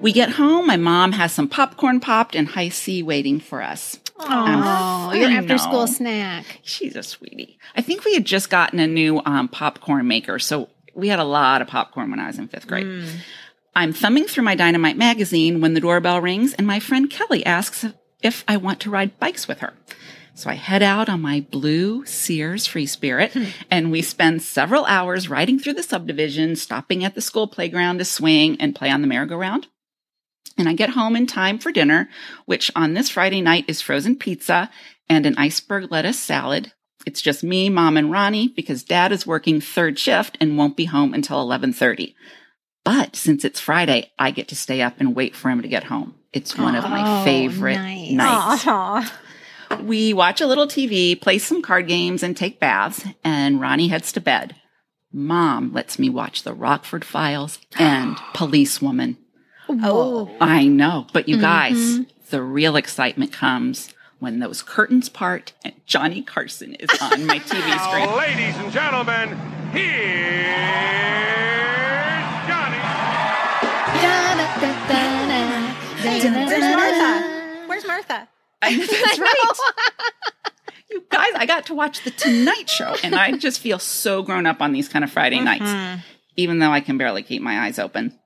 We 0.00 0.12
get 0.12 0.30
home, 0.30 0.66
my 0.66 0.76
mom 0.76 1.12
has 1.12 1.30
some 1.30 1.46
popcorn 1.46 2.00
popped 2.00 2.34
and 2.34 2.48
Hi-C 2.48 3.02
waiting 3.02 3.38
for 3.38 3.62
us. 3.62 3.98
Oh, 4.18 5.12
your 5.12 5.30
after 5.30 5.58
school 5.58 5.86
snack. 5.86 6.60
She's 6.62 6.96
a 6.96 7.02
sweetie. 7.02 7.58
I 7.76 7.82
think 7.82 8.04
we 8.04 8.14
had 8.14 8.24
just 8.24 8.50
gotten 8.50 8.78
a 8.80 8.86
new 8.86 9.20
um, 9.24 9.48
popcorn 9.48 10.06
maker, 10.08 10.38
so 10.38 10.68
we 10.94 11.08
had 11.08 11.18
a 11.18 11.24
lot 11.24 11.62
of 11.62 11.68
popcorn 11.68 12.10
when 12.10 12.18
I 12.18 12.26
was 12.26 12.38
in 12.38 12.48
fifth 12.48 12.66
grade. 12.66 13.04
I'm 13.74 13.92
thumbing 13.92 14.24
through 14.24 14.44
my 14.44 14.54
Dynamite 14.54 14.96
magazine 14.96 15.60
when 15.60 15.74
the 15.74 15.80
doorbell 15.80 16.20
rings, 16.20 16.54
and 16.54 16.66
my 16.66 16.80
friend 16.80 17.08
Kelly 17.10 17.44
asks 17.46 17.86
if 18.22 18.44
I 18.48 18.56
want 18.56 18.80
to 18.80 18.90
ride 18.90 19.18
bikes 19.18 19.46
with 19.46 19.60
her. 19.60 19.74
So 20.40 20.48
I 20.48 20.54
head 20.54 20.82
out 20.82 21.10
on 21.10 21.20
my 21.20 21.44
blue 21.50 22.06
Sears 22.06 22.66
Free 22.66 22.86
Spirit, 22.86 23.36
and 23.70 23.90
we 23.90 24.00
spend 24.00 24.40
several 24.40 24.86
hours 24.86 25.28
riding 25.28 25.58
through 25.58 25.74
the 25.74 25.82
subdivision, 25.82 26.56
stopping 26.56 27.04
at 27.04 27.14
the 27.14 27.20
school 27.20 27.46
playground 27.46 27.98
to 27.98 28.06
swing 28.06 28.58
and 28.58 28.74
play 28.74 28.88
on 28.88 29.02
the 29.02 29.06
merry-go-round. 29.06 29.66
And 30.56 30.66
I 30.66 30.72
get 30.72 30.88
home 30.88 31.14
in 31.14 31.26
time 31.26 31.58
for 31.58 31.70
dinner, 31.70 32.08
which 32.46 32.70
on 32.74 32.94
this 32.94 33.10
Friday 33.10 33.42
night 33.42 33.66
is 33.68 33.82
frozen 33.82 34.16
pizza 34.16 34.70
and 35.10 35.26
an 35.26 35.36
iceberg 35.36 35.92
lettuce 35.92 36.18
salad. 36.18 36.72
It's 37.04 37.20
just 37.20 37.44
me, 37.44 37.68
mom, 37.68 37.98
and 37.98 38.10
Ronnie 38.10 38.48
because 38.48 38.82
dad 38.82 39.12
is 39.12 39.26
working 39.26 39.60
third 39.60 39.98
shift 39.98 40.38
and 40.40 40.56
won't 40.56 40.74
be 40.74 40.86
home 40.86 41.12
until 41.12 41.36
1130. 41.36 42.16
But 42.82 43.14
since 43.14 43.44
it's 43.44 43.60
Friday, 43.60 44.10
I 44.18 44.30
get 44.30 44.48
to 44.48 44.56
stay 44.56 44.80
up 44.80 44.94
and 45.00 45.14
wait 45.14 45.36
for 45.36 45.50
him 45.50 45.60
to 45.60 45.68
get 45.68 45.84
home. 45.84 46.14
It's 46.32 46.56
one 46.56 46.76
of 46.76 46.84
my 46.84 47.20
Oh, 47.20 47.24
favorite 47.24 47.74
nice. 47.74 48.10
nights. 48.12 48.66
Aw. 48.66 49.12
We 49.82 50.12
watch 50.12 50.40
a 50.40 50.46
little 50.46 50.66
TV, 50.66 51.20
play 51.20 51.38
some 51.38 51.62
card 51.62 51.86
games, 51.88 52.22
and 52.22 52.36
take 52.36 52.58
baths, 52.60 53.04
and 53.24 53.60
Ronnie 53.60 53.88
heads 53.88 54.12
to 54.12 54.20
bed. 54.20 54.56
Mom 55.12 55.72
lets 55.72 55.98
me 55.98 56.08
watch 56.10 56.42
The 56.42 56.52
Rockford 56.54 57.04
Files 57.04 57.58
and 57.78 58.16
Policewoman. 58.34 59.16
Oh. 59.68 60.34
I 60.40 60.64
know, 60.66 61.06
but 61.12 61.28
you 61.28 61.40
guys, 61.40 61.76
Mm-hmm. 61.76 62.02
the 62.30 62.42
real 62.42 62.76
excitement 62.76 63.32
comes 63.32 63.92
when 64.18 64.40
those 64.40 64.60
curtains 64.62 65.08
part 65.08 65.52
and 65.64 65.72
Johnny 65.86 66.22
Carson 66.22 66.74
is 66.74 66.90
on 67.00 67.24
my 67.26 67.38
TV 67.38 67.78
screen. 67.88 68.06
Now, 68.06 68.16
ladies 68.16 68.56
and 68.56 68.72
gentlemen, 68.72 69.28
here's 69.72 70.50
Johnny. 72.48 72.80
Where's 76.02 76.74
Martha? 76.76 77.66
Where's 77.66 77.86
Martha? 77.86 78.28
I- 78.62 78.76
That's 78.76 79.18
right. 79.18 79.36
You 80.90 81.04
guys, 81.08 81.30
I 81.36 81.46
got 81.46 81.66
to 81.66 81.74
watch 81.74 82.02
the 82.02 82.10
Tonight 82.10 82.68
Show, 82.68 82.96
and 83.04 83.14
I 83.14 83.36
just 83.36 83.60
feel 83.60 83.78
so 83.78 84.24
grown 84.24 84.44
up 84.44 84.60
on 84.60 84.72
these 84.72 84.88
kind 84.88 85.04
of 85.04 85.12
Friday 85.12 85.38
nights, 85.38 85.64
mm-hmm. 85.64 86.00
even 86.36 86.58
though 86.58 86.72
I 86.72 86.80
can 86.80 86.98
barely 86.98 87.22
keep 87.22 87.42
my 87.42 87.60
eyes 87.60 87.78
open. 87.78 88.18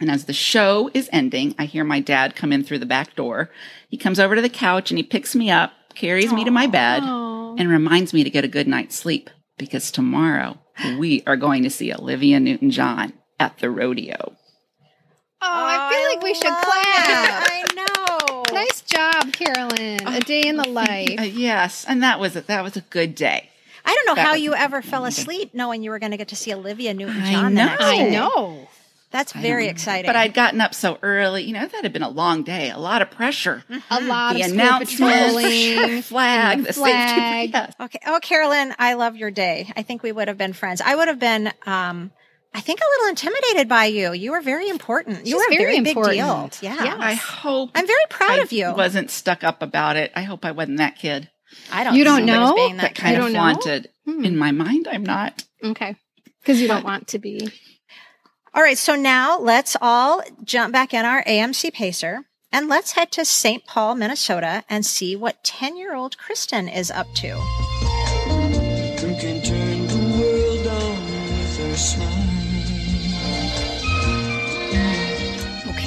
And 0.00 0.10
as 0.10 0.24
the 0.24 0.32
show 0.32 0.90
is 0.94 1.08
ending, 1.12 1.54
I 1.60 1.66
hear 1.66 1.84
my 1.84 2.00
dad 2.00 2.34
come 2.34 2.52
in 2.52 2.64
through 2.64 2.80
the 2.80 2.86
back 2.86 3.14
door. 3.14 3.50
He 3.88 3.96
comes 3.96 4.18
over 4.18 4.34
to 4.34 4.42
the 4.42 4.48
couch 4.48 4.90
and 4.90 4.98
he 4.98 5.04
picks 5.04 5.36
me 5.36 5.48
up, 5.50 5.72
carries 5.94 6.32
me 6.32 6.44
to 6.44 6.50
my 6.50 6.66
bed, 6.66 7.04
and 7.04 7.68
reminds 7.68 8.12
me 8.12 8.24
to 8.24 8.30
get 8.30 8.44
a 8.44 8.48
good 8.48 8.66
night's 8.66 8.96
sleep 8.96 9.30
because 9.56 9.92
tomorrow 9.92 10.58
we 10.98 11.22
are 11.26 11.36
going 11.36 11.62
to 11.62 11.70
see 11.70 11.94
Olivia 11.94 12.40
Newton 12.40 12.72
John 12.72 13.12
at 13.38 13.58
the 13.58 13.70
rodeo. 13.70 14.34
Oh, 15.40 15.48
I 15.48 15.92
feel 15.92 16.08
like 16.08 16.22
we 16.22 16.34
should 16.34 16.46
clap. 16.46 16.62
I 17.50 17.64
know. 17.76 17.91
Nice 18.94 19.14
job, 19.14 19.32
Carolyn. 19.32 20.06
A 20.06 20.20
day 20.20 20.42
in 20.42 20.56
the 20.56 20.68
life. 20.68 21.18
Uh, 21.18 21.22
yes, 21.22 21.84
and 21.88 22.02
that 22.02 22.20
was 22.20 22.36
a, 22.36 22.42
that 22.42 22.62
was 22.62 22.76
a 22.76 22.80
good 22.82 23.14
day. 23.14 23.48
I 23.84 23.94
don't 23.94 24.06
know 24.06 24.14
That 24.14 24.26
how 24.26 24.34
you 24.34 24.54
ever 24.54 24.80
fell 24.80 25.04
asleep 25.04 25.54
knowing 25.54 25.82
you 25.82 25.90
were 25.90 25.98
going 25.98 26.12
to 26.12 26.16
get 26.16 26.28
to 26.28 26.36
see 26.36 26.54
Olivia 26.54 26.94
Newton-John 26.94 27.54
the 27.54 27.60
know. 27.60 27.66
next 27.66 27.84
I 27.84 28.08
know. 28.08 28.68
That's 29.10 29.32
very 29.32 29.66
exciting. 29.68 30.08
But 30.08 30.16
I'd 30.16 30.32
gotten 30.32 30.60
up 30.60 30.72
so 30.72 30.98
early, 31.02 31.42
you 31.42 31.52
know, 31.52 31.66
that 31.66 31.82
had 31.82 31.92
been 31.92 32.02
a 32.02 32.08
long 32.08 32.44
day, 32.44 32.70
a 32.70 32.78
lot 32.78 33.02
of 33.02 33.10
pressure. 33.10 33.62
A 33.90 34.00
lot 34.04 34.34
the 34.34 34.40
of 34.40 34.46
school 34.46 34.60
announcement, 34.60 35.12
patrolling. 35.12 36.02
flag, 36.02 36.58
and 36.58 36.66
the 36.66 36.72
flag. 36.72 37.08
safety. 37.10 37.52
Yes. 37.52 37.74
Okay. 37.78 37.98
Oh, 38.06 38.20
Carolyn, 38.22 38.74
I 38.78 38.94
love 38.94 39.16
your 39.16 39.30
day. 39.30 39.70
I 39.76 39.82
think 39.82 40.02
we 40.02 40.12
would 40.12 40.28
have 40.28 40.38
been 40.38 40.54
friends. 40.54 40.80
I 40.80 40.94
would 40.94 41.08
have 41.08 41.18
been, 41.18 41.52
um, 41.66 42.10
I 42.54 42.60
think 42.60 42.80
a 42.80 42.84
little 42.98 43.08
intimidated 43.10 43.68
by 43.68 43.86
you. 43.86 44.12
You 44.12 44.32
were 44.32 44.42
very 44.42 44.68
important. 44.68 45.26
You 45.26 45.32
She's 45.32 45.34
were 45.36 45.54
a 45.54 45.56
very 45.58 45.64
very 45.76 45.80
big 45.80 45.94
deal. 45.96 46.04
important. 46.06 46.58
Yeah. 46.62 46.84
Yeah. 46.84 46.96
I 46.98 47.14
hope 47.14 47.70
I'm 47.74 47.86
very 47.86 48.04
proud 48.10 48.38
I 48.38 48.42
of 48.42 48.52
you. 48.52 48.72
wasn't 48.74 49.10
stuck 49.10 49.42
up 49.42 49.62
about 49.62 49.96
it. 49.96 50.12
I 50.14 50.22
hope 50.22 50.44
I 50.44 50.50
wasn't 50.52 50.78
that 50.78 50.96
kid 50.96 51.30
I 51.70 51.84
don't 51.84 51.94
You 51.94 52.04
don't 52.04 52.20
see 52.22 52.26
you 52.26 52.32
as 52.32 52.48
know? 52.50 52.54
being 52.54 52.76
that 52.76 52.82
that 52.82 52.94
kind 52.94 53.16
of 53.16 53.22
don't 53.22 53.32
flaunted. 53.32 53.88
Hmm. 54.06 54.24
In 54.24 54.36
my 54.36 54.50
mind, 54.52 54.86
I'm 54.90 55.02
not. 55.04 55.44
Okay. 55.64 55.96
Because 56.40 56.60
you 56.60 56.68
don't 56.68 56.84
want 56.84 57.08
to 57.08 57.18
be. 57.18 57.48
All 58.54 58.62
right. 58.62 58.76
So 58.78 58.96
now 58.96 59.38
let's 59.38 59.76
all 59.80 60.22
jump 60.44 60.72
back 60.72 60.92
in 60.92 61.04
our 61.04 61.22
AMC 61.24 61.72
Pacer 61.72 62.24
and 62.50 62.68
let's 62.68 62.92
head 62.92 63.10
to 63.12 63.24
St. 63.24 63.64
Paul, 63.66 63.94
Minnesota 63.94 64.64
and 64.68 64.84
see 64.84 65.14
what 65.16 65.42
10 65.44 65.76
year 65.76 65.94
old 65.94 66.18
Kristen 66.18 66.68
is 66.68 66.90
up 66.90 67.06
to. 67.16 67.61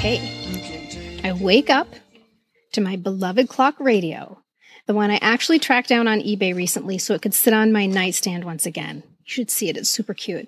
I 0.05 1.35
wake 1.41 1.71
up 1.71 1.87
to 2.73 2.81
my 2.81 2.95
beloved 2.95 3.49
clock 3.49 3.73
radio, 3.79 4.37
the 4.85 4.93
one 4.93 5.09
I 5.09 5.17
actually 5.19 5.57
tracked 5.57 5.89
down 5.89 6.07
on 6.07 6.19
eBay 6.19 6.55
recently 6.55 6.99
so 6.99 7.15
it 7.15 7.23
could 7.23 7.33
sit 7.33 7.55
on 7.55 7.71
my 7.71 7.87
nightstand 7.87 8.43
once 8.43 8.67
again. 8.67 9.01
You 9.25 9.31
should 9.31 9.49
see 9.49 9.67
it, 9.67 9.77
it's 9.77 9.89
super 9.89 10.13
cute. 10.13 10.47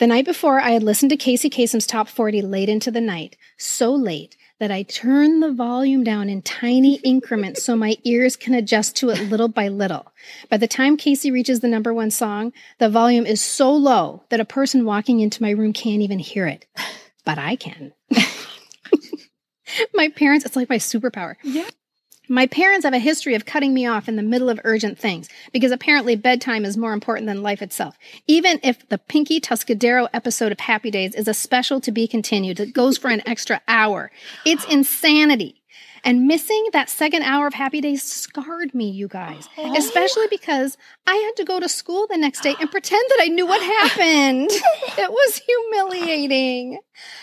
The 0.00 0.06
night 0.06 0.26
before, 0.26 0.60
I 0.60 0.72
had 0.72 0.82
listened 0.82 1.08
to 1.12 1.16
Casey 1.16 1.48
Kasem's 1.48 1.86
Top 1.86 2.08
40 2.08 2.42
late 2.42 2.68
into 2.68 2.90
the 2.90 3.00
night, 3.00 3.38
so 3.56 3.94
late 3.94 4.36
that 4.60 4.70
I 4.70 4.82
turned 4.82 5.42
the 5.42 5.52
volume 5.52 6.04
down 6.04 6.28
in 6.28 6.42
tiny 6.42 6.96
increments 6.96 7.62
so 7.62 7.76
my 7.76 7.96
ears 8.04 8.36
can 8.36 8.52
adjust 8.52 8.96
to 8.96 9.08
it 9.08 9.30
little 9.30 9.48
by 9.48 9.68
little. 9.68 10.12
By 10.50 10.58
the 10.58 10.68
time 10.68 10.98
Casey 10.98 11.30
reaches 11.30 11.60
the 11.60 11.68
number 11.68 11.94
one 11.94 12.10
song, 12.10 12.52
the 12.78 12.90
volume 12.90 13.24
is 13.24 13.40
so 13.40 13.72
low 13.72 14.24
that 14.28 14.40
a 14.40 14.44
person 14.44 14.84
walking 14.84 15.20
into 15.20 15.42
my 15.42 15.52
room 15.52 15.72
can't 15.72 16.02
even 16.02 16.18
hear 16.18 16.46
it. 16.46 16.66
But 17.24 17.38
I 17.38 17.56
can. 17.56 17.94
my 19.94 20.08
parents, 20.08 20.44
it's 20.44 20.56
like 20.56 20.68
my 20.68 20.78
superpower. 20.78 21.34
Yeah. 21.42 21.68
My 22.28 22.46
parents 22.46 22.84
have 22.84 22.94
a 22.94 22.98
history 22.98 23.34
of 23.34 23.44
cutting 23.44 23.74
me 23.74 23.86
off 23.86 24.08
in 24.08 24.16
the 24.16 24.22
middle 24.22 24.48
of 24.48 24.58
urgent 24.64 24.98
things 24.98 25.28
because 25.52 25.70
apparently 25.70 26.16
bedtime 26.16 26.64
is 26.64 26.76
more 26.76 26.94
important 26.94 27.26
than 27.26 27.42
life 27.42 27.60
itself. 27.60 27.98
Even 28.26 28.60
if 28.62 28.88
the 28.88 28.96
Pinky 28.96 29.40
Tuscadero 29.40 30.08
episode 30.14 30.50
of 30.50 30.60
Happy 30.60 30.90
Days 30.90 31.14
is 31.14 31.28
a 31.28 31.34
special 31.34 31.80
to 31.82 31.92
be 31.92 32.08
continued 32.08 32.56
that 32.56 32.72
goes 32.72 32.96
for 32.96 33.08
an 33.08 33.20
extra 33.26 33.60
hour, 33.68 34.10
it's 34.46 34.64
insanity. 34.64 35.60
And 36.02 36.26
missing 36.26 36.66
that 36.72 36.90
second 36.90 37.22
hour 37.22 37.46
of 37.46 37.54
Happy 37.54 37.80
Days 37.80 38.02
scarred 38.02 38.74
me, 38.74 38.90
you 38.90 39.08
guys, 39.08 39.48
oh. 39.56 39.76
especially 39.76 40.26
because 40.28 40.76
I 41.06 41.14
had 41.14 41.36
to 41.36 41.44
go 41.44 41.60
to 41.60 41.68
school 41.68 42.06
the 42.08 42.18
next 42.18 42.42
day 42.42 42.54
and 42.60 42.70
pretend 42.70 43.02
that 43.08 43.20
I 43.22 43.28
knew 43.28 43.46
what 43.46 43.62
happened. 43.62 44.50
it 44.98 45.10
was 45.10 45.40
humiliating. 45.46 46.78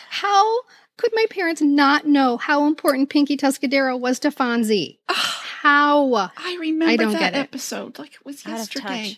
How 0.09 0.61
could 1.01 1.11
my 1.15 1.25
parents 1.31 1.61
not 1.61 2.05
know 2.05 2.37
how 2.37 2.67
important 2.67 3.09
Pinky 3.09 3.35
Tuscadero 3.35 3.99
was 3.99 4.19
to 4.19 4.29
Fonzie? 4.29 4.99
Oh, 5.09 5.41
How? 5.61 6.13
I 6.13 6.57
remember 6.59 6.93
I 6.93 6.95
don't 6.95 7.13
that 7.13 7.19
get 7.19 7.33
it. 7.33 7.37
episode 7.37 7.97
like 7.97 8.13
it 8.13 8.23
was 8.23 8.45
yesterday. 8.45 9.17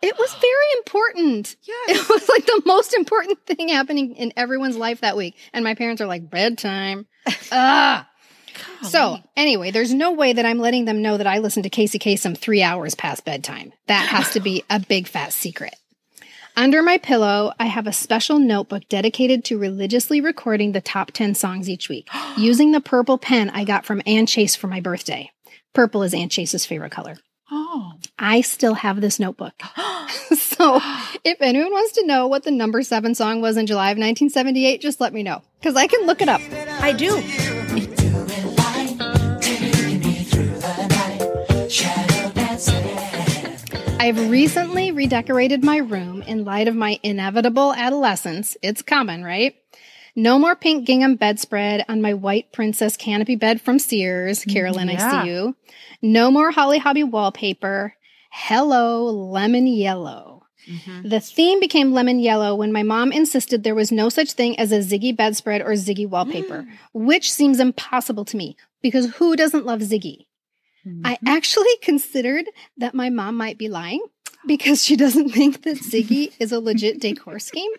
It 0.00 0.18
was 0.18 0.34
very 0.34 0.78
important. 0.78 1.56
Yes. 1.62 1.90
It 1.90 2.08
was 2.10 2.28
like 2.28 2.46
the 2.46 2.62
most 2.64 2.94
important 2.94 3.44
thing 3.44 3.68
happening 3.68 4.16
in 4.16 4.32
everyone's 4.36 4.78
life 4.78 5.02
that 5.02 5.16
week. 5.16 5.36
And 5.52 5.62
my 5.62 5.74
parents 5.74 6.00
are 6.00 6.06
like, 6.06 6.30
bedtime. 6.30 7.06
ah. 7.52 8.08
So, 8.82 9.18
anyway, 9.36 9.72
there's 9.72 9.92
no 9.92 10.12
way 10.12 10.32
that 10.32 10.46
I'm 10.46 10.58
letting 10.58 10.84
them 10.84 11.02
know 11.02 11.16
that 11.18 11.26
I 11.26 11.38
listen 11.38 11.64
to 11.64 11.70
Casey 11.70 11.98
Kasem 11.98 12.38
three 12.38 12.62
hours 12.62 12.94
past 12.94 13.24
bedtime. 13.24 13.72
That 13.88 14.08
has 14.08 14.30
to 14.34 14.40
be 14.40 14.62
a 14.70 14.78
big 14.78 15.08
fat 15.08 15.32
secret. 15.32 15.74
Under 16.56 16.82
my 16.82 16.98
pillow, 16.98 17.52
I 17.58 17.66
have 17.66 17.88
a 17.88 17.92
special 17.92 18.38
notebook 18.38 18.88
dedicated 18.88 19.44
to 19.46 19.58
religiously 19.58 20.20
recording 20.20 20.70
the 20.70 20.80
top 20.80 21.10
10 21.10 21.34
songs 21.34 21.68
each 21.68 21.88
week 21.88 22.08
using 22.38 22.70
the 22.70 22.80
purple 22.80 23.18
pen 23.18 23.50
I 23.50 23.64
got 23.64 23.84
from 23.84 24.02
Ann 24.06 24.26
Chase 24.26 24.54
for 24.54 24.68
my 24.68 24.80
birthday. 24.80 25.30
Purple 25.72 26.04
is 26.04 26.14
Ann 26.14 26.28
Chase's 26.28 26.64
favorite 26.64 26.92
color. 26.92 27.16
Oh. 27.50 27.94
I 28.18 28.40
still 28.40 28.74
have 28.74 29.00
this 29.00 29.18
notebook. 29.18 29.54
so 30.36 30.80
if 31.24 31.40
anyone 31.40 31.72
wants 31.72 31.92
to 31.94 32.06
know 32.06 32.28
what 32.28 32.44
the 32.44 32.52
number 32.52 32.82
seven 32.82 33.16
song 33.16 33.40
was 33.40 33.56
in 33.56 33.66
July 33.66 33.90
of 33.90 33.98
1978, 33.98 34.80
just 34.80 35.00
let 35.00 35.12
me 35.12 35.24
know 35.24 35.42
because 35.58 35.74
I 35.74 35.88
can 35.88 36.06
look 36.06 36.22
it 36.22 36.28
up. 36.28 36.40
I 36.80 36.92
do. 36.92 37.53
I've 44.04 44.28
recently 44.28 44.92
redecorated 44.92 45.64
my 45.64 45.78
room 45.78 46.20
in 46.20 46.44
light 46.44 46.68
of 46.68 46.76
my 46.76 47.00
inevitable 47.02 47.72
adolescence. 47.72 48.54
It's 48.60 48.82
common, 48.82 49.24
right? 49.24 49.56
No 50.14 50.38
more 50.38 50.54
pink 50.54 50.86
gingham 50.86 51.16
bedspread 51.16 51.86
on 51.88 52.02
my 52.02 52.12
white 52.12 52.52
princess 52.52 52.98
canopy 52.98 53.34
bed 53.34 53.62
from 53.62 53.78
Sears. 53.78 54.44
Mm, 54.44 54.52
Carolyn, 54.52 54.90
I 54.90 55.22
see 55.22 55.30
you. 55.30 55.56
No 56.02 56.30
more 56.30 56.50
Holly 56.50 56.76
Hobbie 56.76 57.02
wallpaper. 57.02 57.94
Hello, 58.30 59.06
lemon 59.06 59.66
yellow. 59.66 60.42
Mm-hmm. 60.68 61.08
The 61.08 61.20
theme 61.20 61.58
became 61.58 61.94
lemon 61.94 62.18
yellow 62.18 62.54
when 62.54 62.74
my 62.74 62.82
mom 62.82 63.10
insisted 63.10 63.62
there 63.62 63.74
was 63.74 63.90
no 63.90 64.10
such 64.10 64.32
thing 64.32 64.58
as 64.58 64.70
a 64.70 64.80
Ziggy 64.80 65.16
bedspread 65.16 65.62
or 65.62 65.70
Ziggy 65.70 66.06
wallpaper, 66.06 66.64
mm. 66.64 66.68
which 66.92 67.32
seems 67.32 67.58
impossible 67.58 68.26
to 68.26 68.36
me 68.36 68.54
because 68.82 69.14
who 69.14 69.34
doesn't 69.34 69.64
love 69.64 69.80
Ziggy? 69.80 70.26
I 71.04 71.18
actually 71.26 71.76
considered 71.82 72.46
that 72.78 72.94
my 72.94 73.10
mom 73.10 73.36
might 73.36 73.58
be 73.58 73.68
lying 73.68 74.02
because 74.46 74.82
she 74.84 74.96
doesn't 74.96 75.30
think 75.30 75.62
that 75.62 75.78
Ziggy 75.78 76.32
is 76.38 76.52
a 76.52 76.60
legit 76.60 77.00
decor 77.00 77.38
scheme. 77.38 77.72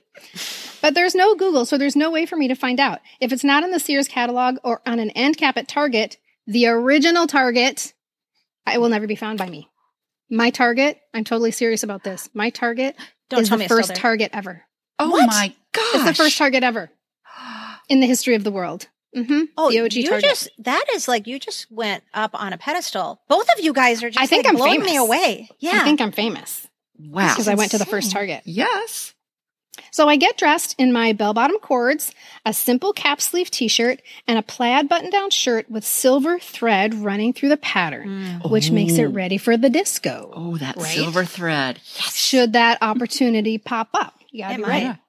But 0.81 0.93
there's 0.95 1.15
no 1.15 1.35
Google, 1.35 1.65
so 1.65 1.77
there's 1.77 1.95
no 1.95 2.09
way 2.11 2.25
for 2.25 2.35
me 2.35 2.47
to 2.47 2.55
find 2.55 2.79
out. 2.79 2.99
If 3.19 3.31
it's 3.31 3.43
not 3.43 3.63
in 3.63 3.71
the 3.71 3.79
Sears 3.79 4.07
catalog 4.07 4.57
or 4.63 4.81
on 4.85 4.99
an 4.99 5.11
end 5.11 5.37
cap 5.37 5.57
at 5.57 5.67
Target, 5.67 6.17
the 6.47 6.67
original 6.67 7.27
Target, 7.27 7.93
it 8.71 8.79
will 8.81 8.89
never 8.89 9.07
be 9.07 9.15
found 9.15 9.37
by 9.37 9.49
me. 9.49 9.69
My 10.29 10.49
Target, 10.49 10.99
I'm 11.13 11.23
totally 11.23 11.51
serious 11.51 11.83
about 11.83 12.03
this. 12.03 12.29
My 12.33 12.49
Target 12.49 12.95
Don't 13.29 13.41
is 13.41 13.49
the 13.49 13.67
first. 13.67 13.93
Target 13.95 14.31
ever. 14.33 14.63
Oh 14.97 15.09
What? 15.11 15.27
my 15.27 15.53
gosh. 15.71 15.85
It's 15.95 16.05
the 16.05 16.13
first 16.15 16.37
Target 16.37 16.63
ever 16.63 16.89
in 17.89 17.99
the 17.99 18.07
history 18.07 18.33
of 18.33 18.43
the 18.43 18.51
world. 18.51 18.87
Mm-hmm. 19.15 19.41
Oh, 19.57 19.71
the 19.71 19.79
OG 19.81 19.93
you 19.93 20.09
Target. 20.09 20.23
just 20.29 20.49
that 20.59 20.85
is 20.93 21.07
like 21.07 21.25
you 21.27 21.39
just 21.39 21.71
went 21.71 22.03
up 22.13 22.31
on 22.33 22.53
a 22.53 22.57
pedestal. 22.57 23.21
Both 23.29 23.47
of 23.57 23.63
you 23.63 23.73
guys 23.73 24.03
are 24.03 24.09
just 24.09 24.21
I 24.21 24.25
think 24.27 24.43
like, 24.45 24.51
I'm 24.53 24.57
blowing 24.57 24.79
famous. 24.81 24.91
me 24.91 24.97
away. 24.97 25.49
Yeah. 25.59 25.71
I 25.81 25.83
think 25.83 26.01
I'm 26.01 26.11
famous 26.11 26.67
Wow. 26.99 27.29
because 27.29 27.47
I 27.47 27.55
went 27.55 27.71
to 27.71 27.77
the 27.77 27.85
first 27.85 28.11
Target. 28.11 28.41
Yes. 28.45 29.13
So 29.91 30.07
I 30.07 30.15
get 30.15 30.37
dressed 30.37 30.75
in 30.77 30.93
my 30.93 31.11
bell 31.11 31.33
bottom 31.33 31.57
cords, 31.59 32.13
a 32.45 32.53
simple 32.53 32.93
cap 32.93 33.19
sleeve 33.19 33.51
t 33.51 33.67
shirt, 33.67 34.01
and 34.25 34.37
a 34.39 34.41
plaid 34.41 34.87
button 34.87 35.09
down 35.09 35.29
shirt 35.31 35.69
with 35.69 35.83
silver 35.85 36.39
thread 36.39 36.93
running 36.93 37.33
through 37.33 37.49
the 37.49 37.57
pattern, 37.57 38.39
which 38.45 38.71
makes 38.71 38.93
it 38.93 39.03
Oh. 39.05 39.09
ready 39.09 39.37
for 39.37 39.57
the 39.57 39.69
disco. 39.69 40.31
Oh, 40.33 40.57
that 40.57 40.77
Right? 40.77 40.95
silver 40.95 41.25
thread. 41.25 41.79
Yes. 41.97 42.15
Should 42.15 42.53
that 42.53 42.77
opportunity 42.81 43.57
pop 43.57 43.89
up? 43.93 44.13
You 44.31 44.43
gotta 44.43 44.53
It 44.53 44.57
be 44.57 44.61
might. 44.63 44.69
ready. 44.85 44.99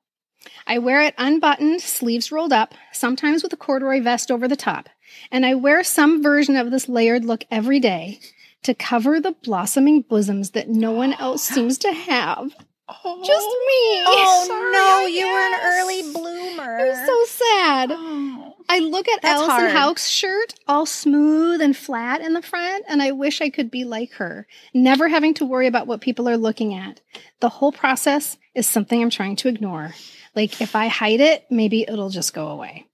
I 0.67 0.79
wear 0.79 1.03
it 1.03 1.15
unbuttoned, 1.19 1.81
sleeves 1.81 2.33
rolled 2.33 2.53
up, 2.53 2.75
sometimes 2.93 3.43
with 3.43 3.53
a 3.53 3.57
corduroy 3.57 4.01
vest 4.01 4.31
over 4.31 4.49
the 4.49 4.57
top. 4.57 4.89
And 5.31 5.47
I 5.47 5.55
wear 5.55 5.83
some 5.85 6.23
version 6.23 6.57
of 6.57 6.71
this 6.71 6.89
layered 6.89 7.25
look 7.25 7.45
every 7.51 7.81
day 7.81 8.21
to 8.63 8.75
cover 8.75 9.21
the 9.21 9.33
blossoming 9.33 10.03
bosoms 10.03 10.51
that 10.51 10.69
no 10.69 10.93
one 10.93 11.13
else 11.15 11.43
seems 11.55 11.79
to 11.79 11.93
have. 11.93 12.53
Oh. 12.89 13.23
Just 13.25 13.47
me. 13.47 14.05
Oh 14.07 14.45
Sorry, 14.47 14.73
no, 14.73 15.07
you 15.07 15.27
were 15.27 15.41
an 15.41 15.61
early 15.63 16.13
bloomer. 16.13 16.79
I'm 16.79 17.07
so 17.07 17.25
sad. 17.25 17.91
Oh. 17.93 18.55
I 18.69 18.79
look 18.81 19.09
at 19.09 19.25
Alison. 19.25 19.71
Houck's 19.71 20.09
shirt, 20.09 20.55
all 20.67 20.87
smooth 20.87 21.61
and 21.61 21.77
flat 21.77 22.21
in 22.21 22.33
the 22.33 22.43
front, 22.43 22.85
and 22.89 23.03
I 23.03 23.13
wish 23.13 23.41
I 23.41 23.51
could 23.51 23.71
be 23.71 23.85
like 23.85 24.13
her, 24.15 24.47
never 24.75 25.09
having 25.09 25.35
to 25.35 25.45
worry 25.45 25.67
about 25.67 25.87
what 25.87 26.01
people 26.01 26.29
are 26.29 26.37
looking 26.37 26.75
at. 26.75 27.01
The 27.41 27.49
whole 27.49 27.73
process 27.73 28.37
is 28.55 28.67
something 28.67 29.01
I'm 29.01 29.11
trying 29.11 29.37
to 29.37 29.49
ignore. 29.49 29.95
Like, 30.37 30.61
if 30.61 30.77
I 30.77 30.87
hide 30.89 31.21
it, 31.21 31.47
maybe 31.51 31.83
it'll 31.89 32.11
just 32.11 32.33
go 32.35 32.49
away. 32.49 32.87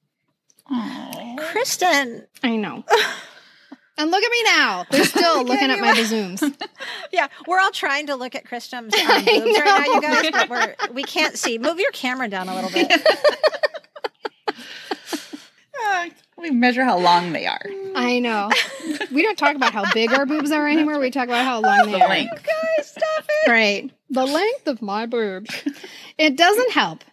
Oh. 0.71 1.37
Kristen. 1.51 2.27
I 2.43 2.57
know. 2.57 2.85
and 3.99 4.11
look 4.11 4.23
at 4.23 4.31
me 4.31 4.43
now. 4.45 4.85
They're 4.91 5.05
still 5.05 5.45
looking 5.45 5.71
at 5.71 5.81
my 5.81 5.93
bazooms. 5.95 6.43
Yeah, 7.13 7.29
we're 7.47 7.61
all 7.61 7.71
trying 7.73 8.07
to 8.07 8.15
look 8.17 8.35
at 8.35 8.47
Kristen's 8.47 8.95
um, 8.99 9.01
I 9.07 9.23
boobs 9.23 9.59
right 9.59 9.65
now, 9.67 9.85
you 9.95 10.01
guys, 10.01 10.31
but 10.31 10.49
we're 10.49 10.95
we 10.95 11.03
can't 11.03 11.37
see. 11.37 11.59
Move 11.59 11.79
your 11.79 11.91
camera 11.93 12.27
down 12.27 12.49
a 12.49 12.55
little 12.55 12.71
bit. 12.71 12.91
Uh, 15.85 16.09
we 16.39 16.51
measure 16.51 16.85
how 16.85 16.99
long 16.99 17.33
they 17.33 17.47
are. 17.47 17.61
I 17.95 18.19
know. 18.21 18.51
We 19.13 19.23
don't 19.23 19.37
talk 19.37 19.57
about 19.57 19.73
how 19.73 19.85
big 19.93 20.13
our 20.13 20.25
boobs 20.27 20.51
are 20.53 20.67
anymore. 20.69 20.99
We 21.01 21.11
talk 21.11 21.25
about 21.29 21.45
how 21.45 21.61
long 21.61 21.87
they 21.87 21.99
The 21.99 22.05
are. 22.05 22.09
length. 22.09 22.43
guys, 22.45 22.91
stop 22.91 23.25
it. 23.29 23.51
Right. 23.51 23.91
The 24.11 24.25
length 24.27 24.67
of 24.69 24.81
my 24.81 25.07
boobs. 25.07 25.51
It 26.19 26.37
doesn't 26.37 26.71
help 26.73 27.05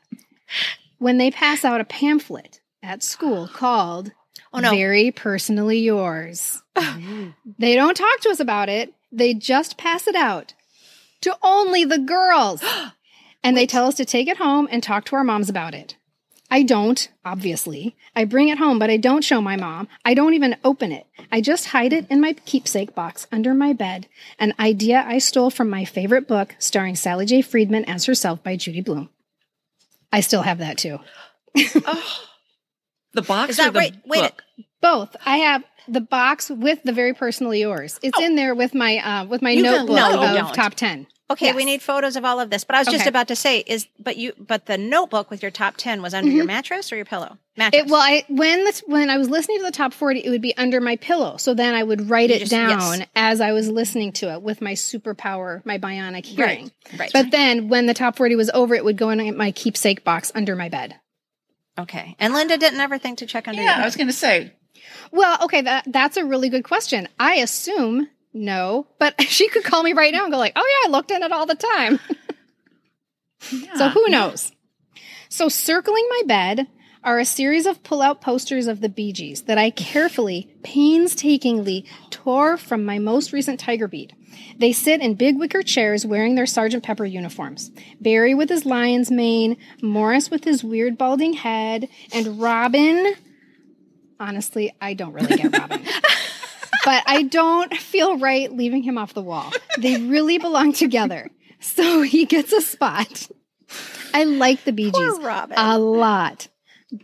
when 0.98 1.18
they 1.18 1.32
pass 1.32 1.66
out 1.66 1.82
a 1.82 1.86
pamphlet 1.86 2.62
at 2.84 3.04
school 3.04 3.48
called 3.48 4.12
Oh 4.54 4.60
no. 4.60 4.72
Very 4.72 5.12
Personally 5.12 5.80
Yours. 5.80 6.64
they 7.60 7.76
don't 7.76 7.96
talk 7.96 8.20
to 8.22 8.30
us 8.30 8.40
about 8.40 8.70
it, 8.70 8.94
they 9.12 9.34
just 9.34 9.78
pass 9.78 10.08
it 10.08 10.16
out 10.16 10.54
to 11.22 11.38
only 11.44 11.86
the 11.86 12.00
girls. 12.00 12.64
and 13.44 13.56
they 13.56 13.68
tell 13.68 13.86
us 13.86 13.96
to 13.96 14.06
take 14.06 14.28
it 14.28 14.38
home 14.38 14.68
and 14.72 14.82
talk 14.82 15.06
to 15.06 15.16
our 15.16 15.24
moms 15.24 15.50
about 15.50 15.74
it. 15.74 15.96
I 16.52 16.64
don't, 16.64 17.10
obviously. 17.24 17.96
I 18.16 18.26
bring 18.26 18.50
it 18.50 18.58
home, 18.58 18.80
but 18.80 18.90
I 18.90 18.98
don't 18.98 19.24
show 19.24 19.40
my 19.40 19.56
mom. 19.56 19.88
I 20.04 20.16
don't 20.16 20.34
even 20.34 20.58
open 20.64 20.92
it. 20.92 21.06
I 21.32 21.42
just 21.42 21.68
hide 21.68 21.94
it 21.94 22.08
in 22.10 22.20
my 22.20 22.34
keepsake 22.34 22.96
box 22.96 23.28
under 23.32 23.54
my 23.54 23.72
bed, 23.74 24.08
an 24.40 24.56
idea 24.60 25.06
I 25.08 25.20
stole 25.20 25.52
from 25.52 25.70
my 25.70 25.86
favorite 25.86 26.28
book 26.28 26.56
starring 26.58 26.96
Sally 26.96 27.28
J. 27.28 27.44
Freedman 27.44 27.86
as 27.86 28.06
herself 28.06 28.42
by 28.42 28.56
Judy 28.56 28.82
Blume. 28.82 29.10
I 30.12 30.22
still 30.22 30.42
have 30.42 30.60
that 30.60 30.78
too. 30.78 31.00
oh, 31.58 32.20
The 33.14 33.22
box 33.22 33.52
Is 33.52 33.58
that 33.58 33.70
or 33.70 33.72
the 33.72 33.80
right? 33.80 33.96
Wait, 34.06 34.22
book? 34.22 34.44
Both. 34.82 35.16
I 35.26 35.38
have 35.38 35.64
the 35.88 36.02
box 36.02 36.50
with 36.50 36.84
the 36.84 36.92
very 36.92 37.14
personally 37.14 37.62
yours. 37.62 38.00
It's 38.04 38.20
in 38.20 38.36
there 38.36 38.54
with 38.56 38.74
my 38.74 38.98
uh, 38.98 39.26
with 39.26 39.42
my 39.42 39.52
You 39.52 39.64
don't- 39.64 39.88
notebook 39.88 39.96
no, 39.96 40.24
of 40.24 40.36
don't. 40.36 40.54
top 40.56 40.74
ten. 40.76 41.08
Okay, 41.32 41.46
Yes. 41.48 41.56
we 41.56 41.64
need 41.64 41.84
photos 41.84 42.16
of 42.16 42.26
all 42.26 42.40
of 42.40 42.50
this. 42.50 42.64
But 42.64 42.76
I 42.76 42.80
was 42.80 42.88
just 42.88 43.02
Okay. 43.02 43.10
about 43.10 43.28
to 43.28 43.36
say 43.36 43.60
is 43.60 43.86
but 44.00 44.18
you 44.18 44.34
but 44.40 44.66
the 44.66 44.80
notebook 44.80 45.30
with 45.30 45.44
your 45.44 45.52
top 45.52 45.76
10 45.78 46.02
was 46.02 46.16
under 46.16 46.32
your 46.32 46.44
mattress 46.46 46.92
or 46.92 46.96
your 46.96 47.06
pillow? 47.06 47.38
Mattress. 47.56 47.82
Mm-hmm. 47.84 47.88
It, 47.88 47.92
well, 47.92 48.02
I 48.02 48.26
when 48.30 48.64
this, 48.64 48.82
when 48.88 49.12
I 49.12 49.18
was 49.20 49.30
listening 49.30 49.60
to 49.60 49.64
the 49.66 49.72
top 49.72 49.94
forty, 49.94 50.22
it 50.22 50.30
would 50.32 50.42
be 50.42 50.58
under 50.58 50.82
my 50.82 50.96
pillow. 50.96 51.38
So 51.38 51.54
then 51.54 51.76
I 51.76 51.84
would 51.84 52.10
write 52.10 52.30
You 52.32 52.38
it 52.38 52.40
just- 52.40 52.52
down 52.52 53.00
yes. 53.02 53.08
as 53.16 53.42
I 53.42 53.52
was 53.52 53.70
listening 53.70 54.12
to 54.14 54.34
it 54.34 54.42
with 54.42 54.60
my 54.60 54.74
superpower, 54.74 55.64
my 55.68 55.78
bionic 55.78 56.26
hearing. 56.26 56.72
Right. 56.98 57.12
But 57.14 57.30
then 57.30 57.68
when 57.70 57.86
the 57.86 57.94
top 57.94 58.18
forty 58.18 58.36
was 58.36 58.50
over, 58.56 58.74
it 58.74 58.84
would 58.84 58.98
go 58.98 59.12
in 59.12 59.38
my 59.38 59.52
keepsake 59.52 60.04
box 60.04 60.32
under 60.34 60.56
my 60.56 60.68
bed. 60.70 60.96
okay. 61.78 62.16
And 62.20 62.34
Linda 62.34 62.58
didn't 62.58 62.80
ever 62.80 62.98
think 62.98 63.20
to 63.20 63.26
check 63.26 63.48
under 63.48 63.62
your 63.62 63.70
Yeah, 63.70 63.82
I 63.82 63.86
was 63.86 63.96
going 63.96 64.08
to 64.08 64.14
say. 64.14 64.54
Well, 65.12 65.38
okay, 65.44 65.62
that 65.62 65.86
that's 65.88 66.18
a 66.18 66.26
really 66.26 66.50
good 66.50 66.64
question. 66.64 67.08
I 67.20 67.36
assume 67.36 68.10
no, 68.34 68.88
but 69.00 69.20
she 69.28 69.50
could 69.50 69.64
call 69.64 69.84
me 69.84 69.94
right 69.94 70.14
now 70.14 70.24
and 70.24 70.32
go 70.32 70.38
like, 70.38 70.54
"Oh 70.56 70.82
yeah, 70.84 70.90
I 70.90 70.92
looked 70.92 71.12
in 71.12 71.24
it 71.24 71.32
all 71.32 71.46
the 71.46 71.56
time." 71.56 72.00
Yeah. 73.52 73.76
So 73.78 73.88
who 73.88 74.06
knows? 74.10 74.52
So 75.30 75.48
circling 75.48 76.06
my 76.10 76.24
bed 76.26 76.68
are 77.04 77.20
a 77.20 77.26
series 77.26 77.66
of 77.66 77.84
pull 77.84 78.02
out 78.02 78.20
posters 78.20 78.68
of 78.68 78.82
the 78.82 78.90
Bee 78.90 79.14
Gees 79.14 79.44
that 79.44 79.58
I 79.58 79.70
carefully, 79.70 80.54
painstakingly 80.64 81.86
tore 82.10 82.58
from 82.58 82.84
my 82.84 83.00
most 83.00 83.32
recent 83.32 83.60
Tiger 83.60 83.88
Beat. 83.88 84.12
They 84.58 84.74
sit 84.74 85.00
in 85.00 85.16
big 85.16 85.38
wicker 85.40 85.62
chairs 85.64 86.06
wearing 86.06 86.36
their 86.36 86.46
Sergeant 86.46 86.84
Pepper 86.84 87.06
uniforms. 87.06 87.72
Barry 88.02 88.36
with 88.36 88.50
his 88.50 88.66
lion's 88.66 89.10
mane, 89.10 89.56
Maurice 89.82 90.30
with 90.30 90.44
his 90.44 90.64
weird 90.64 90.98
balding 90.98 91.34
head, 91.34 91.88
and 92.12 92.42
Robin. 92.42 93.16
Honestly, 94.20 94.74
I 94.82 94.94
don't 94.94 95.14
really 95.14 95.38
get 95.38 95.58
Robin. 95.58 95.86
but 96.86 97.04
I 97.06 97.24
don't 97.24 97.74
feel 97.78 98.18
right 98.18 98.52
leaving 98.52 98.84
him 98.84 98.98
off 98.98 99.14
the 99.14 99.22
wall. 99.22 99.52
They 99.78 100.02
really 100.02 100.38
belong 100.38 100.74
together. 100.74 101.30
So 101.60 102.02
he 102.02 102.26
gets 102.26 102.52
a 102.52 102.62
spot. 102.62 103.30
I 104.14 104.24
like 104.24 104.64
the 104.64 104.72
Bee 104.72 104.92
Gees 104.92 105.20
a 105.56 105.78
lot, 105.78 106.48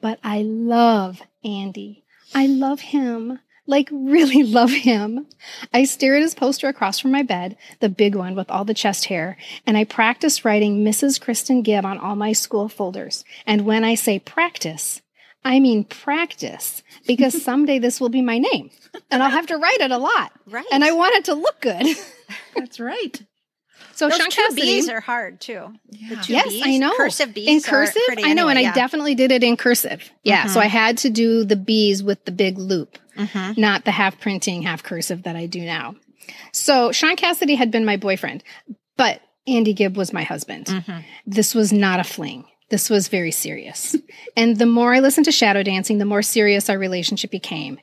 but 0.02 0.20
I 0.24 0.42
love 0.42 1.22
Andy. 1.44 2.04
I 2.34 2.48
love 2.48 2.80
him. 2.80 3.40
Like, 3.68 3.90
really 3.92 4.44
love 4.44 4.72
him. 4.72 5.28
I 5.74 5.86
stare 5.86 6.16
at 6.16 6.22
his 6.22 6.36
poster 6.36 6.68
across 6.68 7.00
from 7.00 7.12
my 7.12 7.24
bed, 7.24 7.58
the 7.80 7.90
big 7.90 8.16
one 8.16 8.36
with 8.36 8.50
all 8.52 8.64
the 8.64 8.74
chest 8.76 9.06
hair, 9.06 9.38
and 9.66 9.76
I 9.76 9.86
practice 9.86 10.46
writing 10.46 10.84
Mrs. 10.84 11.20
Kristen 11.20 11.64
Gibb 11.64 11.86
on 11.86 11.98
all 11.98 12.16
my 12.16 12.32
school 12.32 12.70
folders. 12.70 13.24
And 13.46 13.66
when 13.66 13.84
I 13.84 13.96
say 13.96 14.20
practice, 14.20 15.02
I 15.46 15.60
mean 15.62 15.84
practice, 15.86 16.84
because 17.08 17.42
someday 17.50 17.80
this 17.80 18.02
will 18.02 18.10
be 18.10 18.22
my 18.22 18.40
name, 18.40 18.72
and 19.12 19.24
I'll 19.24 19.30
have 19.30 19.48
to 19.48 19.58
write 19.58 19.80
it 19.80 19.92
a 19.92 19.98
lot. 19.98 20.34
Right. 20.48 20.66
And 20.72 20.84
I 20.84 20.92
want 20.92 21.16
it 21.16 21.26
to 21.26 21.36
look 21.36 21.62
good. 21.62 21.86
That's 22.56 22.80
right. 22.80 23.22
So 23.94 24.10
Those 24.10 24.18
Shaun 24.18 24.30
two 24.30 24.42
Cassidy, 24.42 24.62
B's 24.62 24.90
are 24.90 25.00
hard 25.00 25.40
too. 25.40 25.74
The 25.90 26.18
two 26.18 26.34
yes, 26.34 26.50
B's, 26.50 26.64
I 26.66 26.78
know. 26.78 26.94
Cursive 26.98 27.34
B's 27.34 27.48
in 27.48 27.58
are 27.60 27.62
cursive. 27.78 28.02
pretty 28.08 28.24
I 28.26 28.34
know, 28.34 28.50
and 28.50 28.58
anyway, 28.58 28.72
I 28.72 28.76
definitely 28.76 29.16
did 29.16 29.32
it 29.32 29.42
in 29.44 29.56
cursive. 29.56 30.10
Yeah, 30.24 30.48
so 30.48 30.60
I 30.60 30.66
had 30.66 30.98
to 31.00 31.10
do 31.10 31.46
the 31.46 31.56
B's 31.56 32.04
with 32.04 32.26
the 32.26 32.32
big 32.34 32.58
loop, 32.58 32.98
Mhm. 33.18 33.58
not 33.58 33.86
the 33.86 33.92
half 33.92 34.20
printing, 34.20 34.64
half 34.64 34.84
cursive 34.84 35.24
that 35.24 35.36
I 35.38 35.46
do 35.46 35.62
now. 35.62 35.96
So 36.52 36.92
Shaun 36.92 37.16
Cassidy 37.16 37.56
had 37.56 37.72
been 37.72 37.86
my 37.86 37.96
boyfriend, 37.96 38.44
but 38.98 39.22
Andy 39.48 39.74
Gibb 39.74 39.96
was 39.96 40.12
my 40.12 40.24
husband. 40.24 40.66
Mhm. 40.66 41.04
This 41.28 41.54
was 41.56 41.72
not 41.72 42.00
a 42.00 42.04
fling. 42.04 42.46
This 42.70 42.90
was 42.90 43.08
very 43.08 43.32
serious. 43.32 43.96
and 44.38 44.58
the 44.58 44.66
more 44.66 44.94
I 44.94 45.00
listened 45.00 45.26
to 45.26 45.32
shadow 45.32 45.64
dancing, 45.64 45.98
the 45.98 46.06
more 46.06 46.22
serious 46.22 46.70
our 46.70 46.78
relationship 46.78 47.32
became. 47.32 47.80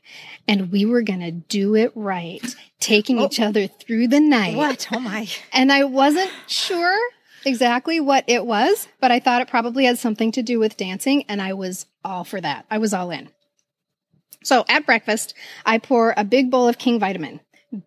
And 0.49 0.73
we 0.73 0.85
were 0.85 1.03
going 1.03 1.21
to 1.21 1.31
do 1.31 1.77
it 1.77 1.93
right, 1.95 2.43
taking 2.81 3.21
oh. 3.21 3.27
each 3.27 3.39
other 3.39 3.69
through 3.69 4.09
the 4.09 4.21
night. 4.21 4.57
What? 4.57 4.89
Oh 4.93 4.99
my! 4.99 5.29
And 5.53 5.71
I 5.71 5.85
wasn't 5.85 6.33
sure 6.49 6.99
exactly 7.45 8.01
what 8.01 8.25
it 8.27 8.45
was, 8.45 8.89
but 9.01 9.13
I 9.13 9.21
thought 9.21 9.43
it 9.43 9.49
probably 9.49 9.85
had 9.85 9.99
something 9.99 10.33
to 10.33 10.43
do 10.43 10.59
with 10.59 10.77
dancing, 10.77 11.25
and 11.29 11.41
I 11.41 11.53
was 11.53 11.87
all 12.05 12.25
for 12.25 12.41
that. 12.41 12.67
I 12.71 12.79
was 12.79 12.93
all 12.93 13.11
in. 13.11 13.29
So 14.43 14.65
at 14.69 14.87
breakfast, 14.87 15.35
I 15.65 15.79
pour 15.79 16.15
a 16.17 16.25
big 16.25 16.51
bowl 16.51 16.69
of 16.69 16.79
King 16.79 16.99
Vitamin. 16.99 17.41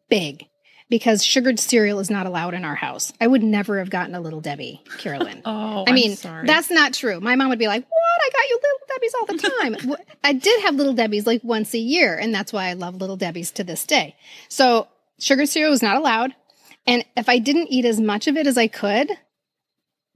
Big. 0.10 0.46
Because 0.88 1.24
sugared 1.24 1.60
cereal 1.60 2.00
is 2.00 2.12
not 2.12 2.28
allowed 2.28 2.54
in 2.54 2.64
our 2.64 2.76
house. 2.76 3.12
I 3.20 3.26
would 3.26 3.42
never 3.42 3.80
have 3.80 3.90
gotten 3.90 4.14
a 4.14 4.22
little 4.22 4.42
Debbie, 4.42 4.84
Carolyn. 5.00 5.42
Oh, 5.46 5.84
I 5.88 5.92
mean, 5.92 6.16
that's 6.46 6.70
not 6.70 6.94
true. 6.94 7.20
My 7.20 7.36
mom 7.36 7.50
would 7.50 7.60
be 7.60 7.68
like, 7.68 7.84
What? 7.84 8.22
I 8.22 8.30
got 8.32 8.50
you 8.50 8.60
little 8.64 8.88
Debbie's 8.88 9.14
all 9.16 9.26
the 9.26 9.88
time. 9.90 9.98
I 10.24 10.34
did 10.34 10.62
have 10.64 10.76
little 10.76 10.94
Debbie's 10.94 11.28
like 11.28 11.44
once 11.44 11.74
a 11.74 11.80
year, 11.80 12.16
and 12.16 12.34
that's 12.34 12.54
why 12.54 12.68
I 12.68 12.74
love 12.74 12.96
little 12.96 13.18
Debbie's 13.18 13.52
to 13.54 13.64
this 13.64 13.86
day. 13.86 14.16
So, 14.48 14.88
sugar 15.20 15.46
cereal 15.46 15.72
was 15.72 15.82
not 15.82 15.98
allowed. 15.98 16.34
And 16.88 17.04
if 17.18 17.30
I 17.30 17.40
didn't 17.40 17.68
eat 17.72 17.86
as 17.86 18.00
much 18.00 18.28
of 18.28 18.38
it 18.38 18.48
as 18.48 18.58
I 18.58 18.68
could, 18.68 19.10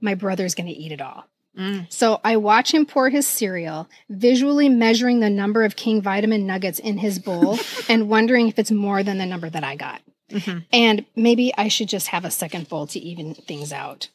my 0.00 0.14
brother's 0.14 0.54
going 0.54 0.68
to 0.68 0.72
eat 0.72 0.92
it 0.92 1.00
all. 1.00 1.24
Mm. 1.58 1.92
So 1.92 2.20
I 2.22 2.36
watch 2.36 2.72
him 2.72 2.86
pour 2.86 3.10
his 3.10 3.26
cereal, 3.26 3.88
visually 4.08 4.68
measuring 4.68 5.20
the 5.20 5.30
number 5.30 5.64
of 5.64 5.76
King 5.76 6.00
vitamin 6.00 6.46
nuggets 6.46 6.78
in 6.78 6.98
his 6.98 7.18
bowl 7.18 7.58
and 7.88 8.08
wondering 8.08 8.48
if 8.48 8.58
it's 8.58 8.70
more 8.70 9.02
than 9.02 9.18
the 9.18 9.26
number 9.26 9.50
that 9.50 9.64
I 9.64 9.76
got. 9.76 10.00
Mhm. 10.30 10.64
And 10.72 11.04
maybe 11.16 11.52
I 11.56 11.68
should 11.68 11.88
just 11.88 12.08
have 12.08 12.24
a 12.24 12.30
second 12.30 12.68
bowl 12.68 12.86
to 12.88 12.98
even 12.98 13.34
things 13.34 13.72
out. 13.72 14.08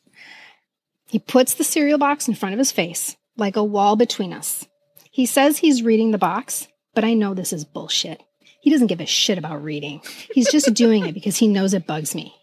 He 1.08 1.19
puts 1.19 1.54
the 1.54 1.63
cereal 1.63 1.97
box 1.97 2.28
in 2.28 2.36
front 2.36 2.54
of 2.54 2.60
his 2.60 2.71
face, 2.71 3.15
like 3.38 3.56
a 3.56 3.63
wall 3.63 3.95
between 3.95 4.34
us. 4.34 4.67
He 5.12 5.25
says 5.25 5.58
he's 5.58 5.84
reading 5.84 6.12
the 6.12 6.17
box, 6.17 6.67
but 6.93 7.04
I 7.06 7.13
know 7.13 7.34
this 7.34 7.54
is 7.54 7.63
bullshit. 7.65 8.21
He 8.60 8.69
doesn't 8.71 8.88
give 8.88 8.99
a 9.01 9.06
shit 9.06 9.38
about 9.38 9.63
reading. 9.63 10.01
He's 10.34 10.51
just 10.51 10.73
doing 10.73 11.06
it 11.06 11.13
because 11.13 11.38
he 11.38 11.47
knows 11.47 11.73
it 11.73 11.86
bugs 11.88 12.15
me. 12.15 12.34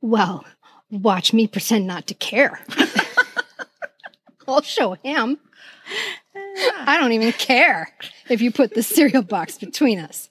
Well, 0.00 0.44
watch 0.90 1.32
me 1.32 1.46
pretend 1.46 1.86
not 1.86 2.06
to 2.08 2.14
care. 2.14 2.60
I'll 4.48 4.62
show 4.62 4.94
him. 4.94 5.38
I 6.80 6.98
don't 6.98 7.12
even 7.12 7.32
care 7.32 7.94
if 8.28 8.40
you 8.40 8.50
put 8.50 8.74
the 8.74 8.82
cereal 8.82 9.22
box 9.22 9.58
between 9.58 9.98
us. 9.98 10.28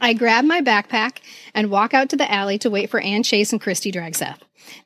I 0.00 0.12
grab 0.12 0.44
my 0.44 0.60
backpack 0.60 1.18
and 1.54 1.70
walk 1.70 1.94
out 1.94 2.08
to 2.10 2.16
the 2.16 2.30
alley 2.30 2.58
to 2.58 2.70
wait 2.70 2.90
for 2.90 3.00
Ann 3.00 3.22
Chase 3.22 3.52
and 3.52 3.60
Christy 3.60 3.90
Dragseth. 3.92 4.38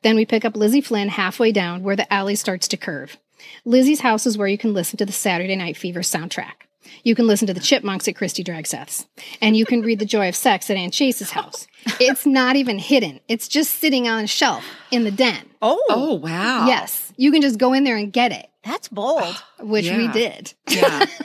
Then 0.03 0.15
we 0.15 0.25
pick 0.25 0.45
up 0.45 0.55
Lizzie 0.55 0.81
Flynn 0.81 1.09
halfway 1.09 1.51
down 1.51 1.83
where 1.83 1.95
the 1.95 2.11
alley 2.13 2.35
starts 2.35 2.67
to 2.69 2.77
curve. 2.77 3.17
Lizzie's 3.65 4.01
house 4.01 4.25
is 4.27 4.37
where 4.37 4.47
you 4.47 4.57
can 4.57 4.73
listen 4.73 4.97
to 4.97 5.05
the 5.05 5.11
Saturday 5.11 5.55
Night 5.55 5.75
Fever 5.77 6.01
soundtrack. 6.01 6.53
You 7.03 7.15
can 7.15 7.25
listen 7.25 7.47
to 7.47 7.53
the 7.53 7.59
Chipmunks 7.59 8.07
at 8.07 8.15
Christy 8.15 8.43
Dragseth's. 8.43 9.07
And 9.41 9.55
you 9.55 9.65
can 9.65 9.81
read 9.81 9.99
The 9.99 10.05
Joy 10.05 10.27
of 10.29 10.35
Sex 10.35 10.69
at 10.69 10.77
Ann 10.77 10.91
Chase's 10.91 11.31
house. 11.31 11.65
It's 11.99 12.25
not 12.25 12.55
even 12.55 12.77
hidden. 12.79 13.19
It's 13.27 13.47
just 13.47 13.75
sitting 13.79 14.07
on 14.07 14.23
a 14.25 14.27
shelf 14.27 14.63
in 14.91 15.03
the 15.03 15.11
den. 15.11 15.49
Oh, 15.61 15.83
Oh, 15.89 16.13
wow. 16.15 16.67
Yes. 16.67 17.11
You 17.17 17.31
can 17.31 17.41
just 17.41 17.57
go 17.57 17.73
in 17.73 17.83
there 17.83 17.97
and 17.97 18.11
get 18.13 18.31
it, 18.31 18.47
that's 18.63 18.87
bold. 18.87 19.35
which 19.59 19.89
we 19.89 20.07
did. 20.09 20.53
Yeah. 20.69 21.05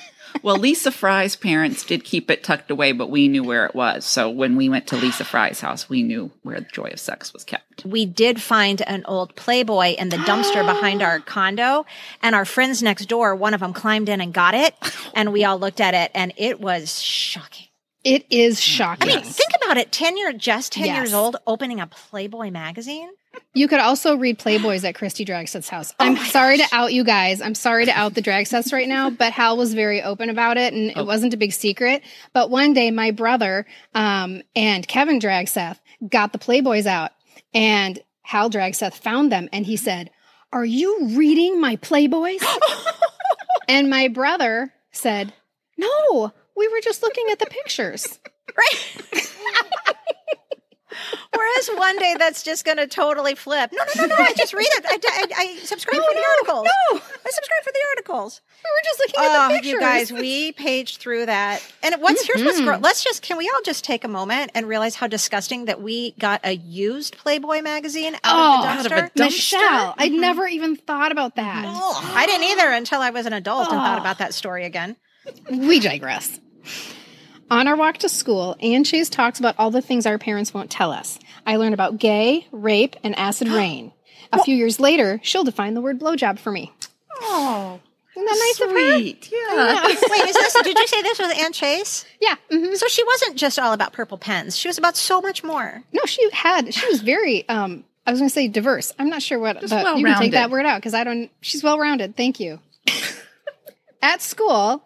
Well, 0.42 0.56
Lisa 0.56 0.90
Fry's 0.92 1.36
parents 1.36 1.84
did 1.84 2.04
keep 2.04 2.30
it 2.30 2.44
tucked 2.44 2.70
away, 2.70 2.92
but 2.92 3.10
we 3.10 3.28
knew 3.28 3.42
where 3.42 3.66
it 3.66 3.74
was. 3.74 4.04
So 4.04 4.30
when 4.30 4.56
we 4.56 4.68
went 4.68 4.86
to 4.88 4.96
Lisa 4.96 5.24
Fry's 5.24 5.60
house, 5.60 5.88
we 5.88 6.02
knew 6.02 6.30
where 6.42 6.60
the 6.60 6.66
joy 6.72 6.90
of 6.92 7.00
sex 7.00 7.32
was 7.32 7.44
kept. 7.44 7.84
we 7.84 8.06
did 8.06 8.40
find 8.40 8.82
an 8.82 9.04
old 9.06 9.34
Playboy 9.36 9.94
in 9.96 10.08
the 10.10 10.16
dumpster 10.18 10.64
behind 10.74 11.02
our 11.02 11.20
condo, 11.20 11.84
and 12.22 12.34
our 12.34 12.44
friends 12.44 12.82
next 12.82 13.06
door, 13.06 13.34
one 13.34 13.54
of 13.54 13.60
them 13.60 13.72
climbed 13.72 14.08
in 14.08 14.20
and 14.20 14.32
got 14.32 14.54
it, 14.54 14.74
and 15.14 15.32
we 15.32 15.44
all 15.44 15.58
looked 15.58 15.80
at 15.80 15.94
it, 15.94 16.10
and 16.14 16.32
it 16.36 16.60
was 16.60 17.02
shocking. 17.02 17.66
It 18.04 18.24
is 18.30 18.58
oh 18.58 18.60
shocking. 18.60 19.10
I 19.10 19.16
mean, 19.16 19.24
think 19.24 19.50
about 19.62 19.76
it: 19.78 19.90
ten 19.90 20.16
year, 20.16 20.32
just 20.32 20.72
ten 20.72 20.86
Yes. 20.86 20.96
years 20.96 21.12
old, 21.14 21.36
opening 21.46 21.80
a 21.80 21.86
Playboy 21.88 22.50
magazine. 22.50 23.10
You 23.54 23.68
could 23.68 23.80
also 23.80 24.16
read 24.16 24.38
Playboys 24.38 24.84
at 24.84 24.94
Christy 24.94 25.24
Dragseth's 25.24 25.68
house. 25.68 25.94
I'm 25.98 26.14
my 26.14 26.26
sorry 26.26 26.58
to 26.58 26.66
out 26.72 26.92
you 26.92 27.04
guys. 27.04 27.40
I'm 27.40 27.54
sorry 27.54 27.86
to 27.86 27.90
out 27.90 28.14
the 28.14 28.20
Dragseths 28.20 28.72
right 28.72 28.86
now, 28.86 29.08
but 29.08 29.32
Hal 29.32 29.56
was 29.56 29.72
very 29.72 30.02
open 30.02 30.28
about 30.28 30.58
it 30.58 30.74
and 30.74 30.90
it 30.94 31.06
wasn't 31.06 31.32
a 31.32 31.38
big 31.38 31.52
secret. 31.52 32.02
But 32.34 32.50
one 32.50 32.74
day 32.74 32.90
my 32.90 33.12
brother 33.12 33.64
um, 33.94 34.42
and 34.54 34.86
Kevin 34.86 35.18
Dragseth 35.18 35.78
got 36.06 36.32
the 36.32 36.38
Playboys 36.38 36.84
out 36.84 37.12
and 37.54 37.98
Hal 38.22 38.50
Dragseth 38.50 38.94
found 38.94 39.32
them 39.32 39.48
and 39.52 39.64
he 39.64 39.76
said, 39.76 40.10
Are 40.52 40.64
you 40.64 41.08
reading 41.16 41.60
my 41.60 41.76
Playboys? 41.76 42.44
and 43.68 43.88
my 43.88 44.08
brother 44.08 44.72
said, 44.92 45.32
No, 45.78 46.32
we 46.56 46.68
were 46.68 46.80
just 46.80 47.02
looking 47.02 47.26
at 47.30 47.38
the 47.38 47.46
pictures. 47.46 48.18
Right. 48.56 48.96
Whereas 51.34 51.68
one 51.78 51.98
day 51.98 52.14
that's 52.18 52.42
just 52.42 52.64
going 52.64 52.78
to 52.78 52.86
totally 52.86 53.34
flip. 53.34 53.70
No, 53.72 53.82
no, 53.96 54.06
no, 54.06 54.16
no. 54.16 54.22
I 54.24 54.32
just 54.34 54.52
read 54.54 54.66
it. 54.68 54.84
I, 54.88 54.98
I, 55.08 55.26
I 55.36 55.56
subscribe 55.58 55.96
for 56.00 56.14
the 56.14 56.24
articles. 56.38 56.64
no. 56.64 56.98
I 56.98 57.30
subscribe 57.30 57.62
for 57.64 57.72
the 57.72 57.84
articles. 57.90 58.40
We 58.64 58.70
were 58.70 58.84
just 58.84 58.98
looking 59.00 59.20
at 59.20 59.26
Oh, 59.26 59.48
the 59.48 59.54
pictures. 59.54 59.72
you 59.72 59.80
guys, 59.80 60.12
we 60.12 60.52
paged 60.52 60.98
through 61.00 61.26
that. 61.26 61.62
And 61.82 61.96
what's 62.00 62.26
here's 62.26 62.42
what's 62.44 62.58
Mm-hmm. 62.58 62.66
gross. 62.66 62.80
Let's 62.82 63.04
just 63.04 63.22
can 63.22 63.36
we 63.36 63.50
all 63.54 63.60
just 63.64 63.84
take 63.84 64.04
a 64.04 64.08
moment 64.08 64.52
and 64.54 64.66
realize 64.66 64.94
how 64.94 65.06
disgusting 65.06 65.66
that 65.66 65.82
we 65.82 66.12
got 66.18 66.40
a 66.44 66.52
used 66.56 67.16
Playboy 67.18 67.60
magazine 67.62 68.14
out 68.14 68.20
Oh, 68.24 68.56
of 68.56 68.62
the 68.62 68.68
out 68.68 68.86
of 68.86 68.92
a 68.92 69.10
dumpster? 69.10 69.24
Michelle, 69.24 69.94
I'd 69.98 70.12
never 70.12 70.46
even 70.46 70.76
thought 70.76 71.12
about 71.12 71.36
that. 71.36 71.64
Oh, 71.66 72.12
I 72.14 72.26
didn't 72.26 72.44
either 72.44 72.70
until 72.70 73.00
I 73.00 73.10
was 73.10 73.26
an 73.26 73.32
adult 73.32 73.68
and 73.70 73.76
thought 73.78 73.98
Oh. 73.98 74.00
about 74.00 74.18
that 74.18 74.34
story 74.34 74.64
again. 74.64 74.96
We 75.50 75.80
digress. 75.80 76.40
On 77.50 77.68
our 77.68 77.76
walk 77.76 77.98
to 77.98 78.08
school, 78.08 78.56
Ann 78.60 78.82
Chase 78.84 79.08
talks 79.08 79.38
about 79.38 79.54
all 79.58 79.70
the 79.70 79.80
things 79.82 80.04
our 80.06 80.18
parents 80.18 80.52
won't 80.52 80.70
tell 80.70 80.90
us. 80.90 81.18
I 81.46 81.56
learned 81.56 81.74
about 81.74 81.98
gay, 81.98 82.46
rape, 82.50 82.96
and 83.04 83.16
acid 83.18 83.48
rain. 83.50 83.92
A 84.32 84.42
few 84.42 84.56
years 84.56 84.80
later, 84.80 85.20
she'll 85.22 85.44
define 85.44 85.74
the 85.74 85.80
word 85.80 86.00
blowjob 86.00 86.38
for 86.40 86.50
me. 86.50 86.72
Oh, 87.20 87.80
Isn't 88.16 88.24
that 88.24 88.56
nice 88.58 88.68
of 88.68 88.74
her? 88.74 88.92
sweet. 88.96 89.30
Yeah. 89.32 89.84
Wait, 89.86 90.28
is 90.28 90.34
this? 90.34 90.56
Did 90.64 90.76
you 90.76 90.86
say 90.88 91.02
this 91.02 91.18
was 91.20 91.32
Ann 91.38 91.52
Chase? 91.52 92.04
Yeah. 92.20 92.34
mhm. 92.50 92.74
So 92.76 92.88
she 92.88 93.04
wasn't 93.04 93.36
just 93.36 93.58
all 93.58 93.72
about 93.72 93.92
purple 93.92 94.18
pens. 94.18 94.56
She 94.56 94.68
was 94.68 94.76
about 94.78 94.96
so 94.96 95.20
much 95.20 95.44
more. 95.44 95.82
No, 95.92 96.02
she 96.06 96.28
had. 96.32 96.74
She 96.74 96.86
was 96.88 97.00
very. 97.00 97.48
Um, 97.48 97.84
I 98.06 98.10
was 98.10 98.18
going 98.20 98.28
to 98.28 98.34
say 98.34 98.48
diverse. 98.48 98.92
I'm 98.98 99.08
not 99.08 99.22
sure 99.22 99.38
what. 99.38 99.60
Just 99.60 99.70
the, 99.70 99.94
you 99.96 100.04
can 100.04 100.18
take 100.18 100.32
that 100.32 100.50
word 100.50 100.66
out 100.66 100.78
because 100.80 100.94
I 100.94 101.04
don't. 101.04 101.30
She's 101.40 101.62
well 101.62 101.78
rounded. 101.78 102.16
Thank 102.16 102.40
you. 102.40 102.58
At 104.02 104.20
school, 104.22 104.82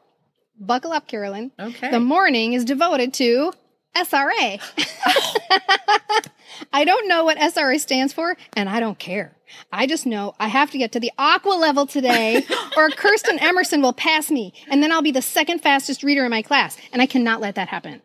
buckle 0.61 0.93
up, 0.93 1.09
Carolyn. 1.09 1.51
Okay. 1.59 1.91
The 1.91 2.01
morning 2.01 2.53
is 2.53 2.65
devoted 2.65 3.15
to 3.15 3.53
SRA. 3.97 4.61
I 6.73 6.85
don't 6.85 7.09
know 7.09 7.25
what 7.25 7.39
SRA 7.39 7.81
stands 7.81 8.13
for, 8.13 8.37
and 8.53 8.69
I 8.69 8.79
don't 8.79 8.99
care. 8.99 9.37
I 9.73 9.87
just 9.87 10.07
know 10.07 10.35
I 10.39 10.49
have 10.49 10.71
to 10.71 10.79
get 10.79 10.93
to 10.93 11.01
the 11.01 11.11
aqua 11.19 11.55
level 11.55 11.87
today, 11.87 12.45
or 12.77 12.91
Kirsten 12.91 13.39
Emerson 13.39 13.83
will 13.83 13.93
pass 13.93 14.31
me, 14.31 14.53
and 14.69 14.83
then 14.83 14.93
I'll 14.93 15.03
be 15.03 15.11
the 15.11 15.23
second 15.23 15.61
fastest 15.61 16.03
reader 16.03 16.25
in 16.25 16.31
my 16.31 16.43
class, 16.43 16.77
and 16.93 17.03
I 17.03 17.07
cannot 17.07 17.41
let 17.41 17.57
that 17.57 17.69
happen. 17.69 18.03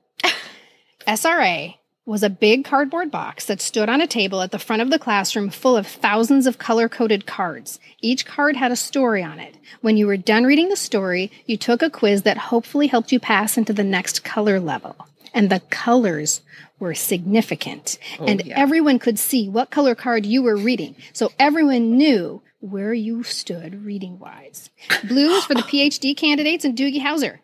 SRA 1.08 1.76
was 2.06 2.22
a 2.22 2.30
big 2.30 2.64
cardboard 2.64 3.10
box 3.10 3.46
that 3.46 3.60
stood 3.60 3.90
on 3.90 4.00
a 4.00 4.08
table 4.08 4.42
at 4.42 4.52
the 4.52 4.60
front 4.60 4.82
of 4.82 4.92
the 4.92 5.00
classroom 5.00 5.50
full 5.50 5.76
of 5.76 5.88
thousands 5.88 6.46
of 6.46 6.60
color 6.60 6.88
coded 6.88 7.26
cards. 7.26 7.80
Each 8.00 8.26
card 8.26 8.56
had 8.56 8.72
a 8.72 8.76
story 8.76 9.24
on 9.24 9.40
it. 9.40 9.58
When 9.82 9.98
you 9.98 10.06
were 10.06 10.18
done 10.18 10.44
reading 10.44 10.70
the 10.70 10.76
story, 10.76 11.32
you 11.48 11.58
took 11.58 11.82
a 11.82 11.90
quiz 11.90 12.22
that 12.22 12.38
hopefully 12.38 12.88
helped 12.88 13.12
you 13.12 13.20
pass 13.20 13.58
into 13.58 13.74
the 13.74 13.84
next 13.84 14.24
color 14.24 14.60
level. 14.60 14.96
And 15.34 15.50
the 15.50 15.62
colors 15.72 16.42
were 16.80 16.94
significant. 16.94 17.98
Oh, 18.20 18.26
and 18.26 18.46
yeah. 18.46 18.58
everyone 18.58 19.00
could 19.00 19.18
see 19.18 19.50
what 19.50 19.72
color 19.72 19.96
card 19.96 20.26
you 20.26 20.44
were 20.44 20.56
reading. 20.56 20.96
So 21.14 21.32
everyone 21.40 21.98
knew 21.98 22.42
where 22.60 22.94
you 22.94 23.24
stood 23.24 23.84
reading 23.84 24.20
wise. 24.20 24.70
Blue 25.04 25.30
was 25.30 25.46
for 25.46 25.56
the 25.56 25.62
PhD 25.64 26.16
candidates 26.16 26.66
and 26.66 26.78
Doogie 26.78 27.02
Howser. 27.02 27.40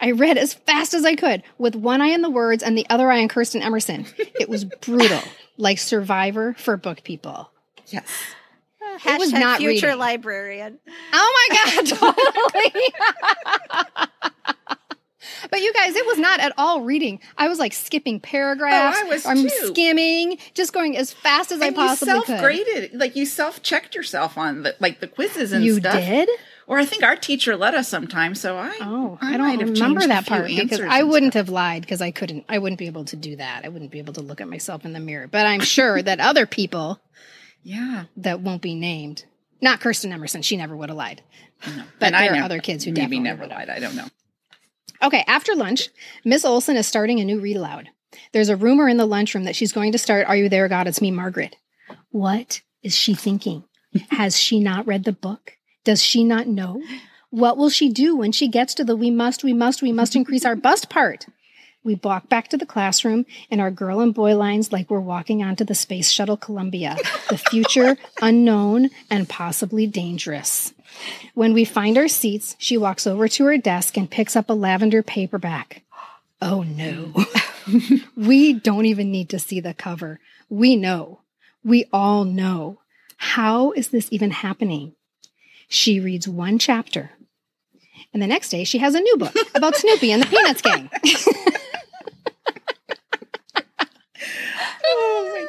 I 0.00 0.12
read 0.12 0.38
as 0.38 0.54
fast 0.54 0.94
as 0.94 1.04
I 1.04 1.14
could 1.14 1.42
with 1.58 1.74
one 1.76 2.00
eye 2.00 2.08
in 2.08 2.22
the 2.22 2.30
words 2.30 2.62
and 2.62 2.76
the 2.76 2.86
other 2.88 3.10
eye 3.10 3.20
on 3.20 3.28
Kirsten 3.28 3.60
Emerson. 3.62 4.06
It 4.38 4.48
was 4.48 4.64
brutal, 4.64 5.20
like 5.56 5.78
Survivor 5.78 6.54
for 6.58 6.76
book 6.76 7.02
people. 7.04 7.50
Yes. 7.88 8.06
Uh, 8.82 8.98
hashtag 8.98 9.18
was 9.18 9.32
not 9.32 9.58
future 9.58 9.86
reading. 9.88 9.98
librarian. 9.98 10.78
Oh 11.12 11.48
my 11.50 11.56
God, 11.74 11.86
totally. 12.66 12.84
but 15.50 15.60
you 15.60 15.72
guys, 15.72 15.94
it 15.96 16.06
was 16.06 16.18
not 16.18 16.40
at 16.40 16.52
all 16.56 16.82
reading. 16.82 17.20
I 17.36 17.48
was 17.48 17.58
like 17.58 17.72
skipping 17.72 18.20
paragraphs. 18.20 18.98
Oh, 19.00 19.06
I 19.06 19.08
was 19.08 19.26
I'm 19.26 19.42
too. 19.42 19.48
skimming, 19.66 20.38
just 20.54 20.72
going 20.72 20.96
as 20.96 21.12
fast 21.12 21.52
as 21.52 21.60
I 21.60 21.66
And 21.68 21.76
you 21.76 21.82
possibly 21.82 22.14
could. 22.14 22.28
You 22.28 22.34
self-graded, 22.36 22.94
like 22.94 23.16
you 23.16 23.26
self-checked 23.26 23.94
yourself 23.94 24.38
on 24.38 24.62
the, 24.62 24.74
like 24.80 25.00
the 25.00 25.06
quizzes 25.08 25.52
and 25.52 25.64
You 25.64 25.74
stuff. 25.78 25.94
did? 25.94 26.28
Or 26.70 26.78
I 26.78 26.84
think 26.84 27.02
our 27.02 27.16
teacher 27.16 27.56
let 27.56 27.74
us 27.74 27.88
sometimes, 27.88 28.40
so 28.40 28.56
I 28.56 28.70
Oh, 28.80 29.18
I, 29.20 29.34
I, 29.34 29.36
don't 29.56 29.72
remember 29.72 30.06
that 30.06 30.24
part 30.24 30.46
because 30.46 30.78
I 30.80 31.02
wouldn't 31.02 31.32
stuff. 31.32 31.46
have 31.46 31.52
lied 31.52 31.82
because 31.82 32.00
I 32.00 32.12
couldn't. 32.12 32.44
I 32.48 32.58
wouldn't 32.58 32.78
be 32.78 32.86
able 32.86 33.04
to 33.06 33.16
do 33.16 33.34
that. 33.36 33.64
I 33.64 33.68
wouldn't 33.68 33.90
be 33.90 33.98
able 33.98 34.12
to 34.12 34.20
look 34.20 34.40
at 34.40 34.48
myself 34.48 34.84
in 34.84 34.92
the 34.92 35.00
mirror. 35.00 35.26
But 35.26 35.46
I'm 35.46 35.62
sure 35.62 36.00
that 36.08 36.20
other 36.20 36.46
people 36.46 37.00
Yeah, 37.64 38.04
that 38.18 38.38
won't 38.38 38.62
be 38.62 38.76
named, 38.76 39.24
not 39.60 39.80
Kirsten 39.80 40.12
Emerson, 40.12 40.42
she 40.42 40.56
never 40.56 40.76
would 40.76 40.90
have 40.90 40.96
lied. 40.96 41.22
no. 41.66 41.82
But 41.98 42.06
and 42.06 42.16
I 42.16 42.28
there 42.28 42.40
are 42.40 42.44
other 42.44 42.60
kids 42.60 42.84
who 42.84 42.92
maybe 42.92 43.16
definitely 43.18 43.18
never 43.24 43.46
lied. 43.48 43.68
I 43.68 43.80
don't 43.80 43.96
know. 43.96 44.06
Okay, 45.02 45.24
after 45.26 45.56
lunch, 45.56 45.88
Miss 46.24 46.44
Olson 46.44 46.76
is 46.76 46.86
starting 46.86 47.18
a 47.18 47.24
new 47.24 47.40
read 47.40 47.56
aloud. 47.56 47.88
There's 48.30 48.48
a 48.48 48.54
rumor 48.56 48.88
in 48.88 48.96
the 48.96 49.06
lunchroom 49.06 49.42
that 49.42 49.56
she's 49.56 49.72
going 49.72 49.90
to 49.90 49.98
start 49.98 50.28
Are 50.28 50.36
You 50.36 50.48
There, 50.48 50.68
God? 50.68 50.86
It's 50.86 51.00
Me, 51.02 51.10
Margaret. 51.10 51.56
What 52.10 52.60
is 52.84 52.94
she 52.96 53.14
thinking? 53.14 53.64
Has 54.10 54.38
she 54.38 54.60
not 54.60 54.86
read 54.86 55.02
the 55.02 55.12
book? 55.12 55.56
Does 55.84 56.02
she 56.02 56.24
not 56.24 56.46
know? 56.46 56.82
What 57.30 57.56
will 57.56 57.70
she 57.70 57.88
do 57.88 58.16
when 58.16 58.32
she 58.32 58.48
gets 58.48 58.74
to 58.74 58.84
the 58.84 58.96
we 58.96 59.10
must, 59.10 59.44
we 59.44 59.52
must, 59.52 59.82
we 59.82 59.92
must 59.92 60.16
increase 60.16 60.44
our 60.44 60.56
bust 60.56 60.90
part? 60.90 61.26
We 61.82 61.94
walk 61.94 62.28
back 62.28 62.48
to 62.48 62.58
the 62.58 62.66
classroom 62.66 63.24
in 63.48 63.60
our 63.60 63.70
girl 63.70 64.00
and 64.00 64.12
boy 64.12 64.36
lines 64.36 64.70
like 64.70 64.90
we're 64.90 65.00
walking 65.00 65.42
onto 65.42 65.64
the 65.64 65.74
space 65.74 66.10
shuttle 66.10 66.36
Columbia, 66.36 66.98
the 67.30 67.38
future 67.38 67.96
unknown 68.22 68.90
and 69.08 69.28
possibly 69.28 69.86
dangerous. 69.86 70.74
When 71.32 71.54
we 71.54 71.64
find 71.64 71.96
our 71.96 72.08
seats, 72.08 72.54
she 72.58 72.76
walks 72.76 73.06
over 73.06 73.28
to 73.28 73.44
her 73.46 73.56
desk 73.56 73.96
and 73.96 74.10
picks 74.10 74.36
up 74.36 74.50
a 74.50 74.54
lavender 74.54 75.02
paperback. 75.02 75.82
Oh 76.42 76.62
no. 76.62 77.14
we 78.16 78.52
don't 78.52 78.86
even 78.86 79.10
need 79.10 79.30
to 79.30 79.38
see 79.38 79.60
the 79.60 79.72
cover. 79.72 80.20
We 80.50 80.76
know. 80.76 81.20
We 81.64 81.86
all 81.92 82.24
know. 82.24 82.80
How 83.16 83.72
is 83.72 83.88
this 83.88 84.08
even 84.10 84.32
happening? 84.32 84.94
She 85.70 86.00
reads 86.00 86.28
one 86.28 86.58
chapter. 86.58 87.12
And 88.12 88.20
the 88.20 88.26
next 88.26 88.48
day, 88.50 88.64
she 88.64 88.78
has 88.78 88.94
a 88.96 89.00
new 89.00 89.16
book 89.16 89.34
about 89.54 89.76
Snoopy 89.76 90.10
and 90.12 90.20
the 90.22 90.26
Peanuts 90.26 90.60
Gang. 90.60 90.90
Oh 94.92 95.46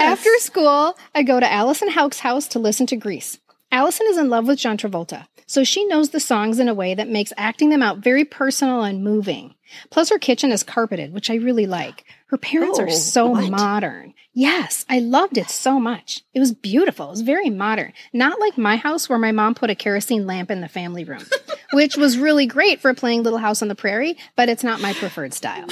After 0.00 0.30
school, 0.38 0.96
I 1.14 1.22
go 1.22 1.40
to 1.40 1.52
Allison 1.52 1.90
Hauk's 1.90 2.20
house 2.20 2.46
to 2.48 2.58
listen 2.58 2.86
to 2.86 2.96
Grease. 2.96 3.38
Allison 3.70 4.06
is 4.08 4.16
in 4.16 4.30
love 4.30 4.46
with 4.46 4.58
John 4.58 4.78
Travolta, 4.78 5.26
so 5.46 5.62
she 5.64 5.84
knows 5.86 6.10
the 6.10 6.20
songs 6.20 6.58
in 6.58 6.68
a 6.68 6.74
way 6.74 6.94
that 6.94 7.08
makes 7.08 7.32
acting 7.36 7.68
them 7.70 7.82
out 7.82 7.98
very 7.98 8.24
personal 8.24 8.82
and 8.82 9.04
moving. 9.04 9.54
Plus, 9.90 10.08
her 10.08 10.18
kitchen 10.18 10.52
is 10.52 10.62
carpeted, 10.62 11.12
which 11.12 11.28
I 11.28 11.34
really 11.34 11.66
like. 11.66 12.04
Her 12.28 12.38
parents 12.38 12.78
are 12.78 12.88
Oh, 12.88 12.92
so 12.92 13.26
what? 13.30 13.50
modern. 13.50 14.14
Yes, 14.38 14.86
I 14.88 15.00
loved 15.00 15.36
it 15.36 15.50
so 15.50 15.80
much. 15.80 16.22
It 16.32 16.38
was 16.38 16.52
beautiful. 16.52 17.06
It 17.06 17.10
was 17.10 17.22
very 17.22 17.50
modern. 17.50 17.92
Not 18.12 18.38
like 18.38 18.56
my 18.56 18.76
house 18.76 19.08
where 19.08 19.18
my 19.18 19.32
mom 19.32 19.56
put 19.56 19.68
a 19.68 19.74
kerosene 19.74 20.28
lamp 20.28 20.48
in 20.48 20.60
the 20.60 20.68
family 20.68 21.02
room, 21.02 21.24
which 21.72 21.96
was 21.96 22.16
really 22.16 22.46
great 22.46 22.80
for 22.80 22.94
playing 22.94 23.24
Little 23.24 23.40
House 23.40 23.62
on 23.62 23.66
the 23.66 23.74
Prairie, 23.74 24.16
but 24.36 24.48
it's 24.48 24.62
not 24.62 24.80
my 24.80 24.92
preferred 24.92 25.34
style. 25.34 25.66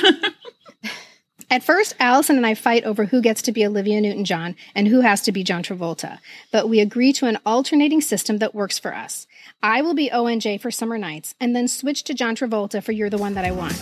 At 1.49 1.63
first, 1.63 1.95
Allison 2.01 2.39
and 2.39 2.45
I 2.45 2.55
fight 2.55 2.83
over 2.83 3.05
who 3.05 3.23
gets 3.23 3.41
to 3.43 3.53
be 3.53 3.65
Olivia 3.65 4.01
Newton 4.01 4.25
John 4.25 4.57
and 4.75 4.89
who 4.89 5.01
has 5.01 5.23
to 5.23 5.31
be 5.31 5.45
John 5.45 5.63
Travolta, 5.63 6.19
but 6.51 6.69
we 6.69 6.81
agree 6.81 7.13
to 7.13 7.27
an 7.27 7.39
alternating 7.47 8.01
system 8.01 8.39
that 8.39 8.53
works 8.53 8.81
for 8.81 8.93
us. 8.93 9.29
I 9.63 9.83
will 9.83 9.95
be 9.95 10.11
ONJ 10.11 10.61
for 10.61 10.73
summer 10.73 10.99
nights 10.99 11.37
and 11.41 11.55
then 11.55 11.69
switch 11.69 12.03
to 12.03 12.15
John 12.15 12.35
Travolta 12.35 12.83
for 12.83 12.91
You're 12.91 13.11
the 13.11 13.17
One 13.17 13.35
That 13.35 13.45
I 13.45 13.53
Want. 13.53 13.81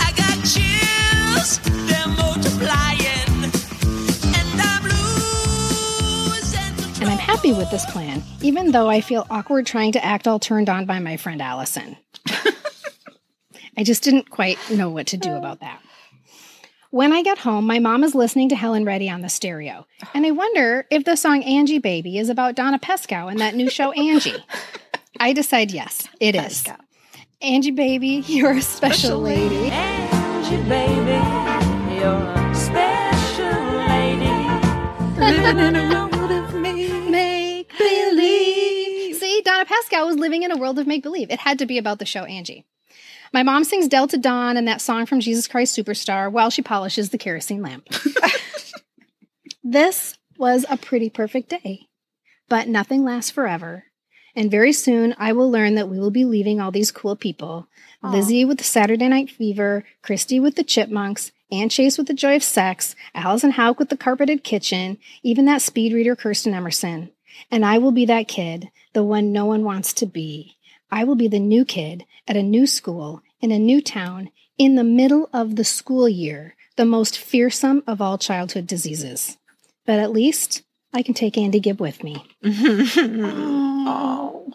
I 0.00 1.75
happy 7.36 7.52
with 7.52 7.70
this 7.70 7.84
plan, 7.84 8.22
even 8.40 8.72
though 8.72 8.88
I 8.88 9.02
feel 9.02 9.26
awkward 9.28 9.66
trying 9.66 9.92
to 9.92 10.02
act 10.02 10.26
all 10.26 10.38
turned 10.38 10.70
on 10.70 10.86
by 10.86 11.00
my 11.00 11.18
friend 11.18 11.42
Allison. 11.42 11.98
I 13.76 13.84
just 13.84 14.02
didn't 14.02 14.30
quite 14.30 14.58
know 14.70 14.88
what 14.88 15.08
to 15.08 15.18
do 15.18 15.34
about 15.34 15.60
that. 15.60 15.82
When 16.90 17.12
I 17.12 17.22
get 17.22 17.36
home, 17.36 17.66
my 17.66 17.78
mom 17.78 18.04
is 18.04 18.14
listening 18.14 18.48
to 18.48 18.56
Helen 18.56 18.86
Reddy 18.86 19.10
on 19.10 19.20
the 19.20 19.28
stereo, 19.28 19.86
and 20.14 20.24
I 20.24 20.30
wonder 20.30 20.86
if 20.90 21.04
the 21.04 21.14
song 21.14 21.42
Angie 21.42 21.78
Baby 21.78 22.16
is 22.16 22.30
about 22.30 22.54
Donna 22.54 22.78
Pescow 22.78 23.30
and 23.30 23.38
that 23.38 23.54
new 23.54 23.68
show 23.68 23.92
Angie. 23.92 24.42
I 25.20 25.34
decide 25.34 25.72
yes, 25.72 26.08
it 26.18 26.34
is. 26.34 26.62
Pescow. 26.62 26.80
Angie 27.42 27.70
Baby, 27.70 28.24
you're 28.28 28.52
a 28.52 28.62
special 28.62 29.18
lady. 29.18 29.68
Angie, 29.68 30.56
baby, 30.70 32.00
you're 32.00 32.14
a 32.14 32.54
special 32.54 33.52
lady. 33.88 34.24
Living 35.20 35.58
in 35.58 35.76
a 35.76 35.90
world 35.90 36.05
Donna 39.46 39.64
Pescow 39.64 40.04
was 40.04 40.16
living 40.16 40.42
in 40.42 40.50
a 40.50 40.56
world 40.56 40.76
of 40.76 40.88
make 40.88 41.04
believe. 41.04 41.30
It 41.30 41.38
had 41.38 41.60
to 41.60 41.66
be 41.66 41.78
about 41.78 42.00
the 42.00 42.04
show 42.04 42.24
Angie. 42.24 42.64
My 43.32 43.44
mom 43.44 43.62
sings 43.62 43.86
Delta 43.86 44.18
Dawn 44.18 44.56
and 44.56 44.66
that 44.66 44.80
song 44.80 45.06
from 45.06 45.20
Jesus 45.20 45.46
Christ 45.46 45.78
Superstar 45.78 46.32
while 46.32 46.50
she 46.50 46.62
polishes 46.62 47.10
the 47.10 47.18
kerosene 47.18 47.62
lamp. 47.62 47.86
this 49.62 50.18
was 50.36 50.66
a 50.68 50.76
pretty 50.76 51.10
perfect 51.10 51.48
day, 51.48 51.86
but 52.48 52.66
nothing 52.66 53.04
lasts 53.04 53.30
forever. 53.30 53.84
And 54.34 54.50
very 54.50 54.72
soon 54.72 55.14
I 55.16 55.32
will 55.32 55.48
learn 55.48 55.76
that 55.76 55.88
we 55.88 56.00
will 56.00 56.10
be 56.10 56.24
leaving 56.24 56.60
all 56.60 56.72
these 56.72 56.90
cool 56.90 57.14
people 57.14 57.68
Lizzie 58.02 58.44
with 58.44 58.58
the 58.58 58.64
Saturday 58.64 59.06
Night 59.06 59.30
Fever, 59.30 59.84
Christy 60.02 60.40
with 60.40 60.56
the 60.56 60.64
Chipmunks, 60.64 61.30
Ann 61.52 61.68
Chase 61.68 61.98
with 61.98 62.08
the 62.08 62.14
Joy 62.14 62.34
of 62.34 62.42
Sex, 62.42 62.96
Allison 63.14 63.52
Hauk 63.52 63.78
with 63.78 63.90
the 63.90 63.96
Carpeted 63.96 64.42
Kitchen, 64.42 64.98
even 65.22 65.44
that 65.44 65.62
speed 65.62 65.92
reader 65.92 66.16
Kirsten 66.16 66.52
Emerson. 66.52 67.12
And 67.50 67.64
I 67.64 67.78
will 67.78 67.92
be 67.92 68.06
that 68.06 68.28
kid, 68.28 68.70
the 68.92 69.04
one 69.04 69.32
no 69.32 69.44
one 69.46 69.64
wants 69.64 69.92
to 69.94 70.06
be. 70.06 70.56
I 70.90 71.04
will 71.04 71.16
be 71.16 71.28
the 71.28 71.40
new 71.40 71.64
kid 71.64 72.04
at 72.28 72.36
a 72.36 72.42
new 72.42 72.66
school, 72.66 73.22
in 73.40 73.50
a 73.50 73.58
new 73.58 73.80
town, 73.80 74.30
in 74.58 74.74
the 74.74 74.84
middle 74.84 75.28
of 75.32 75.56
the 75.56 75.64
school 75.64 76.08
year, 76.08 76.56
the 76.76 76.84
most 76.86 77.18
fearsome 77.18 77.82
of 77.86 78.00
all 78.00 78.18
childhood 78.18 78.66
diseases. 78.66 79.36
But 79.84 79.98
at 79.98 80.12
least 80.12 80.62
I 80.92 81.02
can 81.02 81.14
take 81.14 81.36
Andy 81.36 81.60
Gibb 81.60 81.80
with 81.80 82.02
me. 82.02 82.24
Oh, 83.88 84.52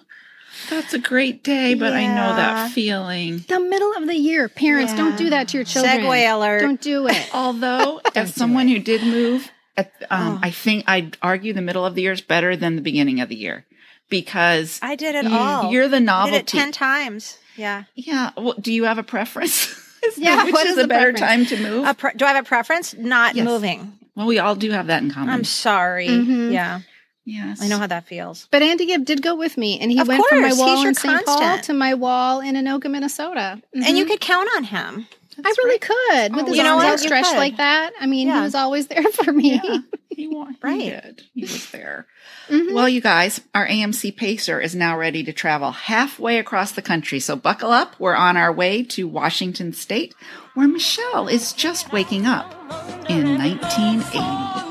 that's 0.70 0.94
a 0.94 1.00
great 1.00 1.42
day, 1.42 1.74
but 1.74 1.94
I 1.94 2.06
know 2.06 2.36
that 2.36 2.72
feeling. 2.72 3.46
The 3.48 3.62
middle 3.62 3.94
of 3.96 4.08
the 4.08 4.16
year. 4.16 4.50
Parents, 4.50 4.94
don't 4.94 5.18
do 5.18 5.30
that 5.30 5.48
to 5.50 5.58
your 5.58 5.64
children. 5.64 6.02
Segue 6.02 6.34
alert. 6.34 6.60
Don't 6.60 6.82
do 6.82 7.08
it. 7.08 7.30
Although, 7.34 8.02
as 8.14 8.36
someone 8.36 8.68
who 8.68 8.80
did 8.80 9.04
move, 9.04 9.50
at, 9.82 9.92
um, 10.10 10.40
I 10.42 10.52
think 10.52 10.84
I'd 10.88 11.18
argue 11.22 11.54
the 11.54 11.62
middle 11.62 11.86
of 11.86 11.96
the 11.96 12.02
year 12.04 12.12
is 12.14 12.22
better 12.22 12.56
than 12.56 12.76
the 12.76 12.82
beginning 12.82 13.20
of 13.22 13.30
the 13.30 13.36
year 13.36 13.66
because 14.10 14.80
I 14.82 14.96
did 14.96 15.16
it 15.16 15.26
you- 15.26 15.38
all. 15.38 15.72
You're 15.72 15.88
the 15.88 15.98
I 15.98 16.00
did 16.00 16.06
novelty. 16.06 16.38
it 16.38 16.48
10 16.48 16.72
times. 16.72 17.38
Yeah. 17.56 17.84
Yeah. 17.96 18.32
Well, 18.38 18.56
do 18.60 18.72
you 18.74 18.84
have 18.86 18.98
a 18.98 19.04
preference? 19.04 19.68
As 20.08 20.16
to 20.16 20.22
Yeah, 20.22 20.44
which 20.46 20.54
what 20.54 20.66
is 20.66 20.74
is 20.74 20.78
a 20.80 20.82
the 20.84 20.88
better 20.88 21.12
preference? 21.14 21.50
time 21.50 21.58
to 21.58 21.64
move? 21.70 21.86
A 21.88 21.94
pre- 21.94 22.14
do 22.16 22.26
I 22.26 22.30
have 22.34 22.46
a 22.46 22.48
preference? 22.48 22.96
Not 22.98 23.36
Yes. 23.36 23.46
moving. 23.46 23.94
well, 24.16 24.26
we 24.28 24.40
all 24.40 24.56
do 24.56 24.72
have 24.72 24.88
that 24.88 25.04
in 25.04 25.12
common. 25.12 25.30
I'm 25.30 25.44
sorry. 25.44 26.08
Mhm. 26.08 26.52
Yeah. 26.52 26.80
yes, 27.24 27.62
I 27.62 27.68
know 27.68 27.78
how 27.78 27.88
that 27.88 28.08
feels. 28.08 28.48
But 28.52 28.64
Andy 28.64 28.86
Gibb 28.88 29.06
did 29.06 29.22
go 29.22 29.36
with 29.36 29.58
me, 29.58 29.80
and 29.80 29.92
he 29.92 30.00
Of 30.00 30.08
went 30.08 30.26
from 30.28 30.42
my 30.42 30.54
wall 30.54 30.86
in 30.88 30.96
St. 30.96 31.24
Paul 31.26 31.60
to 31.60 31.74
my 31.74 31.94
wall 31.94 32.40
in 32.42 32.56
Anoka, 32.56 32.90
Minnesota. 32.90 33.62
And 33.76 33.96
you 33.98 34.06
Mhm. 34.06 34.10
could 34.10 34.22
count 34.22 34.50
on 34.56 34.64
him. 34.66 35.08
I 35.46 35.54
really 35.64 35.80
could 35.80 36.36
with 36.36 36.44
Oh, 36.46 36.48
his 36.48 36.58
You 36.58 36.64
know 36.64 36.72
arms 36.74 36.84
what? 36.84 36.86
You 36.88 36.92
outstretched 36.94 37.36
like 37.36 37.58
that. 37.58 37.92
I 38.00 38.06
mean, 38.06 38.28
Yeah. 38.28 38.38
he 38.38 38.42
was 38.44 38.56
always 38.56 38.88
there 38.88 39.04
for 39.12 39.32
me. 39.32 39.60
Yeah, 39.64 39.78
he, 40.10 40.28
wa- 40.28 40.48
he 40.68 40.90
did. 40.90 41.24
He 41.34 41.42
was 41.42 41.70
there. 41.72 42.06
Mhm. 42.50 42.74
Well, 42.74 42.90
you 42.90 43.00
guys, 43.02 43.40
our 43.56 43.66
AMC 43.68 44.16
Pacer 44.18 44.60
is 44.60 44.76
now 44.76 44.98
ready 44.98 45.24
to 45.24 45.32
travel 45.34 45.72
halfway 45.72 46.38
across 46.38 46.72
the 46.74 46.82
country. 46.82 47.20
So 47.20 47.36
buckle 47.36 47.72
up. 47.72 47.96
We're 48.00 48.16
on 48.16 48.36
our 48.38 48.52
way 48.52 48.84
to 48.84 49.08
Washington 49.08 49.72
State, 49.74 50.14
where 50.54 50.68
Michelle 50.68 51.28
is 51.28 51.54
just 51.54 51.92
waking 51.94 52.26
up 52.26 52.52
in 53.10 53.38
1980. 53.38 54.71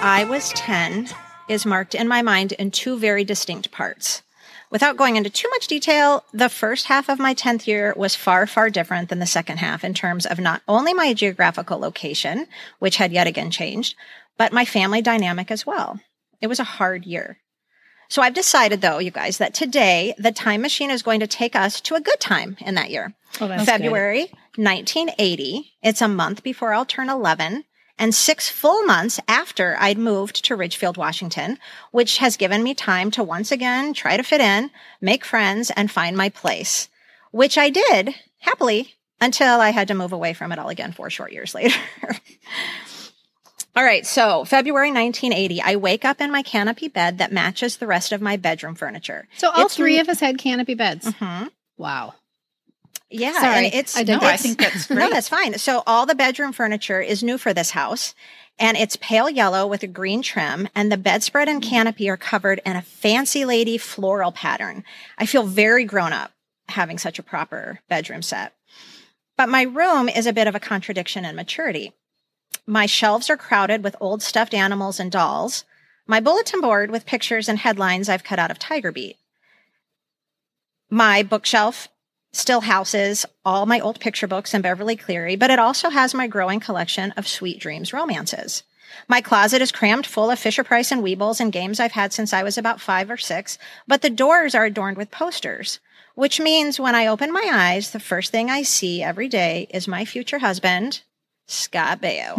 I 0.00 0.24
was 0.24 0.50
10 0.50 1.08
is 1.48 1.66
marked 1.66 1.96
in 1.96 2.06
my 2.06 2.22
mind 2.22 2.52
in 2.52 2.70
two 2.70 3.00
very 3.00 3.24
distinct 3.24 3.72
parts. 3.72 4.22
Without 4.70 4.96
going 4.96 5.16
into 5.16 5.28
too 5.28 5.48
much 5.50 5.66
detail, 5.66 6.24
the 6.32 6.48
first 6.48 6.86
half 6.86 7.08
of 7.08 7.18
my 7.18 7.34
10th 7.34 7.66
year 7.66 7.92
was 7.96 8.14
far, 8.14 8.46
far 8.46 8.70
different 8.70 9.08
than 9.08 9.18
the 9.18 9.26
second 9.26 9.56
half 9.56 9.82
in 9.82 9.94
terms 9.94 10.24
of 10.24 10.38
not 10.38 10.62
only 10.68 10.94
my 10.94 11.12
geographical 11.14 11.80
location, 11.80 12.46
which 12.78 12.98
had 12.98 13.10
yet 13.10 13.26
again 13.26 13.50
changed, 13.50 13.96
but 14.36 14.52
my 14.52 14.64
family 14.64 15.02
dynamic 15.02 15.50
as 15.50 15.66
well. 15.66 15.98
It 16.40 16.46
was 16.46 16.60
a 16.60 16.64
hard 16.64 17.04
year. 17.04 17.38
So 18.08 18.22
I've 18.22 18.34
decided 18.34 18.80
though, 18.80 19.00
you 19.00 19.10
guys, 19.10 19.38
that 19.38 19.52
today 19.52 20.14
the 20.16 20.30
time 20.30 20.62
machine 20.62 20.92
is 20.92 21.02
going 21.02 21.20
to 21.20 21.26
take 21.26 21.56
us 21.56 21.80
to 21.82 21.96
a 21.96 22.00
good 22.00 22.20
time 22.20 22.56
in 22.60 22.76
that 22.76 22.90
year. 22.90 23.14
Oh, 23.40 23.48
that's 23.48 23.64
February 23.64 24.30
1980. 24.54 25.72
It's 25.82 26.02
a 26.02 26.08
month 26.08 26.44
before 26.44 26.72
I'll 26.72 26.86
turn 26.86 27.08
11 27.08 27.64
and 27.98 28.14
six 28.14 28.48
full 28.48 28.82
months 28.84 29.20
after 29.28 29.76
I'd 29.80 29.98
moved 29.98 30.44
to 30.44 30.56
Ridgefield, 30.56 30.96
Washington, 30.96 31.58
which 31.90 32.18
has 32.18 32.36
given 32.36 32.62
me 32.62 32.74
time 32.74 33.10
to 33.12 33.22
once 33.22 33.50
again 33.52 33.92
try 33.94 34.16
to 34.16 34.22
fit 34.22 34.40
in, 34.40 34.70
make 35.00 35.24
friends, 35.24 35.70
and 35.76 35.90
find 35.90 36.16
my 36.16 36.28
place, 36.28 36.88
which 37.32 37.58
I 37.58 37.70
did 37.70 38.14
happily 38.40 38.94
until 39.20 39.60
I 39.60 39.70
had 39.70 39.88
to 39.88 39.94
move 39.94 40.12
away 40.12 40.32
from 40.32 40.52
it 40.52 40.58
all 40.58 40.68
again 40.68 40.92
four 40.92 41.10
short 41.10 41.32
years 41.32 41.54
later. 41.56 41.74
all 43.76 43.84
right. 43.84 44.06
So 44.06 44.44
February 44.44 44.90
1980, 44.92 45.60
I 45.62 45.76
wake 45.76 46.04
up 46.04 46.20
in 46.20 46.30
my 46.32 46.42
canopy 46.42 46.88
bed 46.88 47.18
that 47.18 47.32
matches 47.32 47.76
the 47.76 47.86
rest 47.86 48.12
of 48.12 48.20
my 48.20 48.36
bedroom 48.36 48.74
furniture. 48.74 49.28
So 49.36 49.50
all 49.50 49.66
It's 49.66 49.76
three 49.76 49.94
re- 49.94 50.00
of 50.00 50.08
us 50.08 50.20
had 50.20 50.38
canopy 50.38 50.74
beds. 50.74 51.06
Mm-hmm. 51.06 51.48
Wow. 51.76 52.14
Yeah, 53.10 53.32
Sorry, 53.32 53.66
and 53.66 53.74
it's 53.74 53.96
I 53.96 54.02
No, 54.02 54.18
I 54.20 54.36
think 54.36 54.58
that's 54.58 54.90
no, 54.90 55.08
that's 55.08 55.28
fine. 55.28 55.56
So 55.58 55.82
all 55.86 56.04
the 56.04 56.14
bedroom 56.14 56.52
furniture 56.52 57.00
is 57.00 57.22
new 57.22 57.38
for 57.38 57.54
this 57.54 57.70
house, 57.70 58.14
and 58.58 58.76
it's 58.76 58.96
pale 58.96 59.30
yellow 59.30 59.66
with 59.66 59.82
a 59.82 59.86
green 59.86 60.20
trim, 60.20 60.68
and 60.74 60.92
the 60.92 60.98
bedspread 60.98 61.48
and 61.48 61.62
mm. 61.62 61.68
canopy 61.68 62.10
are 62.10 62.18
covered 62.18 62.60
in 62.66 62.76
a 62.76 62.82
fancy 62.82 63.44
lady 63.44 63.78
floral 63.78 64.32
pattern. 64.32 64.84
I 65.16 65.24
feel 65.24 65.44
very 65.44 65.84
grown 65.84 66.12
up 66.12 66.32
having 66.68 66.98
such 66.98 67.18
a 67.18 67.22
proper 67.22 67.80
bedroom 67.88 68.22
set. 68.22 68.52
But 69.36 69.48
my 69.48 69.62
room 69.62 70.08
is 70.08 70.26
a 70.26 70.32
bit 70.32 70.46
of 70.46 70.54
a 70.54 70.60
contradiction 70.60 71.24
in 71.24 71.36
maturity. 71.36 71.94
My 72.66 72.86
shelves 72.86 73.30
are 73.30 73.36
crowded 73.36 73.82
with 73.82 73.96
old 74.00 74.22
stuffed 74.22 74.52
animals 74.52 75.00
and 75.00 75.10
dolls. 75.10 75.64
My 76.06 76.20
bulletin 76.20 76.60
board 76.60 76.90
with 76.90 77.06
pictures 77.06 77.48
and 77.48 77.58
headlines 77.58 78.08
I've 78.08 78.24
cut 78.24 78.38
out 78.38 78.50
of 78.50 78.58
Tiger 78.58 78.92
Beat. 78.92 79.16
My 80.90 81.22
bookshelf 81.22 81.88
still 82.32 82.60
houses 82.62 83.24
all 83.44 83.66
my 83.66 83.80
old 83.80 84.00
picture 84.00 84.26
books 84.26 84.54
and 84.54 84.62
Beverly 84.62 84.96
Cleary, 84.96 85.36
but 85.36 85.50
it 85.50 85.58
also 85.58 85.90
has 85.90 86.14
my 86.14 86.26
growing 86.26 86.60
collection 86.60 87.12
of 87.12 87.26
Sweet 87.28 87.60
Dreams 87.60 87.92
romances. 87.92 88.62
My 89.06 89.20
closet 89.20 89.62
is 89.62 89.72
crammed 89.72 90.06
full 90.06 90.30
of 90.30 90.38
Fisher 90.38 90.64
Price 90.64 90.90
and 90.90 91.02
Weebles 91.02 91.40
and 91.40 91.52
games 91.52 91.80
I've 91.80 91.92
had 91.92 92.12
since 92.12 92.32
I 92.32 92.42
was 92.42 92.58
about 92.58 92.80
five 92.80 93.10
or 93.10 93.16
six, 93.16 93.58
but 93.86 94.02
the 94.02 94.10
doors 94.10 94.54
are 94.54 94.64
adorned 94.64 94.96
with 94.96 95.10
posters, 95.10 95.80
which 96.14 96.40
means 96.40 96.80
when 96.80 96.94
I 96.94 97.06
open 97.06 97.32
my 97.32 97.48
eyes, 97.52 97.90
the 97.90 98.00
first 98.00 98.32
thing 98.32 98.50
I 98.50 98.62
see 98.62 99.02
every 99.02 99.28
day 99.28 99.68
is 99.70 99.86
my 99.86 100.04
future 100.04 100.38
husband, 100.38 101.02
Scott 101.46 102.00
Baio. 102.00 102.34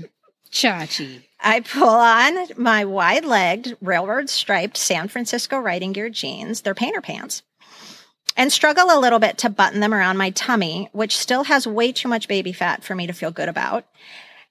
hmm 0.00 0.04
Chachi. 0.50 1.22
I 1.40 1.60
pull 1.60 1.88
on 1.88 2.46
my 2.56 2.84
wide 2.84 3.24
legged, 3.24 3.76
railroad 3.80 4.30
striped 4.30 4.76
San 4.76 5.08
Francisco 5.08 5.58
riding 5.58 5.92
gear 5.92 6.08
jeans, 6.08 6.62
they're 6.62 6.74
painter 6.74 7.00
pants, 7.00 7.42
and 8.36 8.52
struggle 8.52 8.86
a 8.90 9.00
little 9.00 9.18
bit 9.18 9.38
to 9.38 9.50
button 9.50 9.80
them 9.80 9.94
around 9.94 10.16
my 10.16 10.30
tummy, 10.30 10.88
which 10.92 11.16
still 11.16 11.44
has 11.44 11.66
way 11.66 11.92
too 11.92 12.08
much 12.08 12.28
baby 12.28 12.52
fat 12.52 12.84
for 12.84 12.94
me 12.94 13.06
to 13.06 13.12
feel 13.12 13.30
good 13.30 13.48
about, 13.48 13.84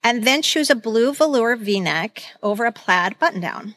and 0.03 0.23
then 0.25 0.41
choose 0.41 0.69
a 0.69 0.75
blue 0.75 1.13
velour 1.13 1.55
v 1.55 1.79
neck 1.79 2.23
over 2.43 2.65
a 2.65 2.71
plaid 2.71 3.17
button 3.19 3.39
down. 3.41 3.75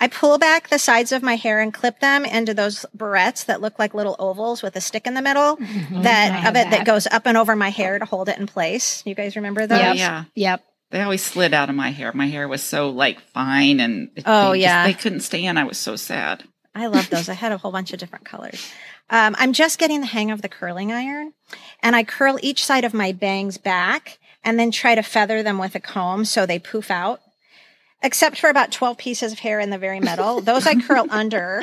I 0.00 0.08
pull 0.08 0.38
back 0.38 0.68
the 0.68 0.78
sides 0.78 1.12
of 1.12 1.22
my 1.22 1.36
hair 1.36 1.60
and 1.60 1.72
clip 1.72 2.00
them 2.00 2.24
into 2.26 2.52
those 2.52 2.84
barrettes 2.96 3.44
that 3.46 3.60
look 3.60 3.78
like 3.78 3.94
little 3.94 4.16
ovals 4.18 4.60
with 4.62 4.74
a 4.76 4.80
stick 4.80 5.06
in 5.06 5.14
the 5.14 5.22
middle 5.22 5.56
I 5.60 6.02
that 6.02 6.32
have 6.32 6.54
of 6.54 6.56
it 6.60 6.70
that 6.70 6.78
that. 6.78 6.86
goes 6.86 7.06
up 7.06 7.26
and 7.26 7.38
over 7.38 7.54
my 7.54 7.70
hair 7.70 7.98
to 7.98 8.04
hold 8.04 8.28
it 8.28 8.38
in 8.38 8.46
place. 8.46 9.02
You 9.06 9.14
guys 9.14 9.36
remember 9.36 9.66
those? 9.66 9.78
Yep. 9.78 9.96
yeah. 9.96 10.24
Yep. 10.34 10.64
They 10.90 11.00
always 11.00 11.22
slid 11.24 11.54
out 11.54 11.70
of 11.70 11.76
my 11.76 11.90
hair. 11.90 12.12
My 12.12 12.26
hair 12.26 12.46
was 12.48 12.62
so 12.62 12.90
like 12.90 13.20
fine 13.32 13.80
and 13.80 14.10
it- 14.16 14.24
Oh, 14.26 14.50
they 14.52 14.58
just- 14.58 14.62
yeah. 14.62 14.86
they 14.86 14.94
couldn't 14.94 15.20
stay 15.20 15.44
in. 15.44 15.56
I 15.56 15.64
was 15.64 15.78
so 15.78 15.96
sad. 15.96 16.42
I 16.74 16.86
love 16.86 17.08
those. 17.10 17.28
I 17.28 17.34
had 17.34 17.52
a 17.52 17.58
whole 17.58 17.70
bunch 17.72 17.92
of 17.92 17.98
different 18.00 18.24
colors. 18.24 18.72
Um, 19.10 19.36
I'm 19.38 19.52
just 19.52 19.78
getting 19.78 20.00
the 20.00 20.06
hang 20.08 20.30
of 20.30 20.42
the 20.42 20.48
curling 20.48 20.92
iron, 20.92 21.32
and 21.82 21.94
I 21.94 22.02
curl 22.04 22.38
each 22.42 22.64
side 22.64 22.84
of 22.84 22.92
my 22.94 23.12
bangs 23.12 23.58
back 23.58 24.18
and 24.42 24.58
then 24.58 24.70
try 24.70 24.94
to 24.94 25.02
feather 25.02 25.42
them 25.42 25.58
with 25.58 25.74
a 25.74 25.80
comb 25.80 26.24
so 26.24 26.46
they 26.46 26.58
poof 26.58 26.90
out. 26.90 27.20
Except 28.02 28.38
for 28.38 28.50
about 28.50 28.70
12 28.72 28.98
pieces 28.98 29.32
of 29.32 29.38
hair 29.38 29.60
in 29.60 29.70
the 29.70 29.78
very 29.78 29.98
middle. 30.00 30.40
Those 30.42 30.66
I 30.66 30.74
curl 30.80 31.06
under, 31.10 31.62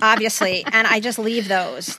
obviously, 0.00 0.64
and 0.72 0.86
I 0.86 1.00
just 1.00 1.18
leave 1.18 1.48
those. 1.48 1.98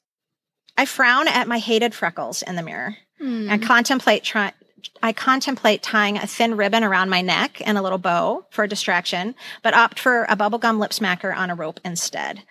I 0.77 0.85
frown 0.85 1.27
at 1.27 1.47
my 1.47 1.59
hated 1.59 1.93
freckles 1.93 2.41
in 2.41 2.55
the 2.55 2.63
mirror 2.63 2.95
Hmm. 3.19 3.47
and 3.49 3.61
contemplate 3.63 4.23
try- 4.23 4.53
I 5.01 5.13
contemplate 5.13 5.81
tying 5.83 6.17
a 6.17 6.27
thin 6.27 6.55
ribbon 6.57 6.83
around 6.83 7.09
my 7.09 7.21
neck 7.21 7.61
and 7.65 7.77
a 7.77 7.81
little 7.81 7.97
bow 7.97 8.45
for 8.49 8.63
a 8.63 8.69
distraction, 8.69 9.35
but 9.61 9.73
opt 9.73 9.99
for 9.99 10.23
a 10.25 10.35
bubblegum 10.35 10.79
lip 10.79 10.91
smacker 10.91 11.35
on 11.35 11.49
a 11.49 11.55
rope 11.55 11.79
instead. 11.83 12.43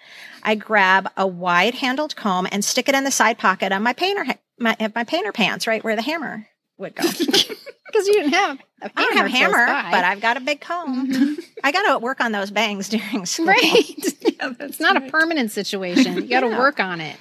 I 0.42 0.54
grab 0.54 1.08
a 1.16 1.26
wide 1.26 1.74
handled 1.76 2.16
comb 2.16 2.46
and 2.50 2.64
stick 2.64 2.88
it 2.88 2.94
in 2.94 3.04
the 3.04 3.10
side 3.10 3.38
pocket 3.38 3.72
of 3.72 3.80
my 3.82 3.92
painter 3.92 4.24
my, 4.58 4.76
my 4.94 5.04
painter 5.04 5.32
pants, 5.32 5.66
right 5.66 5.82
where 5.82 5.96
the 5.96 6.02
hammer 6.02 6.46
would 6.78 6.94
go. 6.94 7.04
Because 7.92 8.06
you 8.06 8.14
didn't 8.14 8.32
have 8.32 8.58
a 8.80 8.90
I 8.96 9.02
don't 9.04 9.16
have 9.18 9.26
a 9.26 9.28
hammer, 9.28 9.58
hammer, 9.58 9.66
close 9.66 9.82
by. 9.82 9.90
but 9.90 10.04
I've 10.04 10.20
got 10.22 10.38
a 10.38 10.40
big 10.40 10.62
comb. 10.62 11.36
I 11.62 11.72
got 11.72 11.92
to 11.92 11.98
work 11.98 12.22
on 12.22 12.32
those 12.32 12.50
bangs 12.50 12.88
during 12.88 13.26
school. 13.26 13.48
right. 13.48 13.84
Yeah, 14.22 14.48
that's 14.58 14.60
it's 14.62 14.80
not 14.80 14.96
a 14.96 15.02
permanent 15.10 15.50
situation. 15.50 16.14
You 16.22 16.28
got 16.28 16.40
to 16.40 16.46
Yeah. 16.48 16.58
work 16.58 16.80
on 16.80 17.02
it. 17.02 17.16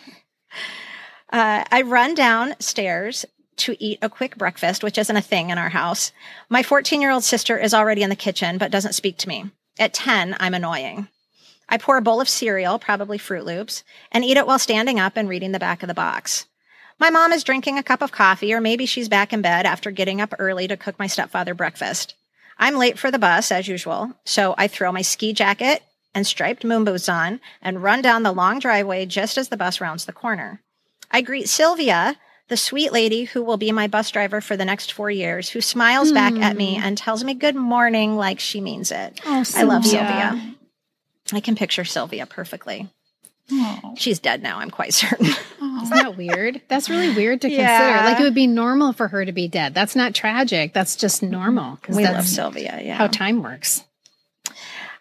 Uh, 1.31 1.65
I 1.69 1.81
run 1.81 2.15
downstairs 2.15 3.25
to 3.61 3.81
eat 3.83 3.99
a 4.01 4.09
quick 4.09 4.37
breakfast, 4.37 4.83
which 4.83 4.97
isn't 4.97 5.15
a 5.15 5.21
thing 5.21 5.49
in 5.49 5.57
our 5.57 5.69
house. 5.69 6.11
My 6.49 6.63
14 6.63 7.01
year 7.01 7.11
old 7.11 7.23
sister 7.23 7.57
is 7.57 7.73
already 7.73 8.03
in 8.03 8.09
the 8.09 8.15
kitchen, 8.15 8.57
but 8.57 8.71
doesn't 8.71 8.93
speak 8.93 9.17
to 9.19 9.27
me. 9.27 9.51
At 9.79 9.93
10, 9.93 10.35
I'm 10.39 10.53
annoying. 10.53 11.07
I 11.69 11.77
pour 11.77 11.97
a 11.97 12.01
bowl 12.01 12.19
of 12.19 12.27
cereal, 12.27 12.79
probably 12.79 13.17
Froot 13.17 13.45
Loops, 13.45 13.83
and 14.11 14.25
eat 14.25 14.37
it 14.37 14.45
while 14.45 14.59
standing 14.59 14.99
up 14.99 15.15
and 15.15 15.29
reading 15.29 15.53
the 15.53 15.59
back 15.59 15.81
of 15.81 15.87
the 15.87 15.93
box. 15.93 16.45
My 16.99 17.09
mom 17.09 17.31
is 17.31 17.43
drinking 17.43 17.77
a 17.77 17.83
cup 17.83 18.01
of 18.01 18.11
coffee, 18.11 18.53
or 18.53 18.61
maybe 18.61 18.85
she's 18.85 19.09
back 19.09 19.33
in 19.33 19.41
bed 19.41 19.65
after 19.65 19.89
getting 19.89 20.21
up 20.21 20.35
early 20.37 20.67
to 20.67 20.77
cook 20.77 20.99
my 20.99 21.07
stepfather 21.07 21.53
breakfast. 21.53 22.13
I'm 22.59 22.75
late 22.75 22.99
for 22.99 23.09
the 23.09 23.17
bus, 23.17 23.51
as 23.51 23.67
usual, 23.67 24.13
so 24.25 24.53
I 24.57 24.67
throw 24.67 24.91
my 24.91 25.01
ski 25.01 25.33
jacket 25.33 25.81
and 26.13 26.27
striped 26.27 26.63
moon 26.63 26.83
boots 26.83 27.09
on 27.09 27.39
and 27.61 27.81
run 27.81 28.01
down 28.01 28.23
the 28.23 28.31
long 28.31 28.59
driveway 28.59 29.05
just 29.05 29.37
as 29.37 29.49
the 29.49 29.57
bus 29.57 29.81
rounds 29.81 30.05
the 30.05 30.13
corner. 30.13 30.61
I 31.09 31.21
greet 31.21 31.49
Sylvia, 31.49 32.17
the 32.47 32.57
sweet 32.57 32.91
lady 32.91 33.23
who 33.25 33.43
will 33.43 33.57
be 33.57 33.71
my 33.71 33.87
bus 33.87 34.11
driver 34.11 34.41
for 34.41 34.57
the 34.57 34.65
next 34.65 34.91
four 34.91 35.09
years, 35.09 35.49
who 35.49 35.61
smiles 35.61 36.11
back 36.11 36.33
at 36.35 36.55
me 36.55 36.75
hmm. 36.75 36.83
and 36.83 36.97
tells 36.97 37.23
me 37.23 37.33
good 37.33 37.55
morning 37.55 38.15
like 38.17 38.39
she 38.39 38.61
means 38.61 38.91
it. 38.91 39.21
Oh, 39.25 39.43
I 39.55 39.63
love 39.63 39.85
Sylvia. 39.85 40.31
Sylvia. 40.31 40.55
I 41.33 41.39
can 41.39 41.55
picture 41.55 41.85
Sylvia 41.85 42.25
perfectly. 42.25 42.89
Oh, 43.53 43.93
She's 43.97 44.19
dead 44.19 44.41
now, 44.41 44.59
I'm 44.59 44.69
quite 44.69 44.93
certain. 44.93 45.25
Isn't 45.27 45.89
that 45.89 46.15
weird? 46.17 46.61
That's 46.67 46.89
really 46.89 47.13
weird 47.13 47.41
to 47.41 47.49
Yeah. 47.49 47.77
consider. 47.77 48.05
Like 48.05 48.19
it 48.19 48.23
would 48.23 48.35
be 48.35 48.47
normal 48.47 48.93
for 48.93 49.07
her 49.07 49.25
to 49.25 49.31
be 49.31 49.47
dead. 49.47 49.73
That's 49.73 49.95
not 49.95 50.13
tragic. 50.13 50.73
That's 50.73 50.95
just 50.95 51.23
normal 51.23 51.75
because 51.75 51.97
we 51.97 52.05
love 52.05 52.27
Sylvia, 52.27 52.79
yeah. 52.83 52.95
how 52.95 53.07
time 53.07 53.41
works. 53.41 53.83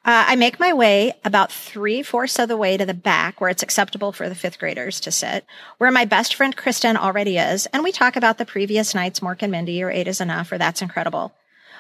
Uh, 0.03 0.25
I 0.29 0.37
make 0.37 0.59
my 0.59 0.73
way 0.73 1.13
about 1.25 1.53
three 1.53 2.03
fourths 2.03 2.39
of 2.39 2.49
the 2.49 2.57
way 2.57 2.79
to 2.79 2.87
the 2.87 2.95
back 2.95 3.39
where 3.39 3.51
it's 3.51 3.63
acceptable 3.63 4.13
for 4.13 4.31
the 4.31 4.35
fifth 4.35 4.59
graders 4.59 4.99
to 5.01 5.11
sit, 5.11 5.45
where 5.77 5.91
my 5.91 6.07
best 6.07 6.35
friend 6.35 6.57
Kristen 6.57 6.97
already 6.97 7.37
is, 7.37 7.67
and 7.67 7.83
we 7.83 7.93
talk 7.93 8.17
about 8.17 8.39
the 8.39 8.47
previous 8.47 8.95
night's 8.95 9.21
Mork 9.21 9.43
and 9.43 9.53
Mindy 9.53 9.83
or 9.83 9.91
Eight 9.91 10.09
is 10.09 10.21
Enough 10.21 10.53
or 10.53 10.59
That's 10.59 10.81
Incredible. 10.81 11.35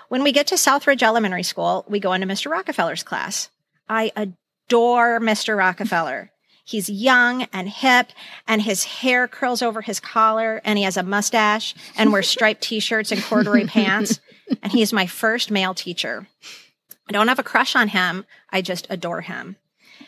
When 0.08 0.22
we 0.22 0.32
get 0.32 0.48
to 0.48 0.56
Southridge 0.56 1.02
Elementary 1.02 1.42
School, 1.42 1.86
we 1.88 1.98
go 1.98 2.12
into 2.12 2.26
Mr. 2.26 2.50
Rockefeller's 2.50 3.02
class. 3.02 3.48
I 3.88 4.12
adore 4.14 5.18
Mr. 5.18 5.56
Rockefeller. 5.56 6.30
He's 6.62 6.90
young 6.90 7.44
and 7.54 7.70
hip, 7.70 8.08
and 8.46 8.60
his 8.60 8.84
hair 8.84 9.28
curls 9.28 9.62
over 9.62 9.80
his 9.80 9.98
collar, 9.98 10.60
and 10.62 10.76
he 10.78 10.84
has 10.84 10.98
a 10.98 11.02
mustache 11.02 11.74
and 11.96 12.12
wears 12.12 12.28
striped 12.28 12.60
t 12.60 12.80
shirts 12.80 13.12
and 13.12 13.22
corduroy 13.22 13.66
pants. 13.66 14.20
And 14.64 14.72
he's 14.72 14.92
my 14.92 15.06
first 15.06 15.52
male 15.52 15.74
teacher. 15.74 16.26
I 17.10 17.12
don't 17.12 17.26
have 17.26 17.40
a 17.40 17.42
crush 17.42 17.74
on 17.74 17.88
him, 17.88 18.24
I 18.50 18.62
just 18.62 18.86
adore 18.88 19.20
him. 19.20 19.56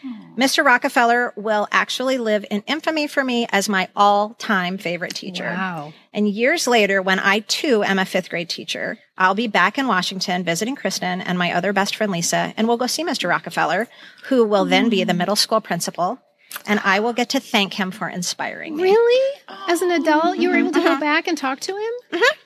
Hmm. 0.02 0.40
Mr. 0.40 0.64
Rockefeller 0.64 1.32
will 1.34 1.66
actually 1.72 2.16
live 2.16 2.46
in 2.48 2.62
infamy 2.68 3.08
for 3.08 3.24
me 3.24 3.48
as 3.50 3.68
my 3.68 3.88
all 3.96 4.34
time 4.34 4.78
favorite 4.78 5.16
teacher. 5.16 5.50
Wow. 5.50 5.92
And 6.12 6.28
years 6.28 6.68
later, 6.68 7.02
when 7.02 7.18
I 7.18 7.40
too 7.40 7.82
am 7.82 7.98
a 7.98 8.04
fifth 8.04 8.30
grade 8.30 8.48
teacher, 8.48 9.00
I'll 9.18 9.34
be 9.34 9.48
back 9.48 9.78
in 9.78 9.88
Washington 9.88 10.44
visiting 10.44 10.76
Kristen 10.76 11.20
and 11.20 11.36
my 11.36 11.52
other 11.52 11.72
best 11.72 11.96
friend 11.96 12.12
Lisa, 12.12 12.54
and 12.56 12.68
we'll 12.68 12.76
go 12.76 12.86
see 12.86 13.02
Mr. 13.02 13.28
Rockefeller, 13.28 13.88
who 14.26 14.44
will 14.44 14.64
then 14.64 14.88
be 14.88 15.02
the 15.02 15.12
hmm. 15.12 15.18
middle 15.18 15.36
school 15.36 15.60
principal. 15.60 16.20
And 16.68 16.78
I 16.84 17.00
will 17.00 17.14
get 17.14 17.30
to 17.30 17.40
thank 17.40 17.74
him 17.74 17.90
for 17.90 18.08
inspiring 18.08 18.76
me. 18.76 18.84
Really? 18.84 19.40
As 19.66 19.82
an 19.82 19.90
oh. 19.90 19.96
adult, 19.96 20.38
you 20.38 20.50
were 20.50 20.56
able 20.56 20.70
to 20.70 20.78
go 20.78 20.90
mm-hmm. 20.90 21.00
back 21.00 21.26
and 21.26 21.36
talk 21.36 21.58
to 21.60 21.72
him? 21.72 21.92
Mm-hmm. 22.12 22.38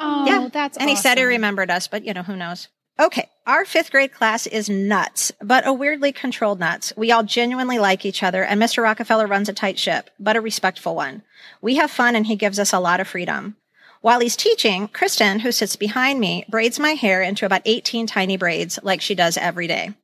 Oh, 0.00 0.26
Yeah. 0.26 0.48
that's 0.52 0.76
and 0.76 0.90
he 0.90 0.96
said 0.96 1.16
he 1.16 1.24
remembered 1.24 1.70
us, 1.70 1.88
but 1.88 2.04
you 2.04 2.12
know, 2.12 2.22
who 2.22 2.36
knows? 2.36 2.68
Okay. 2.98 3.28
Our 3.46 3.64
fifth 3.64 3.92
grade 3.92 4.12
class 4.12 4.46
is 4.46 4.68
nuts, 4.68 5.30
but 5.40 5.66
a 5.66 5.72
weirdly 5.72 6.10
controlled 6.10 6.58
nuts. 6.58 6.92
We 6.96 7.12
all 7.12 7.22
genuinely 7.22 7.78
like 7.78 8.04
each 8.04 8.22
other 8.22 8.42
and 8.42 8.60
Mr. 8.60 8.82
Rockefeller 8.82 9.26
runs 9.26 9.48
a 9.48 9.52
tight 9.52 9.78
ship, 9.78 10.10
but 10.18 10.34
a 10.34 10.40
respectful 10.40 10.96
one. 10.96 11.22
We 11.60 11.76
have 11.76 11.90
fun 11.90 12.16
and 12.16 12.26
he 12.26 12.34
gives 12.34 12.58
us 12.58 12.72
a 12.72 12.80
lot 12.80 12.98
of 12.98 13.06
freedom. 13.06 13.56
While 14.00 14.20
he's 14.20 14.34
teaching, 14.34 14.88
Kristen, 14.88 15.40
who 15.40 15.52
sits 15.52 15.76
behind 15.76 16.20
me, 16.20 16.44
braids 16.48 16.78
my 16.78 16.90
hair 16.90 17.22
into 17.22 17.46
about 17.46 17.62
18 17.64 18.06
tiny 18.06 18.36
braids 18.36 18.78
like 18.82 19.00
she 19.00 19.14
does 19.14 19.36
every 19.36 19.66
day. 19.66 19.94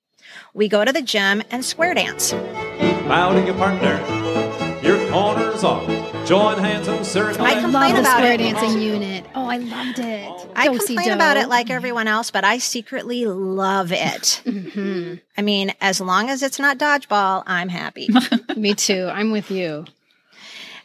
We 0.55 0.68
go 0.68 0.84
to 0.84 0.93
the 0.93 1.03
gym 1.03 1.43
and 1.51 1.64
square 1.64 1.95
dance. 1.95 2.32
Mounting 2.32 3.49
a 3.49 3.55
partner, 3.55 3.99
your 4.82 5.11
corner's 5.11 5.64
off. 5.64 6.11
Join 6.24 6.58
hands 6.58 6.86
and 6.86 7.04
circle. 7.04 7.44
I 7.44 7.50
I 7.50 7.60
complain 7.60 7.72
love 7.72 7.94
the 7.94 8.00
about 8.00 8.16
square 8.18 8.32
it. 8.34 8.36
dancing 8.38 8.80
unit. 8.80 9.24
Oh, 9.34 9.46
I 9.46 9.56
loved 9.58 9.98
it. 9.98 10.48
I 10.54 10.68
Do-si-do. 10.68 10.94
complain 10.94 11.10
about 11.12 11.36
it 11.36 11.48
like 11.48 11.68
everyone 11.68 12.06
else, 12.06 12.30
but 12.30 12.44
I 12.44 12.58
secretly 12.58 13.26
love 13.26 13.92
it. 13.92 14.40
Mm-hmm. 14.52 15.14
I 15.36 15.42
mean, 15.42 15.72
as 15.80 16.00
long 16.00 16.30
as 16.30 16.42
it's 16.42 16.58
not 16.58 16.78
dodgeball, 16.78 17.42
I'm 17.46 17.68
happy. 17.68 18.08
Me 18.56 18.74
too. 18.74 19.08
I'm 19.12 19.30
with 19.32 19.50
you. 19.50 19.84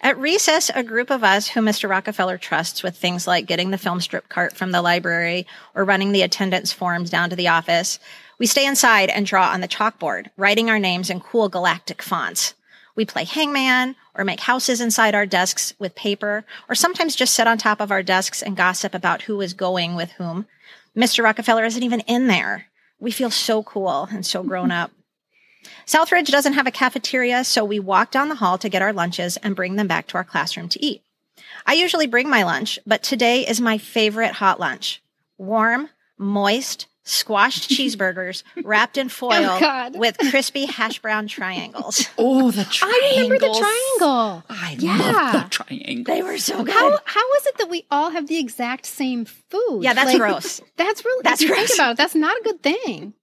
At 0.01 0.17
recess, 0.17 0.69
a 0.73 0.83
group 0.83 1.09
of 1.09 1.23
us 1.23 1.47
who 1.49 1.61
Mr. 1.61 1.89
Rockefeller 1.89 2.38
trusts 2.38 2.81
with 2.83 2.97
things 2.97 3.27
like 3.27 3.45
getting 3.45 3.71
the 3.71 3.77
film 3.77 4.01
strip 4.01 4.27
cart 4.29 4.55
from 4.55 4.71
the 4.71 4.81
library 4.81 5.45
or 5.75 5.83
running 5.85 6.11
the 6.11 6.21
attendance 6.23 6.71
forms 6.73 7.09
down 7.09 7.29
to 7.29 7.35
the 7.35 7.47
office, 7.47 7.99
we 8.39 8.45
stay 8.45 8.65
inside 8.65 9.09
and 9.09 9.25
draw 9.25 9.49
on 9.51 9.61
the 9.61 9.67
chalkboard, 9.67 10.27
writing 10.38 10.69
our 10.69 10.79
names 10.79 11.09
in 11.09 11.19
cool 11.19 11.49
galactic 11.49 12.01
fonts. 12.01 12.53
We 12.98 13.06
play 13.06 13.26
hangman 13.26 13.95
or 14.16 14.26
make 14.26 14.41
houses 14.41 14.82
inside 14.82 15.14
our 15.14 15.28
desks 15.28 15.76
with 15.78 15.93
paper, 15.93 16.43
or 16.68 16.74
sometimes 16.74 17.16
just 17.16 17.36
sit 17.36 17.48
on 17.48 17.60
top 17.60 17.80
of 17.80 17.91
our 17.91 18.02
desks 18.02 18.41
and 18.41 18.58
gossip 18.58 18.95
about 18.95 19.22
who 19.22 19.39
is 19.39 19.54
going 19.54 19.95
with 19.95 20.12
whom. 20.14 20.48
Mr. 20.95 21.24
Rockefeller 21.24 21.64
isn't 21.64 21.84
even 21.84 22.00
in 22.02 22.26
there. 22.26 22.66
We 23.00 23.12
feel 23.12 23.30
so 23.30 23.62
cool 23.62 24.10
and 24.12 24.26
so 24.26 24.41
grown 24.41 24.72
up. 24.72 24.91
Southridge 25.86 26.32
doesn't 26.32 26.54
have 26.54 26.66
a 26.66 26.72
cafeteria, 26.72 27.43
so 27.43 27.64
we 27.64 27.80
walk 27.80 28.10
down 28.10 28.30
the 28.30 28.36
hall 28.36 28.58
to 28.58 28.70
get 28.70 28.82
our 28.82 28.93
lunches 28.93 29.38
and 29.38 29.56
bring 29.56 29.76
them 29.76 29.88
back 29.88 30.08
to 30.08 30.16
our 30.16 30.24
classroom 30.24 30.68
to 30.70 30.84
eat. 30.84 31.04
I 31.68 31.74
usually 31.74 32.08
bring 32.08 32.30
my 32.30 32.41
lunch, 32.43 32.80
but 32.88 33.04
today 33.04 33.45
is 33.48 33.62
my 33.62 33.78
favorite 33.78 34.34
hot 34.34 34.60
lunch. 34.60 35.04
Warm, 35.38 35.89
moist, 36.18 36.88
squashed 37.08 37.70
cheeseburgers 37.70 38.43
wrapped 38.64 38.97
in 38.97 39.08
oh, 39.08 39.10
foil 39.10 39.60
Oh, 39.62 39.91
with 39.95 40.18
crispy 40.30 40.66
hash 40.66 40.99
brown 40.99 41.28
triangles. 41.28 42.08
Oh, 42.18 42.51
the 42.51 42.66
triangle! 42.66 42.99
I 43.01 43.14
remember 43.16 43.39
the 43.39 43.66
triangle. 43.99 44.43
I 44.49 44.76
Yeah. 44.80 44.97
love 44.97 45.43
the 45.43 45.49
triangle. 45.49 46.16
They 46.16 46.22
were 46.24 46.38
so 46.38 46.64
good. 46.64 46.74
How 46.74 46.97
how 47.05 47.34
is 47.36 47.45
it 47.47 47.58
that 47.60 47.70
we 47.70 47.86
all 47.91 48.10
have 48.10 48.28
the 48.28 48.38
exact 48.38 48.86
same 48.86 49.26
food? 49.26 49.82
Yeah, 49.84 49.93
that's 49.93 50.08
Like, 50.12 50.18
gross. 50.18 50.62
That's 50.78 51.03
really 51.05 51.22
That's 51.24 51.39
that's 51.39 51.41
if 51.43 51.49
you 51.49 51.55
gross. 51.55 51.68
think 51.68 51.80
about 51.80 51.91
it. 51.91 51.97
That's 51.97 52.16
not 52.16 52.38
a 52.38 52.43
good 52.43 52.62
thing. 52.64 53.14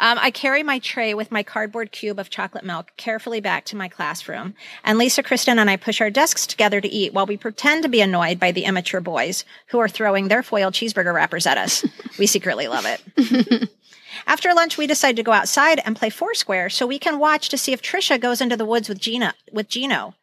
Um, 0.00 0.18
I 0.20 0.30
carry 0.30 0.62
my 0.62 0.78
tray 0.78 1.14
with 1.14 1.32
my 1.32 1.42
cardboard 1.42 1.92
cube 1.92 2.18
of 2.18 2.30
chocolate 2.30 2.64
milk 2.64 2.92
carefully 2.96 3.40
back 3.40 3.64
to 3.66 3.76
my 3.76 3.88
classroom, 3.88 4.54
and 4.84 4.98
Lisa, 4.98 5.22
Kristen, 5.22 5.58
and 5.58 5.68
I 5.68 5.76
push 5.76 6.00
our 6.00 6.10
desks 6.10 6.46
together 6.46 6.80
to 6.80 6.88
eat 6.88 7.12
while 7.12 7.26
we 7.26 7.36
pretend 7.36 7.82
to 7.82 7.88
be 7.88 8.00
annoyed 8.00 8.38
by 8.38 8.52
the 8.52 8.64
immature 8.64 9.00
boys 9.00 9.44
who 9.68 9.78
are 9.78 9.88
throwing 9.88 10.28
their 10.28 10.42
foil 10.42 10.70
cheeseburger 10.70 11.14
wrappers 11.14 11.46
at 11.46 11.58
us. 11.58 11.84
we 12.18 12.26
secretly 12.26 12.68
love 12.68 12.86
it. 12.86 13.70
After 14.26 14.52
lunch, 14.52 14.76
we 14.76 14.86
decide 14.86 15.16
to 15.16 15.22
go 15.22 15.32
outside 15.32 15.80
and 15.84 15.96
play 15.96 16.10
Foursquare 16.10 16.70
so 16.70 16.86
we 16.86 16.98
can 16.98 17.18
watch 17.18 17.48
to 17.48 17.58
see 17.58 17.72
if 17.72 17.82
Trisha 17.82 18.20
goes 18.20 18.40
into 18.40 18.56
the 18.56 18.64
woods 18.64 18.88
with 18.88 18.98
Gina 18.98 19.34
with 19.52 19.68
Gino. 19.68 20.14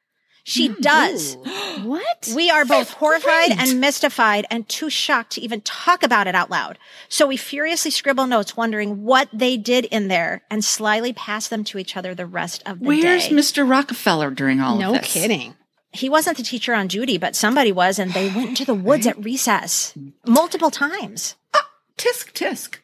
She 0.46 0.70
mm, 0.70 0.80
does. 0.80 1.38
What? 1.84 2.30
We 2.34 2.50
are 2.50 2.66
both 2.66 2.91
horrified 2.91 3.52
and 3.60 3.82
mystified 3.82 4.46
and 4.50 4.68
too 4.68 4.89
shocked 4.89 5.34
to 5.34 5.41
even 5.41 5.62
talk 5.62 6.04
about 6.04 6.26
it 6.26 6.34
out 6.34 6.50
loud. 6.50 6.80
So 7.10 7.28
we 7.28 7.38
furiously 7.38 7.91
scribble 7.91 8.28
notes 8.28 8.56
wondering 8.56 9.04
what 9.04 9.28
they 9.34 9.58
did 9.58 9.86
in 9.86 10.08
there 10.08 10.41
and 10.50 10.64
slyly 10.64 11.12
pass 11.14 11.48
them 11.48 11.64
to 11.66 11.78
each 11.78 11.98
other 11.98 12.16
the 12.16 12.26
rest 12.26 12.64
of 12.66 12.80
the 12.80 12.86
Where's 12.86 13.02
day. 13.02 13.36
Where's 13.36 13.52
Mr. 13.52 13.70
Rockefeller 13.70 14.32
during 14.32 14.62
all 14.62 14.78
no 14.78 14.96
of 14.96 15.02
this? 15.02 15.16
No 15.16 15.22
kidding. 15.22 15.56
he 15.91 16.10
wasn't 16.10 16.38
the 16.38 16.43
teacher 16.43 16.74
on 16.74 16.88
duty, 16.88 17.18
but 17.18 17.36
somebody 17.36 17.72
was, 17.72 18.00
and 18.00 18.14
they 18.14 18.30
went 18.30 18.50
into 18.50 18.66
the 18.66 18.74
woods 18.74 19.06
at 19.06 19.22
recess 19.24 19.93
multiple 20.26 20.72
times. 20.72 21.36
Ah, 21.54 21.70
tisk 21.98 22.32
tisk. 22.32 22.78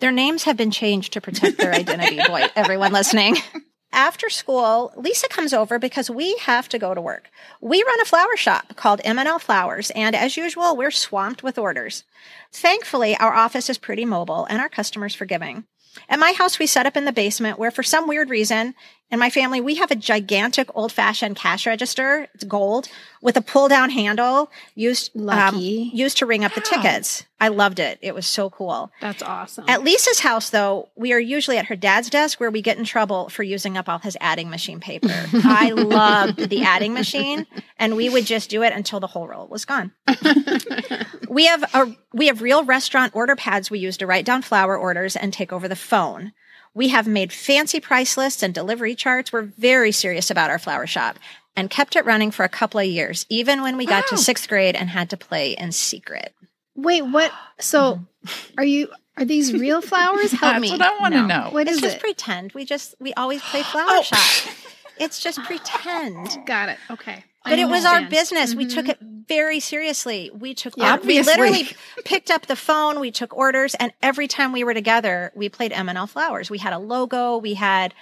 Their 0.00 0.12
names 0.12 0.44
have 0.44 0.56
been 0.56 0.70
changed 0.70 1.12
to 1.12 1.20
protect 1.20 1.58
their 1.58 1.72
identity, 1.74 2.18
boy, 2.26 2.46
everyone 2.56 2.92
listening. 2.92 3.36
After 3.92 4.30
school, 4.30 4.92
Lisa 4.96 5.28
comes 5.28 5.52
over 5.52 5.78
because 5.78 6.08
we 6.08 6.36
have 6.38 6.66
to 6.70 6.78
go 6.78 6.94
to 6.94 7.00
work. 7.00 7.30
We 7.60 7.82
run 7.82 8.00
a 8.00 8.06
flower 8.06 8.36
shop 8.36 8.74
called 8.74 9.02
M&L 9.04 9.38
Flowers, 9.38 9.90
and 9.90 10.16
as 10.16 10.38
usual, 10.38 10.76
we're 10.76 10.90
swamped 10.90 11.42
with 11.42 11.58
orders. 11.58 12.04
Thankfully, 12.50 13.16
our 13.18 13.34
office 13.34 13.68
is 13.68 13.76
pretty 13.76 14.06
mobile 14.06 14.46
and 14.46 14.60
our 14.60 14.70
customers 14.70 15.14
forgiving. 15.14 15.64
At 16.08 16.18
my 16.18 16.32
house, 16.32 16.58
we 16.58 16.66
set 16.66 16.86
up 16.86 16.96
in 16.96 17.04
the 17.04 17.12
basement 17.12 17.58
where, 17.58 17.70
for 17.70 17.82
some 17.82 18.08
weird 18.08 18.30
reason, 18.30 18.74
in 19.12 19.18
my 19.18 19.28
family, 19.28 19.60
we 19.60 19.74
have 19.74 19.90
a 19.90 19.94
gigantic 19.94 20.70
old 20.74 20.90
fashioned 20.90 21.36
cash 21.36 21.66
register. 21.66 22.28
It's 22.34 22.44
gold 22.44 22.88
with 23.20 23.36
a 23.36 23.42
pull 23.42 23.68
down 23.68 23.90
handle 23.90 24.50
used, 24.74 25.14
um, 25.28 25.54
used 25.58 26.16
to 26.16 26.26
ring 26.26 26.44
up 26.46 26.54
the 26.54 26.62
tickets. 26.62 27.26
I 27.38 27.48
loved 27.48 27.78
it. 27.78 27.98
It 28.00 28.14
was 28.14 28.26
so 28.26 28.48
cool. 28.48 28.90
That's 29.02 29.22
awesome. 29.22 29.66
At 29.68 29.84
Lisa's 29.84 30.20
house, 30.20 30.48
though, 30.48 30.88
we 30.96 31.12
are 31.12 31.20
usually 31.20 31.58
at 31.58 31.66
her 31.66 31.76
dad's 31.76 32.08
desk 32.08 32.40
where 32.40 32.50
we 32.50 32.62
get 32.62 32.78
in 32.78 32.84
trouble 32.84 33.28
for 33.28 33.42
using 33.42 33.76
up 33.76 33.86
all 33.86 33.98
his 33.98 34.16
adding 34.18 34.48
machine 34.48 34.80
paper. 34.80 35.08
I 35.34 35.72
loved 35.72 36.48
the 36.48 36.62
adding 36.62 36.94
machine, 36.94 37.46
and 37.78 37.96
we 37.96 38.08
would 38.08 38.24
just 38.24 38.48
do 38.48 38.62
it 38.62 38.72
until 38.72 38.98
the 38.98 39.08
whole 39.08 39.28
roll 39.28 39.46
was 39.46 39.66
gone. 39.66 39.92
we 41.28 41.44
have 41.46 41.62
a 41.74 41.94
we 42.14 42.28
have 42.28 42.40
real 42.40 42.64
restaurant 42.64 43.14
order 43.14 43.36
pads 43.36 43.70
we 43.70 43.78
use 43.78 43.98
to 43.98 44.06
write 44.06 44.24
down 44.24 44.40
flower 44.40 44.76
orders 44.76 45.16
and 45.16 45.34
take 45.34 45.52
over 45.52 45.68
the 45.68 45.76
phone. 45.76 46.32
We 46.74 46.88
have 46.88 47.06
made 47.06 47.32
fancy 47.32 47.80
price 47.80 48.16
lists 48.16 48.42
and 48.42 48.54
delivery 48.54 48.94
charts. 48.94 49.32
We're 49.32 49.42
very 49.42 49.92
serious 49.92 50.30
about 50.30 50.50
our 50.50 50.58
flower 50.58 50.86
shop 50.86 51.18
and 51.54 51.68
kept 51.68 51.96
it 51.96 52.06
running 52.06 52.30
for 52.30 52.44
a 52.44 52.48
couple 52.48 52.80
of 52.80 52.86
years, 52.86 53.26
even 53.28 53.60
when 53.62 53.76
we 53.76 53.84
got 53.84 54.06
to 54.08 54.16
sixth 54.16 54.48
grade 54.48 54.74
and 54.74 54.88
had 54.88 55.10
to 55.10 55.16
play 55.16 55.52
in 55.52 55.72
secret. 55.72 56.34
Wait, 56.74 57.02
what? 57.02 57.30
So, 57.60 57.96
mm-hmm. 58.26 58.54
are 58.58 58.64
you? 58.64 58.88
Are 59.18 59.26
these 59.26 59.52
real 59.52 59.82
flowers? 59.82 60.30
Help 60.32 60.40
That's 60.54 60.62
me. 60.62 60.70
what 60.70 60.80
I 60.80 60.98
want 60.98 61.12
to 61.14 61.20
No. 61.20 61.26
know. 61.26 61.48
What 61.50 61.66
It's 61.68 61.76
is 61.76 61.82
just 61.82 61.96
it? 61.96 62.00
pretend. 62.02 62.52
We 62.52 62.64
just 62.64 62.94
we 62.98 63.12
always 63.14 63.42
play 63.42 63.62
flower 63.72 63.86
Oh. 63.90 64.02
shop. 64.02 64.54
It's 64.98 65.20
just 65.20 65.42
pretend. 65.44 66.28
Got 66.46 66.68
it. 66.68 66.78
Okay. 66.90 67.24
But 67.44 67.58
it 67.58 67.68
was 67.68 67.84
our 67.84 68.02
business. 68.08 68.54
We 68.54 68.66
took 68.66 68.88
it 68.88 68.98
very 69.00 69.60
seriously. 69.60 70.30
We 70.32 70.54
took 70.54 70.76
Yeah, 70.76 70.92
our, 70.92 70.98
we 71.00 71.20
literally 71.22 71.68
picked 72.04 72.30
up 72.30 72.46
the 72.46 72.56
phone, 72.56 73.00
we 73.00 73.10
took 73.10 73.36
orders, 73.36 73.74
and 73.76 73.92
every 74.02 74.28
time 74.28 74.52
we 74.52 74.62
were 74.64 74.74
together, 74.74 75.32
we 75.34 75.48
played 75.48 75.72
M&L 75.72 76.06
Flowers. 76.06 76.50
We 76.50 76.58
had 76.58 76.72
a 76.72 76.78
logo. 76.78 77.38
We 77.38 77.54
had 77.54 77.94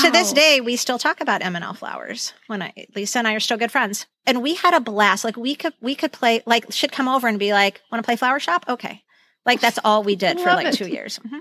to 0.00 0.10
this 0.10 0.32
day 0.32 0.60
we 0.60 0.76
still 0.76 0.98
talk 0.98 1.20
about 1.20 1.42
M&L 1.44 1.74
Flowers. 1.74 2.32
When 2.48 2.62
I 2.62 2.72
Lisa 2.94 3.18
and 3.18 3.28
I 3.28 3.34
are 3.34 3.40
still 3.40 3.56
good 3.56 3.72
friends, 3.72 4.06
and 4.26 4.42
we 4.42 4.54
had 4.54 4.74
a 4.74 4.80
blast. 4.80 5.24
Like 5.24 5.36
we 5.36 5.54
could 5.54 5.74
we 5.80 5.94
could 5.94 6.12
play 6.12 6.42
like 6.46 6.66
she'd 6.72 6.92
come 6.92 7.08
over 7.08 7.28
and 7.28 7.38
be 7.38 7.52
like, 7.52 7.80
"Want 7.92 8.02
to 8.02 8.06
play 8.06 8.16
flower 8.16 8.40
shop?" 8.40 8.64
Okay. 8.68 9.02
Like 9.46 9.60
that's 9.60 9.78
all 9.84 10.02
we 10.02 10.16
did 10.16 10.38
for 10.40 10.46
like 10.46 10.66
it. 10.68 10.74
two 10.74 10.88
years. 10.88 11.18
Mhm. 11.20 11.40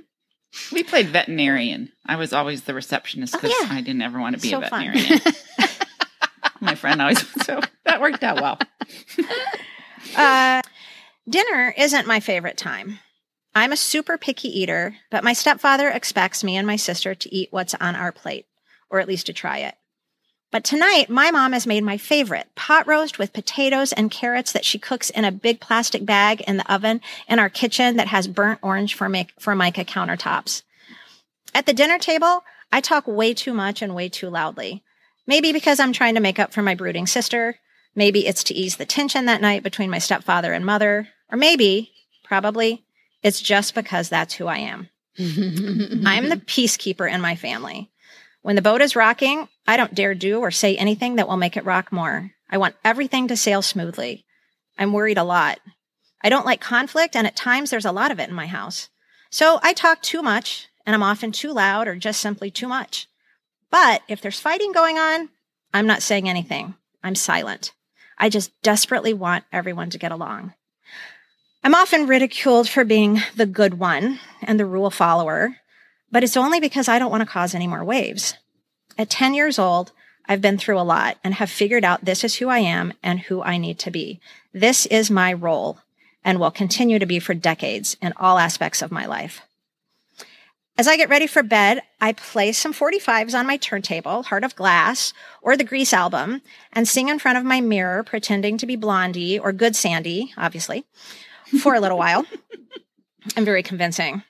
We 0.71 0.81
played 0.83 1.07
veterinarian. 1.07 1.91
I 2.05 2.15
was 2.15 2.31
always 2.31 2.63
the 2.63 2.73
receptionist 2.73 3.35
Oh, 3.35 3.39
because 3.39 3.55
yeah. 3.61 3.67
I 3.75 3.81
didn't 3.81 4.01
ever 4.01 4.19
want 4.19 4.35
to 4.35 4.41
be 4.41 4.49
So 4.49 4.57
a 4.57 4.61
veterinarian. 4.61 5.19
My 6.61 6.75
friend 6.75 7.01
always 7.01 7.27
so 7.45 7.61
that 7.85 8.01
worked 8.01 8.23
out 8.23 8.41
well. 8.41 8.59
Uh, 10.15 10.61
dinner 11.27 11.73
isn't 11.77 12.07
my 12.07 12.19
favorite 12.19 12.55
time. 12.55 12.99
I'm 13.53 13.71
a 13.71 13.77
super 13.77 14.17
picky 14.17 14.47
eater, 14.47 14.95
but 15.09 15.23
my 15.23 15.33
stepfather 15.33 15.89
expects 15.89 16.43
me 16.43 16.55
and 16.55 16.65
my 16.65 16.75
sister 16.75 17.13
to 17.15 17.35
eat 17.35 17.49
what's 17.51 17.73
on 17.75 17.95
our 17.95 18.11
plate, 18.11 18.45
or 18.89 18.99
at 18.99 19.07
least 19.07 19.25
to 19.25 19.33
try 19.33 19.57
it. 19.57 19.75
But 20.49 20.63
tonight, 20.63 21.09
my 21.09 21.29
mom 21.31 21.51
has 21.51 21.67
made 21.67 21.83
my 21.83 21.97
favorite 21.97 22.47
pot 22.55 22.87
roast 22.87 23.19
with 23.19 23.33
potatoes 23.33 23.91
and 23.91 24.09
carrots 24.09 24.53
that 24.53 24.63
she 24.63 24.79
cooks 24.79 25.09
in 25.09 25.25
a 25.25 25.31
big 25.31 25.59
plastic 25.59 26.05
bag 26.05 26.41
in 26.41 26.57
the 26.57 26.73
oven 26.73 27.01
in 27.27 27.37
our 27.37 27.49
kitchen 27.49 27.97
that 27.97 28.07
has 28.07 28.27
burnt 28.27 28.59
orange 28.61 28.95
formica, 28.95 29.85
countertops. 29.85 30.61
At 31.53 31.65
the 31.65 31.73
dinner 31.73 31.99
table, 31.99 32.43
I 32.71 32.79
talk 32.79 33.07
way 33.07 33.33
too 33.33 33.53
much 33.53 33.81
and 33.81 33.93
way 33.93 34.07
too 34.07 34.29
loudly. 34.29 34.83
Maybe 35.27 35.51
because 35.51 35.79
I'm 35.79 35.93
trying 35.93 36.15
to 36.15 36.21
make 36.21 36.39
up 36.39 36.53
for 36.53 36.61
my 36.61 36.73
brooding 36.73 37.05
sister. 37.05 37.57
Maybe 37.93 38.25
it's 38.25 38.43
to 38.45 38.53
ease 38.53 38.77
the 38.77 38.85
tension 38.85 39.25
that 39.25 39.41
night 39.41 39.61
between 39.61 39.89
my 39.89 39.99
stepfather 39.99 40.53
and 40.53 40.65
mother. 40.65 41.09
Or 41.29 41.37
maybe, 41.37 41.91
probably, 42.23 42.85
it's 43.21 43.41
just 43.41 43.75
because 43.75 44.07
that's 44.07 44.35
who 44.35 44.47
I 44.47 44.59
am. 44.59 44.89
I'm 45.19 46.29
the 46.29 46.41
peacekeeper 46.45 47.11
in 47.11 47.21
my 47.21 47.35
family. 47.35 47.91
When 48.41 48.55
the 48.55 48.61
boat 48.61 48.81
is 48.81 48.95
rocking, 48.95 49.49
I 49.67 49.75
don't 49.75 49.93
dare 49.93 50.15
do 50.15 50.39
or 50.39 50.51
say 50.51 50.77
anything 50.77 51.17
that 51.17 51.27
will 51.27 51.37
make 51.37 51.57
it 51.57 51.65
rock 51.65 51.91
more. 51.91 52.31
I 52.49 52.57
want 52.57 52.75
everything 52.85 53.27
to 53.27 53.35
sail 53.35 53.61
smoothly. 53.61 54.25
I'm 54.77 54.93
worried 54.93 55.17
a 55.17 55.23
lot. 55.23 55.59
I 56.23 56.29
don't 56.29 56.45
like 56.45 56.61
conflict, 56.61 57.15
and 57.15 57.27
at 57.27 57.35
times 57.35 57.69
there's 57.69 57.85
a 57.85 57.91
lot 57.91 58.11
of 58.11 58.19
it 58.19 58.29
in 58.29 58.35
my 58.35 58.47
house. 58.47 58.89
So 59.29 59.59
I 59.61 59.73
talk 59.73 60.01
too 60.01 60.21
much, 60.21 60.67
and 60.85 60.95
I'm 60.95 61.03
often 61.03 61.31
too 61.31 61.51
loud 61.51 61.87
or 61.87 61.95
just 61.95 62.21
simply 62.21 62.49
too 62.49 62.67
much. 62.67 63.07
But 63.69 64.01
if 64.07 64.21
there's 64.21 64.39
fighting 64.39 64.71
going 64.71 64.97
on, 64.97 65.29
I'm 65.73 65.87
not 65.87 66.01
saying 66.01 66.29
anything. 66.29 66.75
I'm 67.03 67.15
silent. 67.15 67.73
I 68.17 68.29
just 68.29 68.51
desperately 68.61 69.13
want 69.13 69.45
everyone 69.51 69.89
to 69.91 69.97
get 69.97 70.11
along. 70.11 70.53
I'm 71.63 71.75
often 71.75 72.07
ridiculed 72.07 72.69
for 72.69 72.83
being 72.83 73.21
the 73.35 73.45
good 73.45 73.77
one 73.79 74.19
and 74.41 74.59
the 74.59 74.65
rule 74.65 74.89
follower, 74.89 75.57
but 76.11 76.23
it's 76.23 76.37
only 76.37 76.59
because 76.59 76.87
I 76.87 76.97
don't 76.99 77.11
want 77.11 77.21
to 77.21 77.29
cause 77.29 77.53
any 77.53 77.67
more 77.67 77.83
waves. 77.83 78.35
At 78.97 79.09
10 79.09 79.33
years 79.33 79.59
old, 79.59 79.91
I've 80.25 80.41
been 80.41 80.57
through 80.57 80.79
a 80.79 80.81
lot 80.81 81.17
and 81.23 81.35
have 81.35 81.49
figured 81.49 81.85
out 81.85 82.05
this 82.05 82.23
is 82.23 82.35
who 82.35 82.49
I 82.49 82.59
am 82.59 82.93
and 83.03 83.19
who 83.19 83.41
I 83.41 83.57
need 83.57 83.79
to 83.79 83.91
be. 83.91 84.19
This 84.53 84.85
is 84.87 85.11
my 85.11 85.33
role 85.33 85.79
and 86.23 86.39
will 86.39 86.51
continue 86.51 86.99
to 86.99 87.05
be 87.05 87.19
for 87.19 87.33
decades 87.33 87.95
in 88.01 88.13
all 88.17 88.37
aspects 88.37 88.81
of 88.81 88.91
my 88.91 89.05
life. 89.05 89.41
As 90.79 90.87
I 90.87 90.95
get 90.95 91.09
ready 91.09 91.25
for 91.25 91.41
bed, 91.41 91.81
I 91.99 92.13
play 92.13 92.51
some 92.51 92.71
45s 92.71 93.33
on 93.33 93.47
my 93.47 93.57
turntable, 93.57 94.21
Heart 94.21 94.43
of 94.43 94.55
Glass, 94.55 95.11
or 95.41 95.57
the 95.57 95.63
Grease 95.63 95.91
album, 95.91 96.43
and 96.71 96.87
sing 96.87 97.09
in 97.09 97.17
front 97.17 97.39
of 97.39 97.43
my 97.43 97.61
mirror, 97.61 98.03
pretending 98.03 98.59
to 98.59 98.67
be 98.67 98.75
Blondie 98.75 99.39
or 99.39 99.51
Good 99.51 99.75
Sandy, 99.75 100.33
obviously, 100.37 100.85
for 101.63 101.73
a 101.73 101.79
little 101.79 101.97
while. 101.97 102.25
I'm 103.35 103.43
very 103.43 103.63
convincing. 103.63 104.21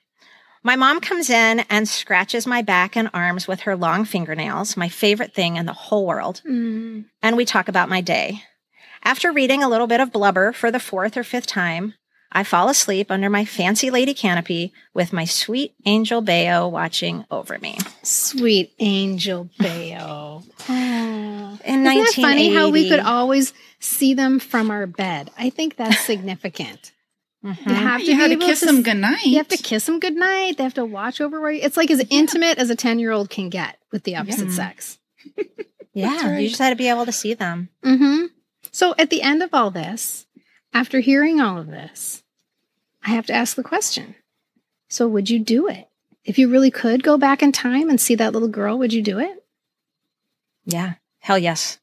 My 0.62 0.74
mom 0.74 1.00
comes 1.00 1.28
in 1.28 1.60
and 1.68 1.86
scratches 1.86 2.46
my 2.46 2.62
back 2.62 2.96
and 2.96 3.10
arms 3.12 3.46
with 3.46 3.60
her 3.60 3.76
long 3.76 4.06
fingernails, 4.06 4.74
my 4.74 4.88
favorite 4.88 5.34
thing 5.34 5.56
in 5.56 5.66
the 5.66 5.74
whole 5.74 6.06
world. 6.06 6.40
Mm. 6.48 7.04
And 7.22 7.36
we 7.36 7.44
talk 7.44 7.68
about 7.68 7.90
my 7.90 8.00
day. 8.00 8.42
After 9.04 9.32
reading 9.32 9.62
a 9.62 9.68
little 9.68 9.86
bit 9.86 10.00
of 10.00 10.12
blubber 10.12 10.52
for 10.52 10.70
the 10.70 10.80
fourth 10.80 11.16
or 11.16 11.24
fifth 11.24 11.46
time, 11.46 11.94
I 12.30 12.44
fall 12.44 12.68
asleep 12.68 13.10
under 13.10 13.30
my 13.30 13.44
fancy 13.44 13.90
lady 13.90 14.12
canopy 14.14 14.72
with 14.92 15.12
my 15.12 15.24
sweet 15.24 15.74
angel 15.86 16.22
Baio 16.22 16.70
watching 16.70 17.24
over 17.30 17.58
me. 17.58 17.78
Sweet 18.02 18.72
Angel 18.78 19.48
Baio. 19.60 20.44
Oh. 20.68 21.58
In 21.64 21.86
Isn't 21.86 22.04
that 22.04 22.12
funny 22.20 22.52
how 22.54 22.68
we 22.70 22.88
could 22.88 23.00
always 23.00 23.54
see 23.80 24.12
them 24.14 24.38
from 24.38 24.70
our 24.70 24.86
bed? 24.86 25.30
I 25.38 25.50
think 25.50 25.76
that's 25.76 26.00
significant. 26.00 26.92
Mhm. 27.44 27.66
You 27.66 27.74
have 27.74 28.00
to 28.00 28.06
you 28.06 28.12
be 28.12 28.20
had 28.20 28.30
to 28.30 28.36
kiss 28.36 28.60
to 28.60 28.66
them 28.66 28.78
s- 28.78 28.82
goodnight. 28.84 29.24
You 29.24 29.36
have 29.38 29.48
to 29.48 29.56
kiss 29.56 29.86
them 29.86 29.98
goodnight. 30.00 30.56
They 30.58 30.64
have 30.64 30.74
to 30.74 30.84
watch 30.84 31.20
over 31.20 31.40
where 31.40 31.52
you. 31.52 31.60
It's 31.62 31.76
like 31.76 31.90
as 31.90 32.04
intimate 32.10 32.58
as 32.58 32.68
a 32.68 32.76
10 32.76 32.98
year 32.98 33.10
old 33.12 33.30
can 33.30 33.48
get 33.48 33.78
with 33.92 34.02
the 34.04 34.16
opposite 34.16 34.48
Mhm. 34.48 34.52
sex. 34.52 34.98
Yeah, 35.94 36.30
right. 36.32 36.40
you 36.42 36.48
just 36.48 36.60
had 36.60 36.70
to 36.70 36.76
be 36.76 36.88
able 36.88 37.06
to 37.06 37.12
see 37.12 37.34
them. 37.34 37.70
hmm 37.82 38.26
So 38.70 38.94
at 38.98 39.10
the 39.10 39.22
end 39.22 39.42
of 39.42 39.50
all 39.54 39.70
this, 39.70 40.26
after 40.72 41.00
hearing 41.00 41.40
all 41.40 41.58
of 41.58 41.66
this, 41.68 42.22
I 43.04 43.10
have 43.10 43.26
to 43.26 43.32
ask 43.32 43.56
the 43.56 43.62
question. 43.62 44.14
So 44.88 45.06
would 45.08 45.28
you 45.30 45.38
do 45.38 45.68
it? 45.68 45.88
If 46.24 46.38
you 46.38 46.48
really 46.50 46.70
could 46.70 47.02
go 47.02 47.16
back 47.16 47.42
in 47.42 47.52
time 47.52 47.88
and 47.88 48.00
see 48.00 48.14
that 48.16 48.32
little 48.32 48.48
girl, 48.48 48.78
would 48.78 48.92
you 48.92 49.02
do 49.02 49.18
it? 49.18 49.42
Yeah, 50.64 50.94
hell 51.20 51.38
yes. 51.38 51.78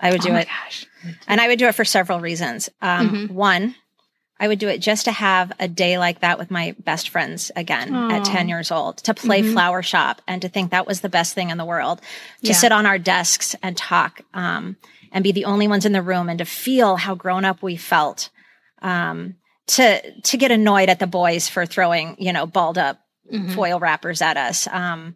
I 0.00 0.10
would 0.10 0.20
do 0.20 0.30
oh 0.32 0.36
it. 0.36 0.48
gosh. 0.48 0.86
And 1.28 1.40
I 1.40 1.48
would 1.48 1.58
do 1.58 1.66
it 1.68 1.74
for 1.74 1.84
several 1.84 2.20
reasons. 2.20 2.68
Um, 2.82 3.10
Mhm. 3.10 3.30
One, 3.30 3.74
I 4.38 4.48
would 4.48 4.58
do 4.58 4.68
it 4.68 4.78
just 4.78 5.04
to 5.06 5.12
have 5.12 5.52
a 5.58 5.68
day 5.68 5.96
like 5.98 6.20
that 6.20 6.38
with 6.38 6.50
my 6.50 6.74
best 6.80 7.08
friends 7.08 7.50
again 7.56 7.94
at 7.94 8.24
10 8.24 8.48
years 8.48 8.70
old, 8.70 8.98
to 8.98 9.14
play 9.14 9.42
Mhm. 9.42 9.52
flower 9.52 9.82
shop 9.82 10.20
and 10.26 10.42
to 10.42 10.48
think 10.48 10.70
that 10.70 10.86
was 10.86 11.00
the 11.00 11.08
best 11.08 11.34
thing 11.34 11.48
in 11.50 11.56
the 11.56 11.64
world, 11.64 12.00
to 12.42 12.48
Yeah. 12.48 12.52
sit 12.54 12.72
on 12.72 12.84
our 12.84 12.98
desks 12.98 13.54
and 13.62 13.76
talk 13.76 14.20
um, 14.34 14.76
and 15.16 15.22
be 15.22 15.32
the 15.32 15.46
only 15.46 15.66
ones 15.66 15.86
in 15.86 15.92
the 15.92 16.02
room 16.02 16.28
and 16.28 16.38
to 16.40 16.44
feel 16.44 16.96
how 16.96 17.14
grown 17.14 17.42
up 17.46 17.62
we 17.62 17.74
felt. 17.74 18.28
Um, 18.82 19.36
to 19.68 20.20
to 20.20 20.36
get 20.36 20.50
annoyed 20.50 20.90
at 20.90 20.98
the 20.98 21.06
boys 21.06 21.48
for 21.48 21.64
throwing, 21.64 22.16
you 22.18 22.34
know, 22.34 22.44
balled 22.44 22.76
up 22.76 23.00
Mhm. 23.32 23.54
foil 23.54 23.80
wrappers 23.80 24.20
at 24.20 24.36
us. 24.36 24.68
Um, 24.70 25.14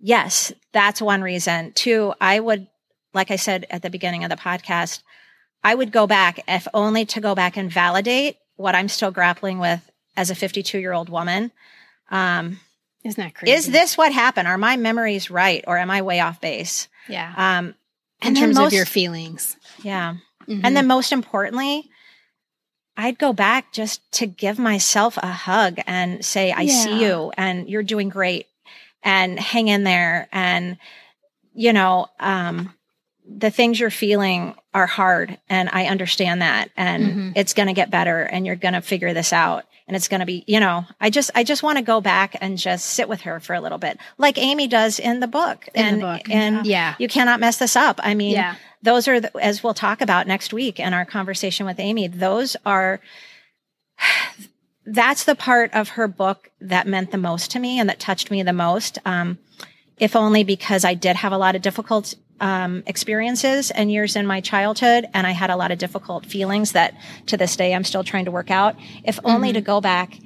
yes, 0.00 0.50
that's 0.72 1.02
one 1.02 1.20
reason. 1.22 1.72
Two, 1.74 2.14
I 2.20 2.40
would, 2.40 2.68
like 3.12 3.30
I 3.30 3.36
said 3.36 3.66
at 3.70 3.82
the 3.82 3.90
beginning 3.90 4.24
of 4.24 4.30
the 4.30 4.36
podcast, 4.36 5.02
I 5.62 5.74
would 5.74 5.92
go 5.92 6.06
back, 6.06 6.40
if 6.48 6.66
only 6.72 7.04
to 7.04 7.20
go 7.20 7.34
back 7.34 7.56
and 7.58 7.70
validate 7.70 8.38
what 8.56 8.74
I'm 8.74 8.88
still 8.88 9.10
grappling 9.10 9.58
with 9.58 9.88
as 10.16 10.30
a 10.30 10.34
52 10.34 10.78
year 10.78 10.92
old 10.94 11.10
woman. 11.10 11.52
Um, 12.10 12.60
Isn't 13.04 13.22
that 13.22 13.34
crazy? 13.34 13.52
is 13.52 13.70
this 13.70 13.96
what 13.98 14.12
happened? 14.12 14.48
Are 14.48 14.58
my 14.58 14.76
memories 14.76 15.30
right 15.30 15.62
or 15.66 15.76
am 15.78 15.90
I 15.90 16.02
way 16.02 16.20
off 16.20 16.40
base? 16.40 16.88
Yeah. 17.08 17.32
Um, 17.36 17.74
in 18.22 18.34
terms 18.34 18.56
most, 18.56 18.66
of 18.68 18.72
your 18.72 18.86
feelings. 18.86 19.56
yeah. 19.82 20.14
Mhm. 20.48 20.60
And 20.64 20.76
then 20.76 20.86
most 20.86 21.12
importantly, 21.12 21.90
I'd 22.96 23.18
go 23.18 23.32
back 23.32 23.72
just 23.72 24.00
to 24.12 24.26
give 24.26 24.58
myself 24.58 25.16
a 25.18 25.26
hug 25.28 25.78
and 25.86 26.24
say, 26.24 26.50
I 26.52 26.66
see 26.66 27.00
you 27.04 27.30
and 27.36 27.68
you're 27.68 27.82
doing 27.84 28.08
great 28.08 28.46
and 29.04 29.38
hang 29.38 29.68
in 29.68 29.84
there. 29.84 30.28
And, 30.32 30.78
you 31.54 31.72
know, 31.72 32.08
um, 32.18 32.74
the 33.24 33.50
things 33.50 33.78
you're 33.78 33.90
feeling 33.90 34.54
are 34.74 34.86
hard 34.86 35.38
and 35.48 35.68
I 35.72 35.86
understand 35.86 36.42
that. 36.42 36.70
And 36.76 37.04
Mhm. 37.04 37.32
it's 37.36 37.54
going 37.54 37.68
to 37.68 37.72
get 37.74 37.90
better 37.90 38.22
and 38.22 38.44
you're 38.46 38.56
going 38.56 38.74
to 38.74 38.80
figure 38.80 39.12
this 39.14 39.32
out. 39.32 39.64
And 39.88 39.96
it's 39.96 40.06
going 40.06 40.20
to 40.20 40.26
be, 40.26 40.44
you 40.46 40.60
know, 40.60 40.84
I 41.00 41.08
just, 41.08 41.30
I 41.34 41.42
just 41.42 41.62
want 41.62 41.78
to 41.78 41.82
go 41.82 42.00
back 42.00 42.36
and 42.40 42.58
just 42.58 42.84
sit 42.84 43.08
with 43.08 43.22
her 43.22 43.40
for 43.40 43.54
a 43.54 43.60
little 43.60 43.78
bit, 43.78 43.98
like 44.18 44.36
Amy 44.38 44.68
does 44.68 44.98
in 45.00 45.20
the 45.20 45.26
book. 45.26 45.66
In 45.74 45.98
the 46.00 46.06
and, 46.06 46.18
book. 46.18 46.30
and 46.30 46.66
yeah. 46.66 46.94
you 46.98 47.08
cannot 47.08 47.40
mess 47.40 47.56
this 47.56 47.74
up. 47.74 47.98
I 48.02 48.14
mean, 48.14 48.32
Yeah. 48.32 48.56
those 48.82 49.08
are 49.08 49.18
the, 49.18 49.36
as 49.42 49.64
we'll 49.64 49.74
talk 49.74 50.02
about 50.02 50.26
next 50.26 50.52
week 50.52 50.78
in 50.78 50.92
our 50.92 51.06
conversation 51.06 51.64
with 51.64 51.80
Amy. 51.80 52.06
Those 52.06 52.54
are 52.66 53.00
that's 54.84 55.24
the 55.24 55.34
part 55.34 55.72
of 55.74 55.90
her 55.90 56.06
book 56.06 56.50
that 56.60 56.86
meant 56.86 57.10
the 57.10 57.18
most 57.18 57.50
to 57.52 57.58
me 57.58 57.78
and 57.80 57.88
that 57.88 57.98
touched 57.98 58.30
me 58.30 58.42
the 58.42 58.52
most. 58.52 58.98
Um, 59.04 59.38
if 59.98 60.14
only 60.14 60.44
because 60.44 60.84
I 60.84 60.94
did 60.94 61.16
have 61.16 61.32
a 61.32 61.38
lot 61.38 61.56
of 61.56 61.62
difficult 61.62 62.14
um, 62.40 62.82
experiences 62.86 63.70
and 63.70 63.90
years 63.90 64.16
in 64.16 64.26
my 64.26 64.40
childhood, 64.40 65.06
and 65.14 65.26
I 65.26 65.32
had 65.32 65.50
a 65.50 65.56
lot 65.56 65.70
of 65.70 65.78
difficult 65.78 66.24
feelings 66.26 66.72
that 66.72 66.94
to 67.26 67.36
this 67.36 67.56
day 67.56 67.74
I'm 67.74 67.84
still 67.84 68.04
trying 68.04 68.24
to 68.26 68.30
work 68.30 68.50
out. 68.50 68.76
If 69.04 69.18
only 69.24 69.52
to 69.52 69.60
go 69.60 69.80
back 69.80 70.18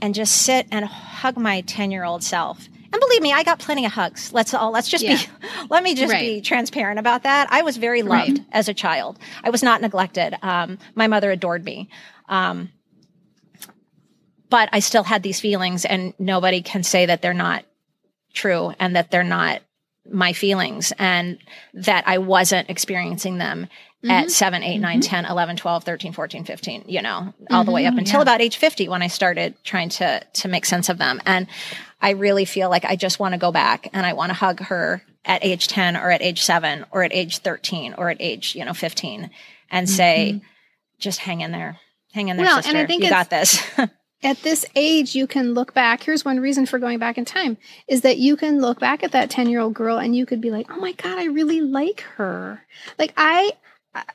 and 0.00 0.14
just 0.14 0.42
sit 0.42 0.66
and 0.70 0.84
hug 0.84 1.36
my 1.36 1.60
10 1.62 1.90
year 1.90 2.04
old 2.04 2.22
self. 2.24 2.68
And 2.92 3.00
believe 3.00 3.22
me, 3.22 3.32
I 3.32 3.42
got 3.42 3.58
plenty 3.58 3.86
of 3.86 3.92
hugs. 3.92 4.32
Let's 4.34 4.52
all, 4.52 4.70
let's 4.70 4.88
just 4.88 5.02
Yeah. 5.02 5.16
be, 5.16 5.26
let 5.70 5.82
me 5.82 5.94
just 5.94 6.12
Right. 6.12 6.20
be 6.20 6.40
transparent 6.42 6.98
about 6.98 7.22
that. 7.22 7.48
I 7.50 7.62
was 7.62 7.76
very 7.78 8.02
loved 8.02 8.30
Right. 8.38 8.40
as 8.52 8.68
a 8.68 8.74
child. 8.74 9.18
I 9.42 9.50
was 9.50 9.62
not 9.62 9.80
neglected. 9.80 10.36
Um, 10.42 10.78
my 10.94 11.06
mother 11.06 11.30
adored 11.30 11.64
me. 11.64 11.88
Um, 12.28 12.70
but 14.50 14.68
I 14.72 14.80
still 14.80 15.04
had 15.04 15.22
these 15.22 15.40
feelings 15.40 15.84
and 15.84 16.12
nobody 16.18 16.60
can 16.60 16.82
say 16.82 17.06
that 17.06 17.22
they're 17.22 17.32
not 17.32 17.64
true 18.34 18.74
and 18.78 18.94
that 18.96 19.10
they're 19.10 19.24
not 19.24 19.62
my 20.10 20.32
feelings 20.32 20.92
and 20.98 21.38
that 21.74 22.04
I 22.06 22.18
wasn't 22.18 22.70
experiencing 22.70 23.38
them 23.38 23.68
mm-hmm. 24.02 24.10
at 24.10 24.30
7, 24.30 24.62
8, 24.62 24.78
9, 24.78 25.00
mm-hmm. 25.00 25.08
10, 25.08 25.24
11, 25.26 25.56
12, 25.56 25.84
13, 25.84 26.12
14, 26.12 26.44
15, 26.44 26.84
you 26.86 27.02
know, 27.02 27.32
all 27.50 27.64
the 27.64 27.70
way 27.70 27.86
up 27.86 27.92
mm-hmm. 27.92 28.00
until 28.00 28.20
about 28.20 28.40
age 28.40 28.56
50 28.56 28.88
when 28.88 29.02
I 29.02 29.06
started 29.06 29.54
trying 29.64 29.90
to 29.90 30.20
to 30.20 30.48
make 30.48 30.66
sense 30.66 30.88
of 30.88 30.98
them. 30.98 31.20
And 31.26 31.46
I 32.00 32.10
really 32.10 32.44
feel 32.44 32.68
like 32.68 32.84
I 32.84 32.96
just 32.96 33.18
want 33.18 33.34
to 33.34 33.38
go 33.38 33.52
back 33.52 33.88
and 33.92 34.04
I 34.04 34.12
want 34.12 34.30
to 34.30 34.34
hug 34.34 34.60
her 34.60 35.02
at 35.24 35.44
age 35.44 35.68
10 35.68 35.96
or 35.96 36.10
at 36.10 36.20
age 36.20 36.42
7 36.42 36.84
or 36.90 37.04
at 37.04 37.12
age 37.12 37.38
13 37.38 37.94
or 37.96 38.10
at 38.10 38.16
age, 38.20 38.56
you 38.56 38.64
know, 38.64 38.74
15 38.74 39.30
and 39.70 39.88
say 39.88 40.40
just 40.98 41.20
hang 41.20 41.40
in 41.40 41.52
there. 41.52 41.78
Hang 42.12 42.28
in 42.28 42.36
there, 42.36 42.44
Well, 42.44 42.56
and 42.56 42.64
sister. 42.64 42.78
I 42.78 42.86
think 42.86 43.02
you 43.04 43.10
got 43.10 43.30
this. 43.30 43.62
at 44.22 44.40
this 44.42 44.64
age 44.76 45.14
you 45.14 45.26
can 45.26 45.54
look 45.54 45.74
back 45.74 46.02
here's 46.02 46.24
one 46.24 46.38
reason 46.40 46.66
for 46.66 46.78
going 46.78 46.98
back 46.98 47.18
in 47.18 47.24
time 47.24 47.56
is 47.88 48.02
that 48.02 48.18
you 48.18 48.36
can 48.36 48.60
look 48.60 48.78
back 48.80 49.02
at 49.02 49.12
that 49.12 49.30
10 49.30 49.48
year 49.48 49.60
old 49.60 49.74
girl 49.74 49.98
and 49.98 50.14
you 50.14 50.24
could 50.26 50.40
be 50.40 50.50
like 50.50 50.66
oh 50.70 50.76
my 50.76 50.92
god 50.92 51.18
i 51.18 51.24
really 51.24 51.60
like 51.60 52.00
her 52.16 52.62
like 52.98 53.12
i 53.16 53.52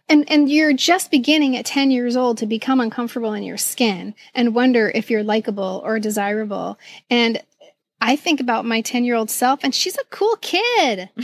and 0.10 0.30
and 0.32 0.49
you're 0.49 0.74
just 0.74 1.12
beginning 1.12 1.55
at 1.55 1.66
10 1.66 1.91
years 1.91 2.16
old 2.16 2.38
to 2.38 2.45
become 2.45 2.80
uncomfortable 2.80 3.34
in 3.34 3.43
your 3.43 3.58
skin 3.58 4.16
and 4.34 4.55
wonder 4.55 4.91
if 4.95 5.10
you're 5.12 5.24
likable 5.24 5.82
or 5.84 5.99
desirable 5.99 6.78
and 7.10 7.41
I 7.99 8.16
think 8.16 8.39
about 8.39 8.64
my 8.64 8.82
10 8.82 9.05
year 9.05 9.16
old 9.16 9.32
self 9.32 9.60
and 9.64 9.74
she's 9.74 9.97
a 9.97 10.03
cool 10.12 10.36
kid. 10.39 11.10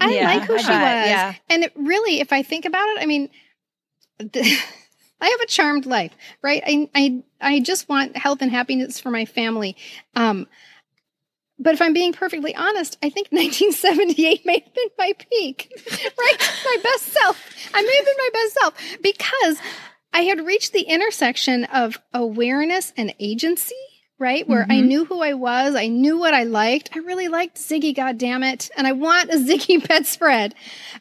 I 0.00 0.10
Yeah, 0.10 0.24
like 0.24 0.44
who 0.44 0.58
she 0.58 0.70
was. 0.70 0.70
yeah. 0.70 1.34
And 1.50 1.64
it 1.64 1.72
really, 1.76 2.20
if 2.20 2.32
I 2.32 2.42
think 2.42 2.64
about 2.64 2.88
it, 2.88 2.96
I 3.02 3.04
mean, 3.04 3.28
I 5.24 5.28
have 5.28 5.40
a 5.40 5.46
charmed 5.46 5.86
life, 5.86 6.12
right? 6.42 6.62
I, 6.66 6.90
I, 6.94 7.22
I 7.40 7.60
just 7.60 7.88
want 7.88 8.14
health 8.14 8.42
and 8.42 8.50
happiness 8.50 9.00
for 9.00 9.10
my 9.10 9.24
family. 9.24 9.74
Um, 10.14 10.46
but 11.58 11.72
if 11.72 11.80
I'm 11.80 11.94
being 11.94 12.12
perfectly 12.12 12.54
honest, 12.54 12.98
I 13.02 13.08
think 13.08 13.28
1978 13.30 14.44
may 14.44 14.60
have 14.60 14.74
been 14.74 14.88
my 14.98 15.14
peak, 15.30 15.72
right? 16.18 16.36
my 16.66 16.76
best 16.82 17.04
self. 17.04 17.42
I 17.72 17.80
may 17.80 17.96
have 17.96 18.04
been 18.04 18.14
my 18.18 18.30
best 18.34 18.54
self 18.54 19.02
because 19.02 19.58
I 20.12 20.20
had 20.24 20.44
reached 20.44 20.74
the 20.74 20.82
intersection 20.82 21.64
of 21.64 21.96
awareness 22.12 22.92
and 22.94 23.14
agency, 23.18 23.74
right? 24.18 24.48
Where 24.48 24.62
I 24.62 24.76
mm-hmm. 24.76 24.86
knew 24.86 25.04
who 25.04 25.22
I 25.22 25.34
was, 25.34 25.74
I 25.74 25.88
knew 25.88 26.18
what 26.18 26.34
I 26.34 26.44
liked. 26.44 26.90
I 26.94 27.00
really 27.00 27.28
liked 27.28 27.56
Ziggy, 27.56 27.94
goddammit, 27.94 28.70
and 28.76 28.86
I 28.86 28.92
want 28.92 29.30
a 29.30 29.34
Ziggy 29.36 29.86
bedspread. 29.86 30.54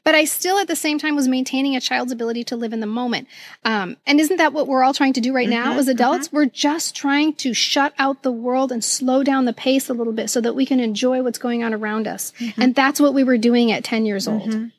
But 0.04 0.16
I 0.16 0.26
still, 0.26 0.58
at 0.58 0.68
the 0.68 0.76
same 0.76 0.98
time, 0.98 1.16
was 1.16 1.28
maintaining 1.28 1.76
a 1.76 1.82
child's 1.82 2.12
ability 2.12 2.44
to 2.46 2.56
live 2.56 2.74
in 2.74 2.80
the 2.80 2.88
moment. 2.88 3.28
Um, 3.64 3.98
and 4.08 4.20
isn't 4.20 4.38
that 4.38 4.54
what 4.54 4.68
we're 4.68 4.84
all 4.84 4.94
trying 4.94 5.14
to 5.14 5.22
do 5.22 5.34
right 5.34 5.50
now 5.50 5.72
mm-hmm, 5.72 5.80
as 5.80 5.88
adults? 5.88 6.28
Mm-hmm. 6.28 6.38
We're 6.38 6.46
just 6.46 6.96
trying 6.96 7.34
to 7.36 7.54
shut 7.54 7.94
out 8.00 8.24
the 8.24 8.32
world 8.32 8.72
and 8.72 8.84
slow 8.84 9.24
down 9.24 9.46
the 9.46 9.54
pace 9.54 9.90
a 9.90 9.94
little 9.94 10.14
bit 10.14 10.30
so 10.30 10.42
that 10.42 10.56
we 10.56 10.66
can 10.66 10.80
enjoy 10.80 11.22
what's 11.22 11.40
going 11.40 11.64
on 11.64 11.74
around 11.74 12.08
us. 12.08 12.34
And 12.58 12.74
that's 12.74 13.00
what 13.00 13.14
we 13.14 13.24
were 13.24 13.38
doing 13.38 13.72
at 13.72 13.84
10 13.84 14.06
years 14.06 14.28
old. 14.28 14.72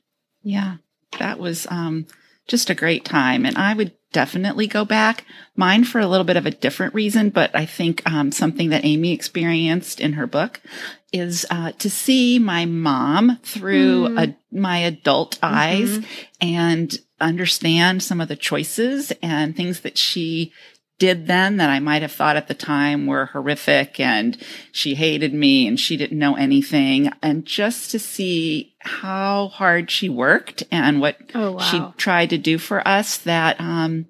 Yeah, 0.43 0.77
that 1.19 1.39
was 1.39 1.67
um, 1.71 2.07
just 2.47 2.69
a 2.69 2.75
great 2.75 3.05
time. 3.05 3.47
And 3.47 3.57
I 3.57 3.75
would 3.75 3.93
definitely 4.15 4.67
go 4.67 4.87
back. 4.87 5.25
Mine 5.57 5.85
for 5.85 6.01
a 6.01 6.07
little 6.07 6.25
bit 6.25 6.39
of 6.39 6.47
a 6.47 6.51
different 6.51 6.95
reason, 6.95 7.29
but 7.29 7.55
I 7.55 7.67
think 7.67 8.09
um, 8.11 8.33
something 8.33 8.71
that 8.71 8.85
Amy 8.85 9.13
experienced 9.13 10.01
in 10.01 10.15
her 10.15 10.27
book 10.27 10.63
is 11.13 11.45
uh, 11.51 11.73
to 11.73 11.91
see 11.91 12.39
my 12.39 12.65
mom 12.65 13.39
through 13.43 14.17
a, 14.17 14.35
my 14.51 14.79
adult 14.79 15.39
eyes 15.43 15.99
and 16.41 16.97
understand 17.21 18.03
some 18.03 18.21
of 18.21 18.29
the 18.29 18.37
choices 18.37 19.13
and 19.23 19.55
things 19.55 19.81
that 19.81 19.99
she 19.99 20.53
did 20.99 21.27
then 21.27 21.57
that 21.57 21.71
I 21.71 21.81
might 21.81 22.03
have 22.03 22.13
thought 22.13 22.37
at 22.37 22.49
the 22.49 22.55
time 22.55 23.07
were 23.07 23.27
horrific 23.27 23.99
and 23.99 24.37
she 24.71 24.95
hated 24.95 25.35
me 25.35 25.67
and 25.67 25.79
she 25.79 25.97
didn't 25.97 26.19
know 26.19 26.37
anything. 26.37 27.11
And 27.21 27.45
just 27.45 27.91
to 27.91 27.99
see 27.99 28.74
how 28.85 29.49
hard 29.49 29.91
she 29.91 30.09
worked 30.09 30.63
and 30.71 31.01
what 31.01 31.17
Oh, 31.35 31.53
wow. 31.53 31.59
she 31.59 31.83
tried 31.97 32.31
to 32.31 32.39
do 32.39 32.59
for 32.59 32.87
us 32.87 33.19
that, 33.19 33.61
um, 33.61 34.07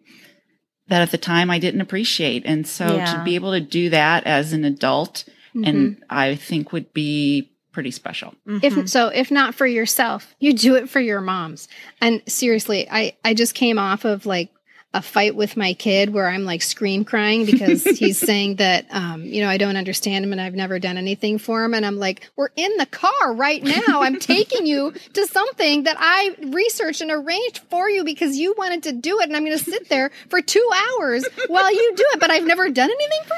that 0.88 1.00
at 1.02 1.10
the 1.10 1.18
time 1.18 1.50
I 1.50 1.58
didn't 1.58 1.80
appreciate. 1.80 2.42
And 2.44 2.66
so 2.66 2.96
Yeah. 2.96 3.14
to 3.18 3.24
be 3.24 3.34
able 3.36 3.52
to 3.52 3.60
do 3.60 3.90
that 3.90 4.24
as 4.24 4.52
an 4.52 4.64
adult 4.64 5.24
Mm-hmm. 5.54 5.64
and 5.64 6.02
I 6.10 6.34
think 6.34 6.72
would 6.72 6.92
be 6.92 7.52
pretty 7.70 7.92
special. 7.92 8.34
If 8.44 8.88
so, 8.88 9.06
if 9.08 9.30
not 9.30 9.54
for 9.54 9.66
yourself, 9.68 10.34
you 10.40 10.52
do 10.52 10.74
it 10.74 10.88
for 10.88 10.98
your 11.00 11.20
moms. 11.20 11.68
And 12.00 12.22
seriously, 12.26 12.88
I 12.90 13.14
I 13.24 13.34
just 13.34 13.54
came 13.54 13.78
off 13.78 14.04
of 14.04 14.26
like 14.26 14.50
a 14.94 15.02
fight 15.02 15.34
with 15.34 15.56
my 15.56 15.74
kid 15.74 16.14
where 16.14 16.26
I'm 16.28 16.44
like 16.44 16.62
scream 16.62 17.04
crying 17.04 17.44
because 17.44 17.82
he's 17.98 18.16
saying 18.18 18.56
that 18.56 18.86
um 18.90 19.24
you 19.24 19.42
know 19.42 19.48
I 19.50 19.58
don't 19.58 19.76
understand 19.76 20.24
him 20.24 20.32
and 20.32 20.40
I've 20.40 20.54
never 20.54 20.78
done 20.78 20.96
anything 20.96 21.36
for 21.38 21.64
him 21.64 21.74
and 21.74 21.84
I'm 21.84 21.96
like 21.96 22.30
we're 22.36 22.50
in 22.56 22.76
the 22.78 22.86
car 22.86 23.34
right 23.34 23.62
now 23.62 24.02
I'm 24.02 24.18
taking 24.20 24.64
you 24.66 24.92
to 25.14 25.26
something 25.26 25.82
that 25.82 25.96
I 25.98 26.36
researched 26.46 27.00
and 27.00 27.10
arranged 27.10 27.58
for 27.70 27.90
you 27.90 28.04
because 28.04 28.36
you 28.38 28.54
wanted 28.56 28.84
to 28.84 28.92
do 28.92 29.18
it 29.20 29.24
and 29.26 29.36
I'm 29.36 29.44
going 29.44 29.58
to 29.58 29.64
sit 29.64 29.88
there 29.88 30.10
for 30.30 30.40
2 30.40 30.70
hours 30.98 31.26
while 31.48 31.72
you 31.74 31.92
do 31.96 32.04
it 32.14 32.20
but 32.20 32.30
I've 32.30 32.46
never 32.46 32.70
done 32.70 32.90
anything 32.90 33.20
for 33.26 33.34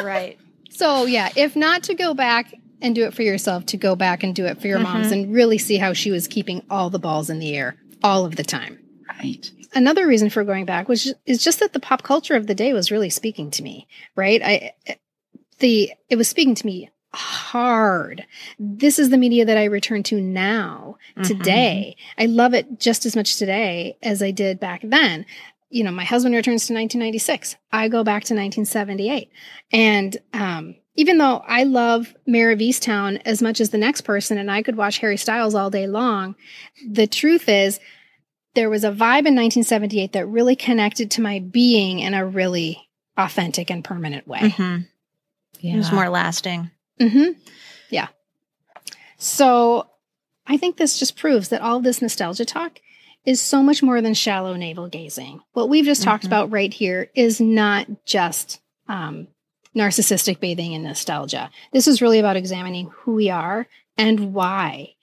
you 0.00 0.04
Right. 0.04 0.38
so 0.70 1.06
yeah, 1.06 1.30
if 1.36 1.54
not 1.56 1.84
to 1.84 1.94
go 1.94 2.14
back 2.14 2.52
and 2.82 2.94
do 2.94 3.04
it 3.06 3.14
for 3.14 3.22
yourself, 3.22 3.64
to 3.66 3.76
go 3.78 3.96
back 3.96 4.22
and 4.22 4.34
do 4.34 4.44
it 4.44 4.60
for 4.60 4.66
your 4.66 4.78
moms 4.80 5.10
and 5.12 5.32
really 5.32 5.56
see 5.56 5.76
how 5.78 5.92
she 5.94 6.10
was 6.10 6.28
keeping 6.28 6.62
all 6.68 6.90
the 6.90 6.98
balls 6.98 7.30
in 7.30 7.38
the 7.38 7.56
air 7.56 7.76
all 8.04 8.26
of 8.26 8.36
the 8.36 8.44
time. 8.44 8.78
Right. 9.08 9.50
Another 9.76 10.06
reason 10.06 10.30
for 10.30 10.42
going 10.42 10.64
back 10.64 10.88
was 10.88 11.12
is 11.26 11.44
just 11.44 11.60
that 11.60 11.74
the 11.74 11.80
pop 11.80 12.02
culture 12.02 12.34
of 12.34 12.46
the 12.46 12.54
day 12.54 12.72
was 12.72 12.90
really 12.90 13.10
speaking 13.10 13.50
to 13.50 13.62
me, 13.62 13.86
right? 14.14 14.40
I 14.42 14.72
the 15.58 15.92
it 16.08 16.16
was 16.16 16.28
speaking 16.28 16.54
to 16.54 16.66
me 16.66 16.90
hard. 17.12 18.24
This 18.58 18.98
is 18.98 19.10
the 19.10 19.18
media 19.18 19.44
that 19.44 19.58
I 19.58 19.64
return 19.64 20.02
to 20.04 20.18
now, 20.18 20.96
today. 21.24 21.96
I 22.16 22.24
love 22.24 22.54
it 22.54 22.80
just 22.80 23.04
as 23.04 23.14
much 23.14 23.36
today 23.36 23.98
as 24.02 24.22
I 24.22 24.30
did 24.30 24.58
back 24.58 24.80
then. 24.82 25.26
You 25.68 25.84
know, 25.84 25.90
my 25.90 26.04
husband 26.04 26.34
returns 26.34 26.66
to 26.66 26.72
1996. 26.72 27.56
I 27.70 27.88
go 27.88 28.02
back 28.02 28.24
to 28.24 28.34
1978. 28.34 29.30
And 29.72 30.16
um, 30.32 30.76
even 30.94 31.18
though 31.18 31.42
I 31.46 31.64
love 31.64 32.14
Mare 32.26 32.50
of 32.50 32.60
Easttown 32.60 33.20
as 33.26 33.42
much 33.42 33.60
as 33.60 33.70
the 33.70 33.78
next 33.78 34.02
person, 34.02 34.38
and 34.38 34.50
I 34.50 34.62
could 34.62 34.76
watch 34.76 34.98
Harry 34.98 35.18
Styles 35.18 35.54
all 35.54 35.68
day 35.68 35.86
long, 35.86 36.34
the 36.88 37.06
truth 37.06 37.48
is 37.48 37.78
there 38.56 38.68
was 38.68 38.82
a 38.82 38.88
vibe 38.90 39.26
in 39.28 39.36
1978 39.36 40.12
that 40.14 40.26
really 40.26 40.56
connected 40.56 41.12
to 41.12 41.20
my 41.20 41.38
being 41.38 42.00
in 42.00 42.12
a 42.14 42.26
really 42.26 42.88
authentic 43.16 43.70
and 43.70 43.84
permanent 43.84 44.26
way. 44.26 44.48
hmm 44.50 44.78
It 45.62 45.76
was 45.76 45.92
more 45.92 46.08
lasting. 46.08 46.70
hmm 47.00 47.30
Yeah. 47.90 48.08
So 49.18 49.88
I 50.46 50.56
think 50.56 50.76
this 50.76 50.98
just 50.98 51.16
proves 51.16 51.48
that 51.48 51.62
all 51.62 51.76
of 51.78 51.84
this 51.84 52.02
nostalgia 52.02 52.44
talk 52.44 52.80
is 53.24 53.40
so 53.40 53.62
much 53.62 53.82
more 53.82 54.00
than 54.00 54.14
shallow 54.14 54.54
navel 54.54 54.88
gazing. 54.88 55.40
What 55.52 55.68
we've 55.68 55.84
just 55.84 56.02
talked 56.02 56.24
Mhm. 56.24 56.28
about 56.28 56.50
right 56.52 56.72
here 56.72 57.10
is 57.14 57.40
not 57.40 57.86
just 58.04 58.60
um, 58.88 59.26
narcissistic 59.74 60.38
bathing 60.38 60.72
in 60.72 60.84
nostalgia. 60.84 61.50
This 61.72 61.88
is 61.88 62.00
really 62.00 62.20
about 62.20 62.36
examining 62.36 62.90
who 62.98 63.14
we 63.14 63.30
are 63.30 63.66
and 63.98 64.32
why. 64.32 64.94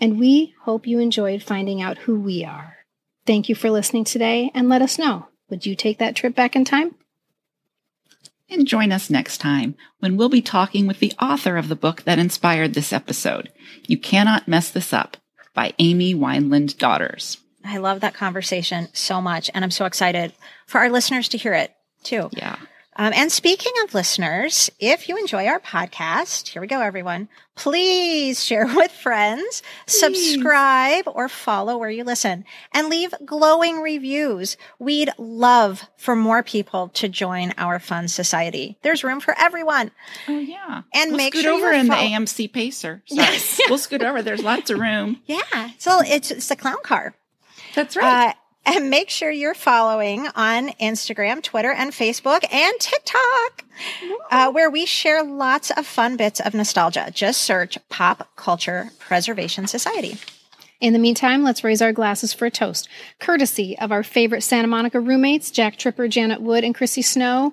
And 0.00 0.18
we 0.18 0.54
hope 0.62 0.86
you 0.86 0.98
enjoyed 0.98 1.42
finding 1.42 1.80
out 1.80 1.96
who 1.98 2.18
we 2.18 2.44
are. 2.44 2.76
Thank 3.30 3.48
you 3.48 3.54
for 3.54 3.70
listening 3.70 4.02
today 4.02 4.50
and 4.56 4.68
let 4.68 4.82
us 4.82 4.98
know. 4.98 5.28
Would 5.50 5.64
you 5.64 5.76
take 5.76 5.98
that 5.98 6.16
trip 6.16 6.34
back 6.34 6.56
in 6.56 6.64
time? 6.64 6.96
And 8.48 8.66
join 8.66 8.90
us 8.90 9.08
next 9.08 9.38
time 9.38 9.76
when 10.00 10.16
we'll 10.16 10.28
be 10.28 10.42
talking 10.42 10.88
with 10.88 10.98
the 10.98 11.12
author 11.22 11.56
of 11.56 11.68
the 11.68 11.76
book 11.76 12.02
that 12.02 12.18
inspired 12.18 12.74
this 12.74 12.92
episode. 12.92 13.52
You 13.86 13.98
Cannot 13.98 14.48
Mess 14.48 14.72
This 14.72 14.92
Up 14.92 15.16
by 15.54 15.74
Amy 15.78 16.12
Weinland 16.12 16.76
Daughters. 16.76 17.38
I 17.64 17.76
love 17.76 18.00
that 18.00 18.14
conversation 18.14 18.88
so 18.94 19.20
much. 19.20 19.48
And 19.54 19.62
I'm 19.62 19.70
so 19.70 19.84
excited 19.84 20.32
for 20.66 20.78
our 20.78 20.90
listeners 20.90 21.28
to 21.28 21.38
hear 21.38 21.52
it 21.52 21.72
too. 22.02 22.30
Yeah. 22.32 22.56
Um, 22.96 23.12
and 23.14 23.30
speaking 23.30 23.72
of 23.84 23.94
listeners, 23.94 24.68
if 24.80 25.08
you 25.08 25.16
enjoy 25.16 25.46
our 25.46 25.60
podcast, 25.60 26.48
here 26.48 26.60
we 26.60 26.66
go, 26.68 26.80
everyone. 26.80 27.28
Please 27.54 28.44
share 28.44 28.66
with 28.74 28.90
friends, 28.90 29.62
subscribe 29.86 31.04
or 31.06 31.28
follow 31.28 31.76
where 31.78 31.90
you 31.90 32.04
listen, 32.04 32.44
and 32.74 32.88
leave 32.88 33.14
glowing 33.24 33.80
reviews. 33.80 34.56
We'd 34.78 35.10
love 35.18 35.84
for 35.96 36.16
more 36.16 36.42
people 36.42 36.88
to 36.94 37.08
join 37.08 37.52
our 37.56 37.78
fun 37.78 38.08
society. 38.08 38.76
There's 38.82 39.04
room 39.04 39.20
for 39.20 39.34
everyone. 39.38 39.92
Oh 40.28 40.38
yeah. 40.38 40.82
And 40.92 41.10
we'll 41.12 41.16
make 41.18 41.34
scoot 41.34 41.44
sure 41.44 41.52
over 41.54 41.72
in 41.72 41.86
fol- 41.86 41.96
the 41.96 42.02
AMC 42.02 42.52
Pacer. 42.52 43.02
Sorry. 43.06 43.36
we'll 43.68 43.78
scoot 43.78 44.02
over. 44.02 44.20
There's 44.20 44.42
lots 44.42 44.68
of 44.70 44.78
room. 44.78 45.20
Yeah, 45.26 45.70
so 45.78 46.00
it's 46.04 46.30
it's 46.30 46.48
the 46.48 46.56
clown 46.56 46.82
car. 46.82 47.14
That's 47.74 47.96
right. 47.96 48.30
Uh, 48.30 48.32
and 48.66 48.90
make 48.90 49.10
sure 49.10 49.30
you're 49.30 49.54
following 49.54 50.28
on 50.34 50.68
Instagram, 50.80 51.42
Twitter, 51.42 51.72
and 51.72 51.92
Facebook 51.92 52.44
and 52.52 52.74
TikTok, 52.78 53.64
uh, 54.30 54.50
where 54.50 54.70
we 54.70 54.86
share 54.86 55.22
lots 55.22 55.70
of 55.70 55.86
fun 55.86 56.16
bits 56.16 56.40
of 56.40 56.54
nostalgia. 56.54 57.10
Just 57.12 57.40
search 57.42 57.78
Pop 57.88 58.28
Culture 58.36 58.90
Preservation 58.98 59.66
Society. 59.66 60.18
In 60.80 60.92
the 60.94 60.98
meantime, 60.98 61.42
let's 61.42 61.62
raise 61.62 61.82
our 61.82 61.92
glasses 61.92 62.32
for 62.32 62.46
a 62.46 62.50
toast, 62.50 62.88
courtesy 63.18 63.78
of 63.78 63.92
our 63.92 64.02
favorite 64.02 64.42
Santa 64.42 64.68
Monica 64.68 64.98
roommates, 64.98 65.50
Jack 65.50 65.76
Tripper, 65.76 66.08
Janet 66.08 66.40
Wood, 66.40 66.64
and 66.64 66.74
Chrissy 66.74 67.02
Snow. 67.02 67.52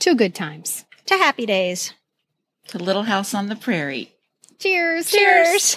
Two 0.00 0.16
good 0.16 0.34
times. 0.34 0.84
To 1.06 1.14
happy 1.14 1.46
days. 1.46 1.92
to 2.68 2.78
Little 2.78 3.04
House 3.04 3.32
on 3.34 3.48
the 3.48 3.56
Prairie. 3.56 4.10
Cheers. 4.58 5.10
Cheers. 5.10 5.76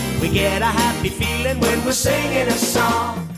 We 0.21 0.29
get 0.29 0.61
a 0.61 0.65
happy 0.65 1.09
feeling 1.09 1.59
when 1.59 1.83
we're 1.83 1.93
singing 1.93 2.47
a 2.47 2.51
song. 2.51 3.30